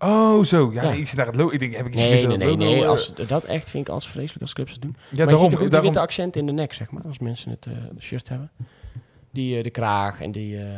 [0.00, 0.72] Oh, zo.
[0.72, 0.88] Ja, Ja.
[0.88, 1.52] Nee, ik zit naar het logo.
[1.52, 2.68] Ik denk, heb ik iets Nee, met nee, dat nee.
[2.68, 4.96] logo, nee als, dat echt vind ik als vreselijk als clubs het doen.
[4.96, 5.40] Ja, maar je daarom.
[5.40, 7.66] ziet toch ook die daarom witte accent in de nek, zeg maar, als mensen het
[7.66, 8.50] eh, shirt hebben.
[9.32, 10.74] Die, eh, de kraag en die, eh,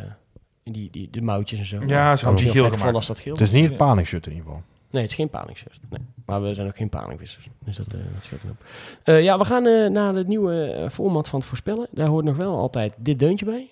[0.63, 1.81] en die, die, de mouwtjes en zo.
[1.87, 2.95] Ja, zo ik je heel gemaakt.
[2.95, 4.63] als dat geel Het is niet het panicshirt in ieder geval.
[4.93, 5.79] Nee, het is geen palingshirt.
[5.91, 6.01] Nee.
[6.27, 7.49] Maar we zijn ook geen palingvissers.
[7.59, 8.65] Dus dat, eh dat scheelt erop.
[9.03, 11.87] Eh, ja, we gaan eh, naar het nieuwe format van het voorspellen.
[11.91, 13.69] Daar hoort nog wel altijd dit deuntje bij.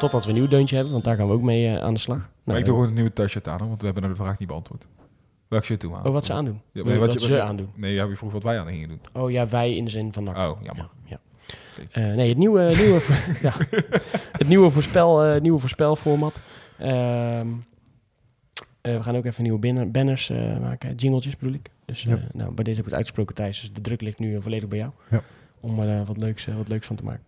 [0.00, 2.16] Totdat we een nieuw deuntje hebben, want daar gaan we ook mee aan de slag.
[2.18, 4.48] Maar Nou, ik doe gewoon een nieuwe thuisshirt aan, want we hebben de vraag niet
[4.48, 4.86] beantwoord.
[5.48, 6.06] Welk shirt doen we aan?
[6.06, 6.60] Oh, wat ze aandoen.
[6.72, 7.68] Ja, Nee, wat, je- ze aandoen.
[7.74, 9.00] Nee, ja, je vroeg wat wij aan gingen doen.
[9.12, 10.36] Oh ja, wij in de zin van NAC.
[10.36, 10.88] Oh, jammer.
[11.04, 11.18] Ja,
[11.94, 12.00] ja.
[12.14, 13.00] Nee, het nieuwe, nieuwe,
[13.42, 13.52] ja,
[14.32, 16.34] het nieuwe, voorspel, nieuwe voorspelformat.
[16.78, 17.42] Ehm, eh,
[18.92, 20.94] we gaan ook even nieuwe banner- banners eh, maken.
[20.94, 21.70] Jingletjes bedoel ik.
[21.84, 22.18] Dus eh, Ja.
[22.32, 23.60] nou, bij deze heb ik het uitgesproken, Thijs.
[23.60, 24.90] Dus de druk ligt nu eh, volledig bij jou.
[25.10, 25.22] Ja.
[25.60, 27.22] Om er eh, wat, leuks, eh, wat leuks van te maken.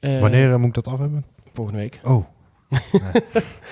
[0.00, 1.24] Eh, Wanneer eh, moet ik dat af hebben?
[1.52, 2.00] Volgende week.
[2.04, 2.24] Oh,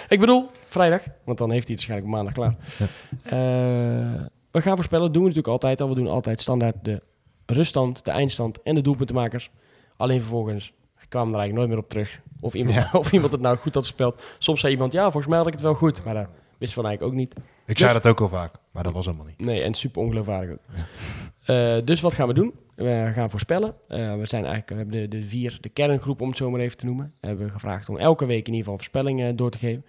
[0.08, 1.02] Ik bedoel, vrijdag.
[1.24, 2.56] Want dan heeft hij het waarschijnlijk maandag klaar.
[2.78, 2.86] Ja.
[3.24, 5.04] Eh, we gaan voorspellen.
[5.04, 5.88] Dat doen we natuurlijk altijd al.
[5.88, 7.02] We doen altijd standaard de
[7.46, 9.50] ruststand, de eindstand en de doelpuntenmakers.
[9.96, 10.72] Alleen vervolgens
[11.08, 12.20] kwamen we er eigenlijk nooit meer op terug.
[12.40, 14.22] Of iemand, of iemand het nou goed had gespeeld.
[14.38, 16.04] Soms zei iemand, ja, volgens mij had ik het wel goed.
[16.04, 16.28] Maar
[16.58, 17.34] wisten we eigenlijk ook niet.
[17.66, 19.40] Ik zei dat ook al vaak, maar dat was helemaal niet.
[19.40, 20.60] Nee, en super ongeloofwaardig ook.
[21.44, 22.54] Eh, dus wat gaan we doen?
[22.74, 23.74] We gaan voorspellen.
[23.88, 26.60] Eh, we zijn eigenlijk we hebben de, de vier, de kerngroep om het zo maar
[26.60, 27.12] even te noemen.
[27.20, 29.84] Hebben we gevraagd om elke week in ieder geval voorspellingen door te geven.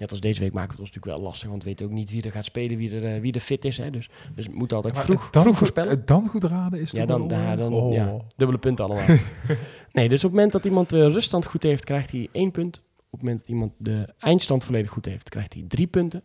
[0.00, 1.92] Net als deze week maken we het ons natuurlijk wel lastig, want we weten ook
[1.92, 3.78] niet wie er gaat spelen, wie er, eh, wie er fit is.
[3.78, 3.90] Hè?
[3.90, 6.02] Dus, dus we moeten altijd vroeg, dan vroeg voorspellen.
[6.04, 7.92] dan goed raden is Ja, dan, ja, eh, dan oh.
[7.92, 9.04] ja, dubbele punten allemaal.
[9.92, 12.82] nee, dus op het moment dat iemand de ruststand goed heeft, krijgt hij één punt.
[13.10, 16.22] Op het moment dat iemand de eindstand volledig goed heeft, krijgt hij drie punten.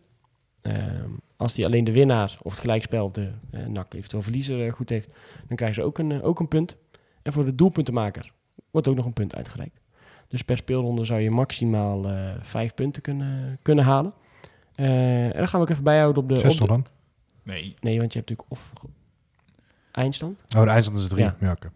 [0.60, 4.66] Ehm, als hij alleen de winnaar of het gelijkspel of de eh NAC eventueel verliezer
[4.66, 5.12] eh, goed heeft,
[5.46, 6.76] dan krijgen ze ook een, eh, ook een punt.
[7.22, 8.32] En voor de doelpuntenmaker
[8.70, 9.80] wordt ook nog een punt uitgereikt.
[10.28, 14.12] Dus per speelronde zou je maximaal eh, vijf punten kunnen, kunnen halen.
[14.74, 16.38] Eh, en dan gaan we ook even bijhouden op de...
[16.38, 16.86] Zes op toch de dan?
[17.42, 18.72] Nee, nee, want je hebt natuurlijk of
[19.90, 20.38] eindstand.
[20.56, 21.24] Oh, de eindstand is drie.
[21.24, 21.36] Ja.
[21.40, 21.50] Ja.
[21.50, 21.70] oké.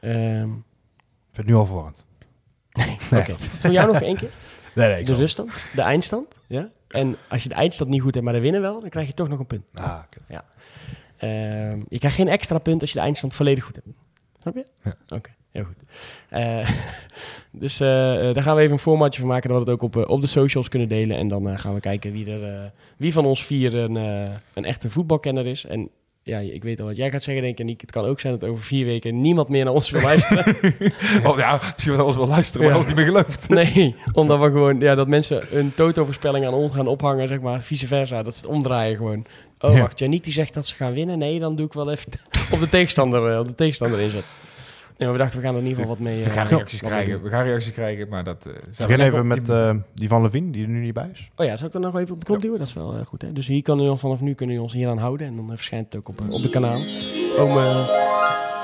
[0.00, 2.04] Ehm Ik vind het nu al verwarrend.
[3.20, 3.34] Oké.
[3.38, 4.30] Voor jou nog één keer.
[4.74, 6.26] Nee, nee, ik De ruststand, de eindstand.
[6.46, 6.70] Ja?
[6.88, 9.12] En als je de eindstand niet goed hebt, maar de winnen wel, dan krijg je
[9.12, 9.64] toch nog een punt.
[9.74, 10.42] Ah, oké.
[11.16, 13.86] Ehm, je krijgt geen extra punt als je de eindstand volledig goed hebt.
[14.40, 14.66] Snap je?
[14.84, 15.16] Ja.
[15.16, 15.76] Oké, heel goed.
[16.28, 16.70] Eh,
[17.64, 19.96] dus eh, eh, daar gaan we even een formatje van maken, dat we het ook
[19.96, 21.16] op, op de socials kunnen delen.
[21.16, 23.94] En dan gaan we kijken wie, er, wie van ons vier een,
[24.54, 25.64] een echte voetbalkenner is.
[25.64, 25.90] En
[26.26, 27.66] ja, ik weet al wat jij gaat zeggen, denk ik.
[27.66, 30.56] En het kan ook zijn dat over vier weken niemand meer naar ons wil luisteren.
[31.26, 32.76] oh, ja, misschien wel alles wel luisteren, maar Ja.
[32.78, 33.48] als niet meer gelooft.
[33.74, 37.62] Nee, omdat we gewoon, ja, dat mensen een toto-voorspelling aan ons gaan ophangen, zeg maar,
[37.62, 38.22] vice versa.
[38.22, 39.26] Dat ze het omdraaien gewoon.
[39.60, 39.80] Oh, Ja.
[39.80, 41.18] wacht, Janiek die zegt dat ze gaan winnen.
[41.18, 42.12] Nee, dan doe ik wel even
[42.52, 44.24] op de tegenstander, eh, op de tegenstander inzet.
[44.98, 46.18] Nee, maar we dachten, we gaan er in ieder geval wat mee...
[46.22, 47.22] We eh, gaan reacties wat mee krijgen.
[47.22, 48.46] We gaan reacties krijgen, maar dat...
[48.46, 50.94] eh, zijn we even op met die- eh, die van Levine, die er nu niet
[50.94, 51.30] bij is.
[51.36, 52.58] Oh ja, zou ik dan nog even op de knop duwen?
[52.58, 53.32] Dat is wel eh, goed, hè?
[53.32, 55.26] Dus hier kan u, vanaf nu kunnen we ons hier aan houden.
[55.26, 56.78] En dan eh, verschijnt het ook op, eh, op de kanaal.
[57.38, 57.84] Ome,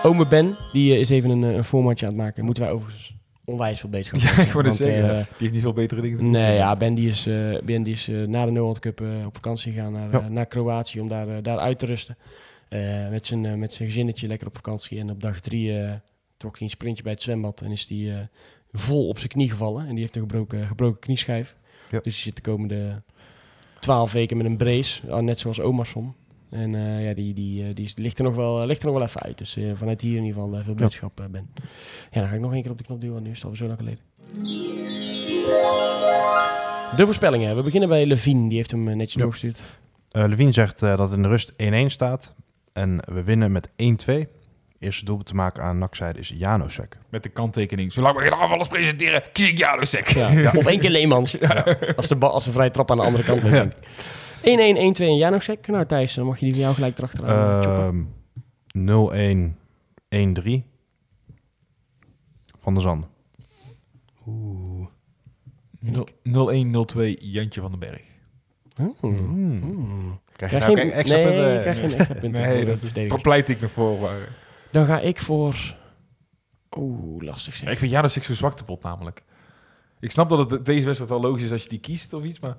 [0.02, 2.44] ome Ben, die eh, is even een, eh, een formatje aan het maken.
[2.44, 3.14] Moeten wij overigens
[3.44, 5.08] onwijs veel bezig Ja, ik zeggen.
[5.08, 6.32] eh, die heeft niet veel betere dingen te doen.
[6.32, 9.06] Nee, ja, Ben die is, eh, ben die is eh, na de World Cup eh,
[9.26, 10.20] op vakantie gegaan naar, Ja.
[10.20, 12.16] eh, naar Kroatië om daar, eh, daar uit te rusten.
[12.68, 14.98] Eh, met, zijn, eh, met zijn gezinnetje lekker op vakantie.
[15.00, 15.92] En op dag drie eh,
[16.40, 18.26] trok hij een sprintje bij het zwembad en is hij eh,
[18.70, 19.86] vol op zijn knie gevallen.
[19.86, 21.56] En die heeft een gebroken, gebroken knieschijf.
[21.90, 22.00] Ja.
[22.02, 23.02] Dus die zit de komende
[23.78, 26.14] twaalf weken met een brace, ah, net zoals Omarsson.
[26.50, 29.06] En eh, ja, die, die, eh, die ligt, er nog wel, ligt er nog wel
[29.06, 29.38] even uit.
[29.38, 31.50] Dus vanuit hier in ieder geval veel boodschap, Ben.
[32.10, 33.44] Ja, dan ga ik nog één keer op de knop duwen, want nu is het
[33.44, 34.00] alweer zo lang geleden.
[36.96, 37.56] De voorspellingen.
[37.56, 38.48] We beginnen bij Levine.
[38.48, 39.20] Die heeft hem netjes Ja.
[39.20, 39.60] doorgestuurd.
[40.10, 42.34] Levine zegt dat in de rust 1-1 staat.
[42.72, 44.28] En we winnen met 1-2.
[44.80, 46.98] Eerste doelpunt te maken aan NAC-zijde is Janosek.
[47.08, 47.92] Met de kanttekening.
[47.92, 50.08] Zolang we geen aanvallers presenteren, kies ik Janosek.
[50.20, 50.52] Ja.
[50.54, 51.40] Of één keer Leemans.
[51.96, 53.54] Als, de bal, als de vrije trap aan de andere kant ligt.
[53.54, 54.96] denk ik.
[54.96, 55.66] 1-1, 1-2 en Janosek.
[55.66, 57.84] Nou Thijs, dan mag je die van jou gelijk erachteraan uh, choppen.
[57.84, 58.18] Ehm
[58.74, 58.82] 0-1,
[60.08, 60.62] 1-3.
[62.58, 63.08] Van der Zanden.
[64.26, 64.86] Oeh.
[65.84, 65.92] 0-1-0-2
[67.18, 68.02] Jantje van den Berg.
[68.80, 69.00] Oh.
[69.00, 69.60] Hmm.
[69.60, 70.20] Hmm.
[70.36, 71.54] Krijg je Krijg nou geen, extra nee, punten?
[71.54, 72.42] ik krijg geen extra punten.
[72.42, 73.08] Nee, dat de verdedigers.
[73.08, 74.00] Daar pleit ik nog voor.
[74.00, 74.18] Maar...
[74.70, 75.74] Dan ga ik voor...
[76.76, 77.64] Oeh, lastig zeg.
[77.66, 79.24] Ja, ik vind Janosek zo'n zwakte pot namelijk.
[80.00, 82.40] Ik snap dat het deze wedstrijd wel logisch is als je die kiest of iets,
[82.40, 82.56] maar...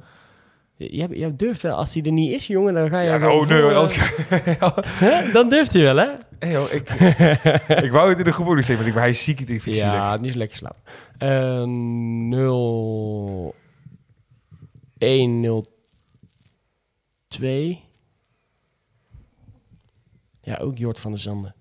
[0.76, 3.10] Jij, jij durft wel, als hij er niet is, jongen, dan ga je...
[3.10, 5.32] Ja, oh nee, eh, hè?
[5.32, 6.10] Dan durft hij wel, hè?
[6.40, 6.90] Hey, joh, ik,
[7.86, 9.76] ik wou het in de groep ook zeggen, maar hij is ziek, ik vind het
[9.76, 10.22] Ja, zielig.
[10.22, 10.82] niet zo lekker slapen.
[11.18, 13.56] Eh 0...
[14.98, 15.66] 1, 0...
[17.28, 17.84] 2...
[20.42, 21.56] Ja, ook Jort van der Zanden.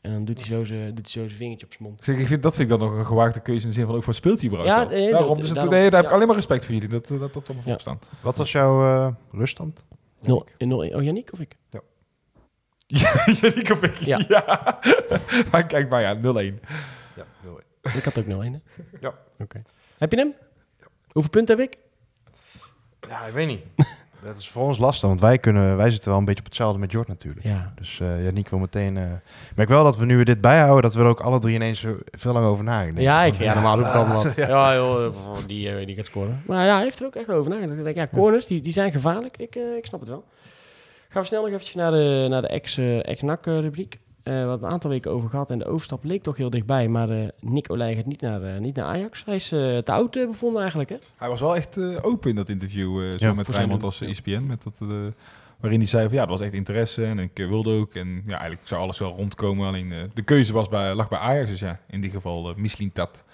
[0.00, 1.98] En dan doet hij zo zijn doet hij zo zijn vingertje op zijn mond.
[1.98, 3.86] Ik zeg, ik vind, dat vind ik dan nog een gewaagde keuze in de zin
[3.86, 6.02] van ook van speelt hij überhaupt Ja, nee, Daarom, dat- dus daarom, nee, daar heb
[6.02, 6.08] ja.
[6.08, 7.62] ik alleen maar respect voor jullie, dat dat, dat, dat allemaal Ja.
[7.62, 7.98] voorop staan.
[8.22, 9.84] Wat was jouw eh, ruststand?
[10.20, 11.56] 0, 0, oh, Yannick of ik?
[11.70, 11.80] Ja,
[13.40, 13.94] Jannik of ik?
[13.94, 14.24] Ja.
[14.28, 14.78] Ja.
[15.52, 16.20] maar kijk maar, ja, 0-1.
[17.16, 17.94] Ja, 0-1.
[17.96, 18.58] Ik had ook 0, 1, hè?
[19.00, 19.14] Ja.
[19.38, 19.62] Oké.
[19.98, 20.34] Heb je hem?
[21.12, 21.78] Hoeveel punten heb ik?
[23.08, 23.60] Ja, ik weet niet.
[24.24, 26.78] dat is voor ons lastig, want wij, kunnen, wij zitten wel een beetje op hetzelfde
[26.78, 27.44] met Jord natuurlijk.
[27.46, 27.72] Ja.
[27.78, 28.96] Dus eh Yannick wil meteen...
[28.96, 29.02] eh,
[29.50, 31.54] ik merk wel dat we nu weer dit bijhouden, dat we er ook alle drie
[31.54, 33.02] ineens veel lang over nadenken.
[33.02, 34.34] Ja, ik, ja, normaal doe ik allemaal wat.
[34.36, 35.12] Ja, joh, eh,
[35.46, 36.42] die, die gaat scoren.
[36.46, 37.78] Maar ja, hij heeft er ook echt over nagedacht.
[37.78, 39.36] Ik denk, ja, corners, die, die zijn gevaarlijk.
[39.36, 40.24] Ik, ik snap het wel.
[41.08, 43.98] Gaan we snel nog eventjes naar de, naar de ex, ex-NAC-rubriek.
[44.22, 46.88] We hebben een aantal weken over gehad en de overstap leek toch heel dichtbij.
[46.88, 49.24] Maar eh, Nick Olij gaat niet naar, eh, niet naar Ajax.
[49.24, 50.96] Hij is eh, te oud eh, bevonden eigenlijk, hè?
[51.16, 54.00] Hij was wel echt eh, open in dat interview, eh, zo Ja, met Rijnmond als.
[54.00, 54.46] ESPN.
[54.46, 54.88] Met dat, eh,
[55.60, 57.94] waarin hij zei van ja, er was echt interesse en ik eh, wilde ook.
[57.94, 59.66] En ja, eigenlijk zou alles wel rondkomen.
[59.66, 62.88] Alleen eh, de keuze was bij, lag bij Ajax, dus ja, in dit geval uh,
[62.92, 63.24] Tat.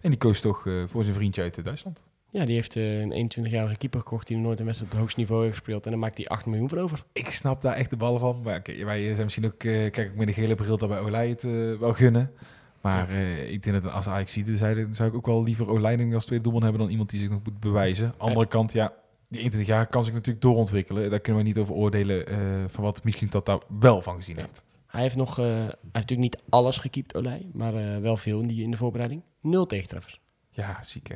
[0.00, 2.02] En die koos toch eh, voor zijn vriendje uit eh, Duitsland.
[2.30, 5.20] Ja, die heeft eh, een 21-jarige keeper gekocht die nooit een wedstrijd op het hoogste
[5.20, 5.84] niveau heeft gespeeld.
[5.84, 7.04] En dan maakt hij 8 miljoen voor over.
[7.12, 8.40] Ik snap daar echt de ballen van.
[8.44, 11.00] Maar oké, wij zijn misschien ook, eh, kijk ik met een gele bril dat bij
[11.00, 12.32] Olij het eh, wel gunnen.
[12.80, 16.14] Maar eh, ik denk dat als Ajax ziet, zou, zou ik ook wel liever ik
[16.14, 18.14] als tweede doelman hebben dan iemand die zich nog moet bewijzen.
[18.18, 18.92] Andere kant, ja,
[19.30, 21.10] die 21 jaar kan zich natuurlijk doorontwikkelen.
[21.10, 24.36] Daar kunnen we niet over oordelen eh, van wat misschien dat daar wel van gezien
[24.36, 24.42] Ja.
[24.42, 24.64] heeft.
[24.86, 28.40] Hij heeft nog, eh, hij heeft natuurlijk niet alles gekiept, Olij, maar eh, wel veel
[28.40, 29.22] in, die, in de voorbereiding.
[29.40, 30.20] Nul tegentreffers.
[30.50, 31.14] Ja, ziek hè.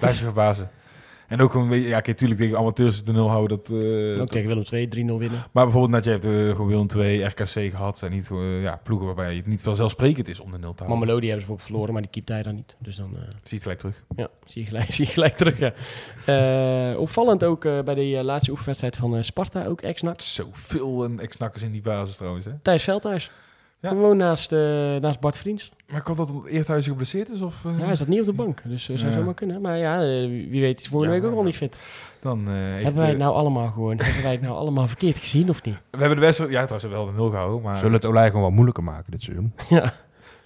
[0.00, 0.70] Blijf je verbazen.
[1.28, 3.56] En ook gewoon, weet je, ja, kijk, natuurlijk tegen amateurs de nul houden.
[3.56, 5.42] Dat, eh, ook dat- tegen Willem II 3-0 winnen.
[5.52, 7.98] maar bijvoorbeeld, net, je hebt eh, gewoon Willem 2, RKC gehad.
[7.98, 10.98] Zijn niet eh, ja, ploegen waarbij het niet vanzelfsprekend is om de nul te houden.
[10.98, 12.76] Mamelodi hebben ze bijvoorbeeld verloren, maar die keept hij dan niet.
[12.78, 14.04] Dus dan eh, Zie je gelijk terug.
[14.16, 15.58] ja, zie, je gelijk, zie je gelijk terug.
[16.26, 16.94] Ja.
[16.96, 20.20] Opvallend ook bij de laatste oefenwedstrijd van Sparta, ook ex-NAC.
[20.20, 22.44] Zoveel een ex-nakkers in die basis trouwens.
[22.44, 22.52] Hè?
[22.62, 23.30] Thijs Veldhuis.
[23.80, 23.88] Ja.
[23.88, 24.58] Gewoon naast, eh,
[24.96, 25.72] naast Bart Vriends.
[25.92, 27.40] Maar komt dat omdat Eerthuizen geblesseerd is?
[27.40, 29.16] Of, eh, Ja, hij zat niet op de bank, dus uh, zou Ja.
[29.16, 29.60] zomaar kunnen.
[29.60, 31.76] Maar ja, wie weet is volgende Ja, week ook wel niet fit.
[32.20, 35.18] Dan eh, heeft, hebben wij het nou allemaal gewoon, hebben wij het nou allemaal verkeerd
[35.18, 35.74] gezien of niet?
[35.90, 36.50] We hebben de wedstrijd...
[36.50, 37.62] Ja, trouwens, we hebben wel de nul gehouden.
[37.62, 39.52] Maar Zullen het Olij gewoon wat moeilijker maken dit seizoen?
[39.68, 39.92] ja.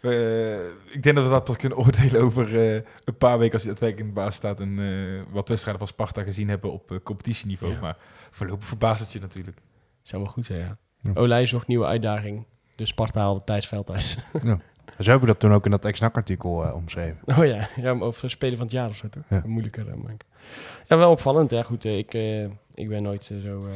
[0.00, 3.62] Eh, ik denk dat we dat pas kunnen oordelen over eh, een paar weken als
[3.62, 7.00] hij daadwerkelijk in de baas staat en eh, wat wedstrijden van Sparta gezien hebben op
[7.02, 7.72] competitieniveau.
[7.72, 7.80] Ja.
[7.80, 7.96] Maar
[8.30, 9.56] voorlopig verbaast het je natuurlijk.
[10.02, 10.76] Zou wel goed zijn, ja.
[11.00, 11.10] Ja.
[11.14, 12.44] Olij zocht nieuwe uitdaging.
[12.74, 14.18] Dus Sparta haalde Thijs Veldhuis.
[14.98, 17.18] Zo heb ik dat toen ook in dat ex-NAC-artikel eh, omschreven.
[17.38, 19.22] oh ja, ja over spelen van het jaar of zo toch?
[19.28, 19.42] Ja.
[19.46, 20.26] Moeilijker eh, maken.
[20.88, 21.50] Ja, wel opvallend.
[21.50, 22.42] Ja, goed, eh, ik, eh,
[22.74, 23.74] ik ben nooit zo eh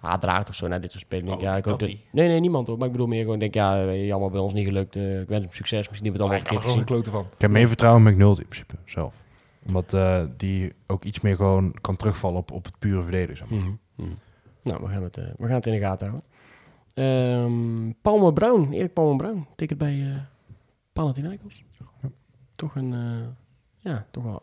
[0.00, 1.24] haatdraagd of zo naar dit soort spelen.
[1.24, 1.88] Ik denk, Oh, ja, ik dat hoop dat...
[1.88, 2.00] niet.
[2.10, 2.76] Nee, nee, niemand hoor.
[2.76, 4.96] Maar ik bedoel meer gewoon, ik denk, ja, jammer bij ons niet gelukt.
[4.96, 5.88] eh, ik wens hem succes.
[5.88, 6.84] Misschien hebben we het ik allemaal er verkeerd een gezien.
[6.84, 7.34] klote van.
[7.34, 9.14] Ik heb meer vertrouwen in McNulty in principe, zelf.
[9.66, 13.36] Omdat eh, die ook iets meer gewoon kan terugvallen op, op het pure verdedigen.
[13.36, 13.58] zeg maar.
[13.58, 14.10] Mhm, mhm.
[14.62, 16.28] Nou, we gaan, het, eh, we gaan het in de gaten houden.
[16.94, 20.16] Ehm Palmer Brown, Erik Palmer Brown, tekent bij eh
[20.92, 21.64] Panathinaikos.
[22.56, 23.28] Toch een, eh,
[23.78, 24.42] ja, toch wel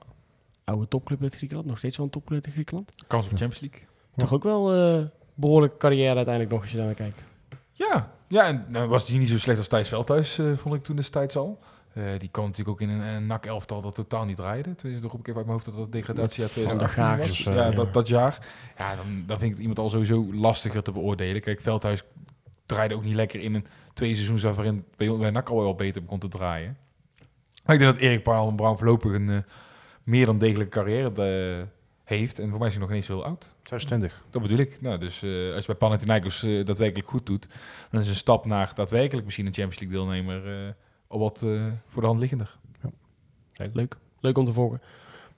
[0.63, 1.67] oude topclub uit Griekenland.
[1.67, 2.91] Nog steeds wel een topclub uit Griekenland.
[3.07, 3.81] Kans op Champions League.
[4.15, 7.23] Toch ook wel eh behoorlijke carrière uiteindelijk nog als je daar naar kijkt.
[7.71, 10.83] Ja, ja en dan was hij niet zo slecht als Thijs Veldhuis, eh, vond ik
[10.83, 11.59] toen destijds al.
[11.93, 14.75] Eh, die kwam natuurlijk ook in een, een NAC-elftal dat totaal niet draaide.
[14.75, 17.17] Tenminste, nog een keer uit mijn hoofd dat dat degradatie uit Van der 2018 Graag.
[17.17, 17.37] was.
[17.37, 17.75] Dus, eh, ja, ja.
[17.75, 18.47] Dat, dat jaar.
[18.77, 21.41] Ja, dan, dan vind ik het iemand al sowieso lastiger te beoordelen.
[21.41, 22.03] Kijk, Veldhuis
[22.69, 26.01] draaide ook niet lekker in een twee seizoens waarin bij, bij NAC al wel beter
[26.01, 26.77] begon te draaien.
[27.65, 29.37] Maar ik denk dat Erik Paal Brown voorlopig een eh,
[30.09, 31.65] meer dan degelijke carrière eh,
[32.03, 32.39] heeft.
[32.39, 33.53] En voor mij is hij nog niet zo heel oud.
[33.63, 34.23] 26.
[34.29, 34.81] Dat bedoel ik.
[34.81, 37.47] Nou, dus eh, als je bij Panathinaikos eh daadwerkelijk goed doet,
[37.91, 40.73] dan is een stap naar daadwerkelijk misschien een Champions League deelnemer eh,
[41.07, 41.39] al wat
[41.87, 42.57] voor de hand liggender.
[43.73, 43.97] Leuk.
[44.19, 44.81] Leuk om te volgen.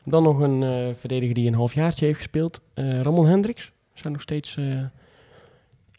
[0.03, 2.61] Dan nog een verdediger die een halfjaartje heeft gespeeld.
[2.73, 3.71] Ramon Hendricks.
[3.93, 4.57] Zou nog steeds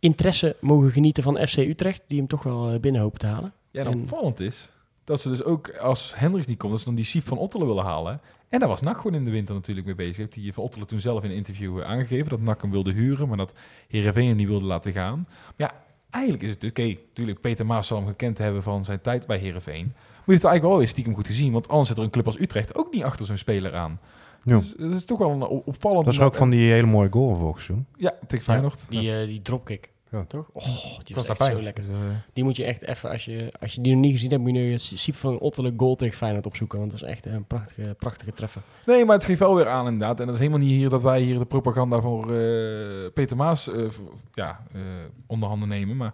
[0.02, 2.02] interesse mogen genieten van FC Utrecht.
[2.06, 3.52] Die hem toch wel eh, binnen hopen te halen.
[3.70, 4.70] Ja, en En- opvallend is
[5.04, 7.66] dat ze dus ook als Hendricks niet komt, dat ze dan die Siep van Ottelen
[7.66, 8.20] willen halen.
[8.48, 10.16] En daar was NAC gewoon in de winter natuurlijk mee bezig.
[10.16, 12.92] Heeft die van Ottelen toen zelf in een interview eh, aangegeven dat NAC hem wilde
[12.92, 13.54] huren, maar dat
[13.88, 15.26] Heerenveen hem niet wilde laten gaan.
[15.28, 15.72] Maar ja,
[16.10, 16.82] eigenlijk is het oké.
[17.08, 19.84] natuurlijk, Peter Maas zal hem gekend hebben van zijn tijd bij Heerenveen.
[19.94, 19.94] Maar
[20.24, 22.26] je heeft het eigenlijk wel weer stiekem goed gezien, want anders zit er een club
[22.26, 24.00] als Utrecht ook niet achter zo'n speler aan.
[24.44, 24.58] Ja.
[24.58, 26.04] Dus dat is toch wel een opvallend.
[26.04, 27.86] Dat is ook van die hele mooie goal vorig seizoen.
[27.96, 28.86] Ja, tegen Feyenoord.
[28.88, 29.90] Die, eh, die dropkick.
[30.10, 30.24] Ja.
[30.24, 30.46] Toch?
[30.52, 30.64] Oh,
[31.04, 31.84] die was was echt zo lekker.
[31.84, 31.98] Dus, eh,
[32.32, 34.54] Die moet je echt even, als je, als je die nog niet gezien hebt, moet
[34.54, 36.78] je nu Siep van Ottelen goal tegen Feyenoord opzoeken.
[36.78, 38.62] Want dat is echt een prachtige, prachtige treffer.
[38.86, 40.20] Nee, maar het geeft wel weer aan inderdaad.
[40.20, 43.68] En dat is helemaal niet hier dat wij hier de propaganda voor eh, Peter Maas
[43.72, 43.98] eh, v-
[44.32, 44.80] ja, eh,
[45.26, 45.96] onder handen nemen.
[45.96, 46.12] Maar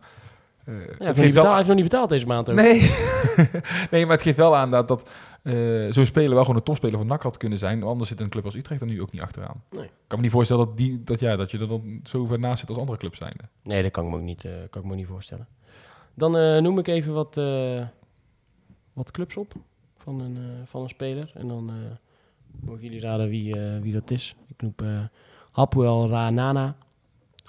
[0.68, 2.56] Ja, hij, het heeft nog niet geeft betaald, heeft nog niet betaald deze maand ook.
[2.56, 2.80] Nee.
[3.90, 5.10] nee, maar het geeft wel aan dat, dat
[5.42, 7.82] eh, zo'n speler wel gewoon een topspeler van NAC had kunnen zijn.
[7.82, 9.62] Anders zit een club als Utrecht er nu ook niet achteraan.
[9.70, 9.84] Nee.
[9.84, 12.38] Ik kan me niet voorstellen dat, die, dat, ja, dat je er dan zo ver
[12.38, 13.36] naast zit als andere clubs zijn.
[13.62, 15.46] Nee, dat kan ik me ook niet, eh, kan ik me niet voorstellen.
[16.14, 17.34] Dan noem ik even wat,
[18.92, 19.52] wat clubs op
[19.96, 21.30] van een, van een speler.
[21.34, 21.72] En dan
[22.60, 24.36] mogen jullie raden wie, wie dat is.
[24.48, 24.74] Ik noem
[25.50, 26.76] Hapoel Ranana,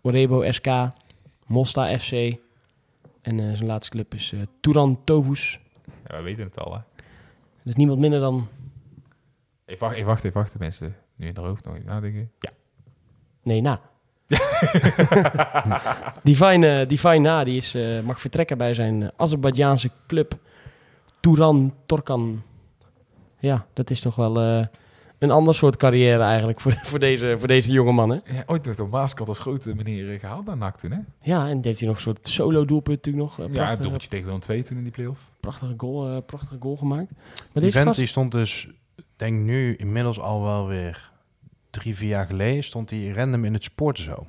[0.01, 0.67] Orebo SK,
[1.47, 2.37] Mosta FC.
[3.21, 5.59] En eh, zijn laatste club is eh Turan Tovus.
[6.07, 6.79] Ja, we weten het al, hè.
[7.57, 8.47] Dat is niemand minder dan...
[9.65, 10.59] Even wacht, even wacht, even wacht.
[10.59, 12.31] Mensen nu in de hoofd nog even nadenken.
[12.39, 12.49] Ja.
[13.43, 13.81] Nee, na.
[16.23, 20.39] Divine, Divine Na die is, eh, mag vertrekken bij zijn Azerbeidzjaanse club
[21.19, 22.43] Turan Torkan.
[23.39, 24.67] Ja, dat is toch wel
[25.19, 28.09] een ander soort carrière eigenlijk voor, voor, deze, voor deze jonge man.
[28.09, 28.15] Hè?
[28.35, 30.99] ja ooit nog door Maaskant als grote meneer eh, gehaald naar NAC toen, hè?
[31.21, 33.47] Ja, en heeft hij nog een soort solo doelpunt natuurlijk nog.
[33.47, 35.21] eh, Ja, een doelpuntje tegen Willem II toen in die play-off.
[35.39, 37.09] prachtige, goal, eh, prachtige goal gemaakt.
[37.11, 38.69] Maar Die deze vent gast, die stond dus,
[39.15, 41.11] denk nu inmiddels al wel weer
[41.69, 44.27] drie, vier jaar geleden, stond hij random in het sporten zo.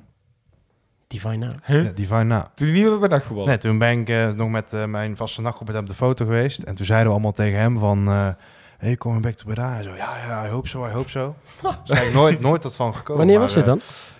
[1.07, 1.51] Divine Na.
[1.65, 1.83] Huh?
[1.83, 2.51] Ja, die van na.
[2.55, 3.45] Toen hij niet meer bij NAC voetbal.
[3.45, 6.59] Nee, toen ben ik nog met mijn vaste nachtgroep met hem op de foto geweest.
[6.63, 8.35] En toen zeiden we allemaal tegen hem van...
[8.81, 9.77] eh hey, kom back to Breda.
[9.77, 11.35] En zo, ja, ja, I hope so, I hope so.
[11.85, 13.17] Dus nooit, nooit dat van gekomen.
[13.17, 13.79] Wanneer maar, was dit eh, dan?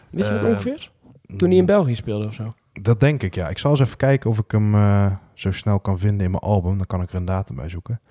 [0.10, 0.92] Wist je dat eh, ongeveer?
[1.38, 2.54] Toen hij in België speelde of zo?
[2.74, 3.50] Dat denk ik, ja.
[3.50, 6.44] Ik zal eens even kijken of ik hem eh, zo snel kan vinden in mijn
[6.44, 6.78] album.
[6.78, 8.02] Dan kan ik er een datum bij zoeken.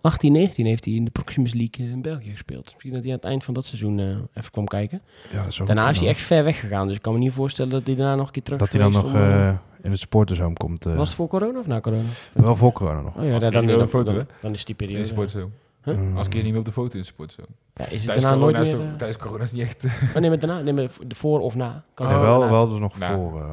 [0.00, 2.64] 18, 19 heeft hij in de Proximus League eh, in België gespeeld.
[2.72, 5.02] Misschien dat hij aan het eind van dat seizoen eh, even kwam kijken.
[5.32, 6.86] Ja, dat is Daarna is hij echt ver weggegaan.
[6.86, 8.80] Dus ik kan me niet voorstellen dat hij daarna nog een keer terug Dat hij
[8.80, 10.86] dan nog om, eh, in het sportershome komt.
[10.86, 12.08] eh, Was het voor corona of na corona?
[12.32, 13.16] wel voor corona nog.
[13.16, 14.26] Oh ja, dan, dan, dan, foto, dan, hè?
[14.40, 15.02] dan is die In periode.
[15.02, 15.50] de sportzo.
[15.84, 15.96] Huh?
[15.96, 16.16] Mm.
[16.16, 17.42] Als keer niet meer op de foto in de sportzo.
[17.74, 18.88] Ja, is het Tijdens daarna nooit corona, is meer...
[18.88, 19.84] het tijdens corona is het niet echt...
[20.14, 21.84] oh, nee, maar daarna, nee, maar de voor of na.
[21.94, 22.50] Kan ook wel, daarna.
[22.50, 23.40] wel dus nog voor.
[23.40, 23.52] eh,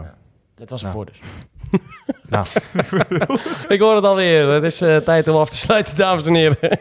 [0.57, 0.93] Dat was Nou.
[0.93, 1.19] ervoor dus.
[2.29, 2.45] Nou.
[3.75, 4.47] ik hoor het alweer.
[4.49, 6.79] Het is eh, tijd om af te sluiten, dames en heren.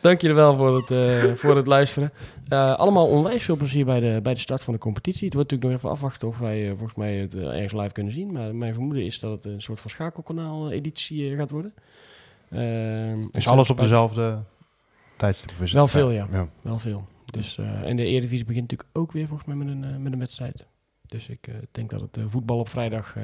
[0.00, 2.12] Dank jullie wel voor het, eh, voor het luisteren.
[2.48, 5.24] Eh, allemaal onwijs veel plezier bij de, bij de start van de competitie.
[5.24, 8.32] Het wordt natuurlijk nog even afwachten of wij volgens mij het ergens live kunnen zien.
[8.32, 11.74] Maar mijn vermoeden is dat het een soort van schakelkanaal-editie gaat worden.
[12.50, 14.38] Ehm, is alles op dezelfde
[15.16, 15.58] tijdstip?
[15.58, 16.28] het- Wel veel, ja.
[16.32, 16.48] ja.
[16.60, 17.06] Wel veel.
[17.24, 20.66] Dus, en de Eredivisie begint natuurlijk ook weer volgens mij met een, met een wedstrijd.
[21.08, 23.22] Dus ik eh, denk dat het eh, voetbal op vrijdag eh,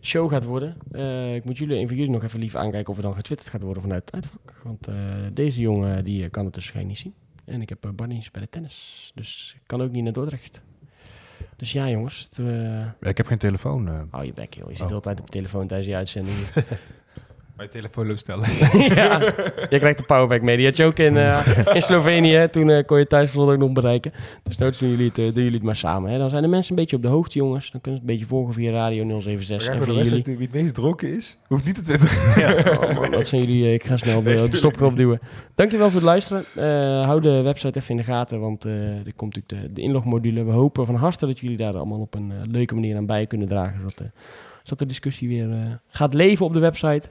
[0.00, 0.76] show gaat worden.
[1.34, 3.62] Ik moet jullie, een van jullie nog even lief aankijken of er dan getwitterd gaat
[3.62, 4.54] worden vanuit het uitvak.
[4.62, 4.88] Want
[5.32, 7.14] deze jongen die kan het dus waarschijnlijk niet zien.
[7.54, 9.10] En ik heb uh, Barney's bij de tennis.
[9.14, 10.62] Dus ik kan ook niet naar Dordrecht.
[11.56, 12.38] Dus ja jongens, het,
[13.00, 14.08] Ik heb geen telefoon.
[14.10, 14.68] hou je bek joh.
[14.70, 14.86] Je zit Oh.
[14.88, 16.36] de hele tijd op je telefoon tijdens die uitzending.
[17.56, 18.48] Bij telefoon stellen.
[18.94, 19.20] ja,
[19.70, 20.56] je krijgt de powerback mee.
[20.56, 21.46] Die had je ook in, eh,
[21.76, 22.48] in Slovenië.
[22.50, 24.12] Toen eh, kon je thuis ook nog bereiken.
[24.42, 26.10] Dus nooit doen jullie het, eh, doen jullie het maar samen.
[26.10, 26.18] Hè.
[26.18, 27.70] Dan zijn de mensen een beetje op de hoogte, jongens.
[27.70, 30.22] Dan kunnen ze het een beetje volgen via Radio 076 en via jullie.
[30.24, 32.12] Wie het meest dronken is, hoeft niet te twitteren.
[32.84, 33.72] Oh man, dat zijn jullie.
[33.72, 35.20] Ik ga snel de, de stopknop duwen.
[35.54, 36.44] Dankjewel voor het luisteren.
[37.04, 40.44] Hou de website even in de gaten, want er komt natuurlijk de, de inlogmodule.
[40.44, 43.48] We hopen van harte dat jullie daar allemaal op een leuke manier aan bij kunnen
[43.48, 43.78] dragen.
[43.78, 44.10] Zodat,
[44.62, 47.08] zodat de discussie weer gaat leven op de website.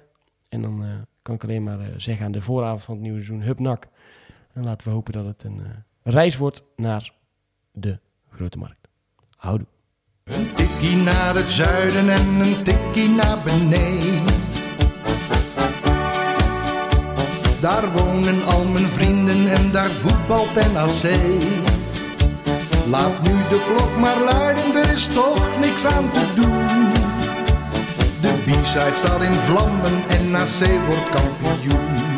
[0.53, 0.89] En dan eh,
[1.21, 3.87] kan ik alleen maar eh, zeggen aan de vooravond van het nieuwe seizoen, hup nak.
[4.51, 7.13] En laten we hopen dat het een eh, reis wordt naar
[7.71, 7.99] de
[8.31, 8.87] grote markt.
[9.35, 9.67] Houdoe.
[10.23, 14.23] Een tikkie naar het zuiden en een tikkie naar beneden.
[17.61, 21.03] Daar wonen al mijn vrienden en daar voetbalt NAC.
[22.89, 27.22] Laat nu de klok maar luiden, er is toch niks aan te doen.
[28.23, 32.12] De B-side staat in vlammen en NAC wordt kampioen.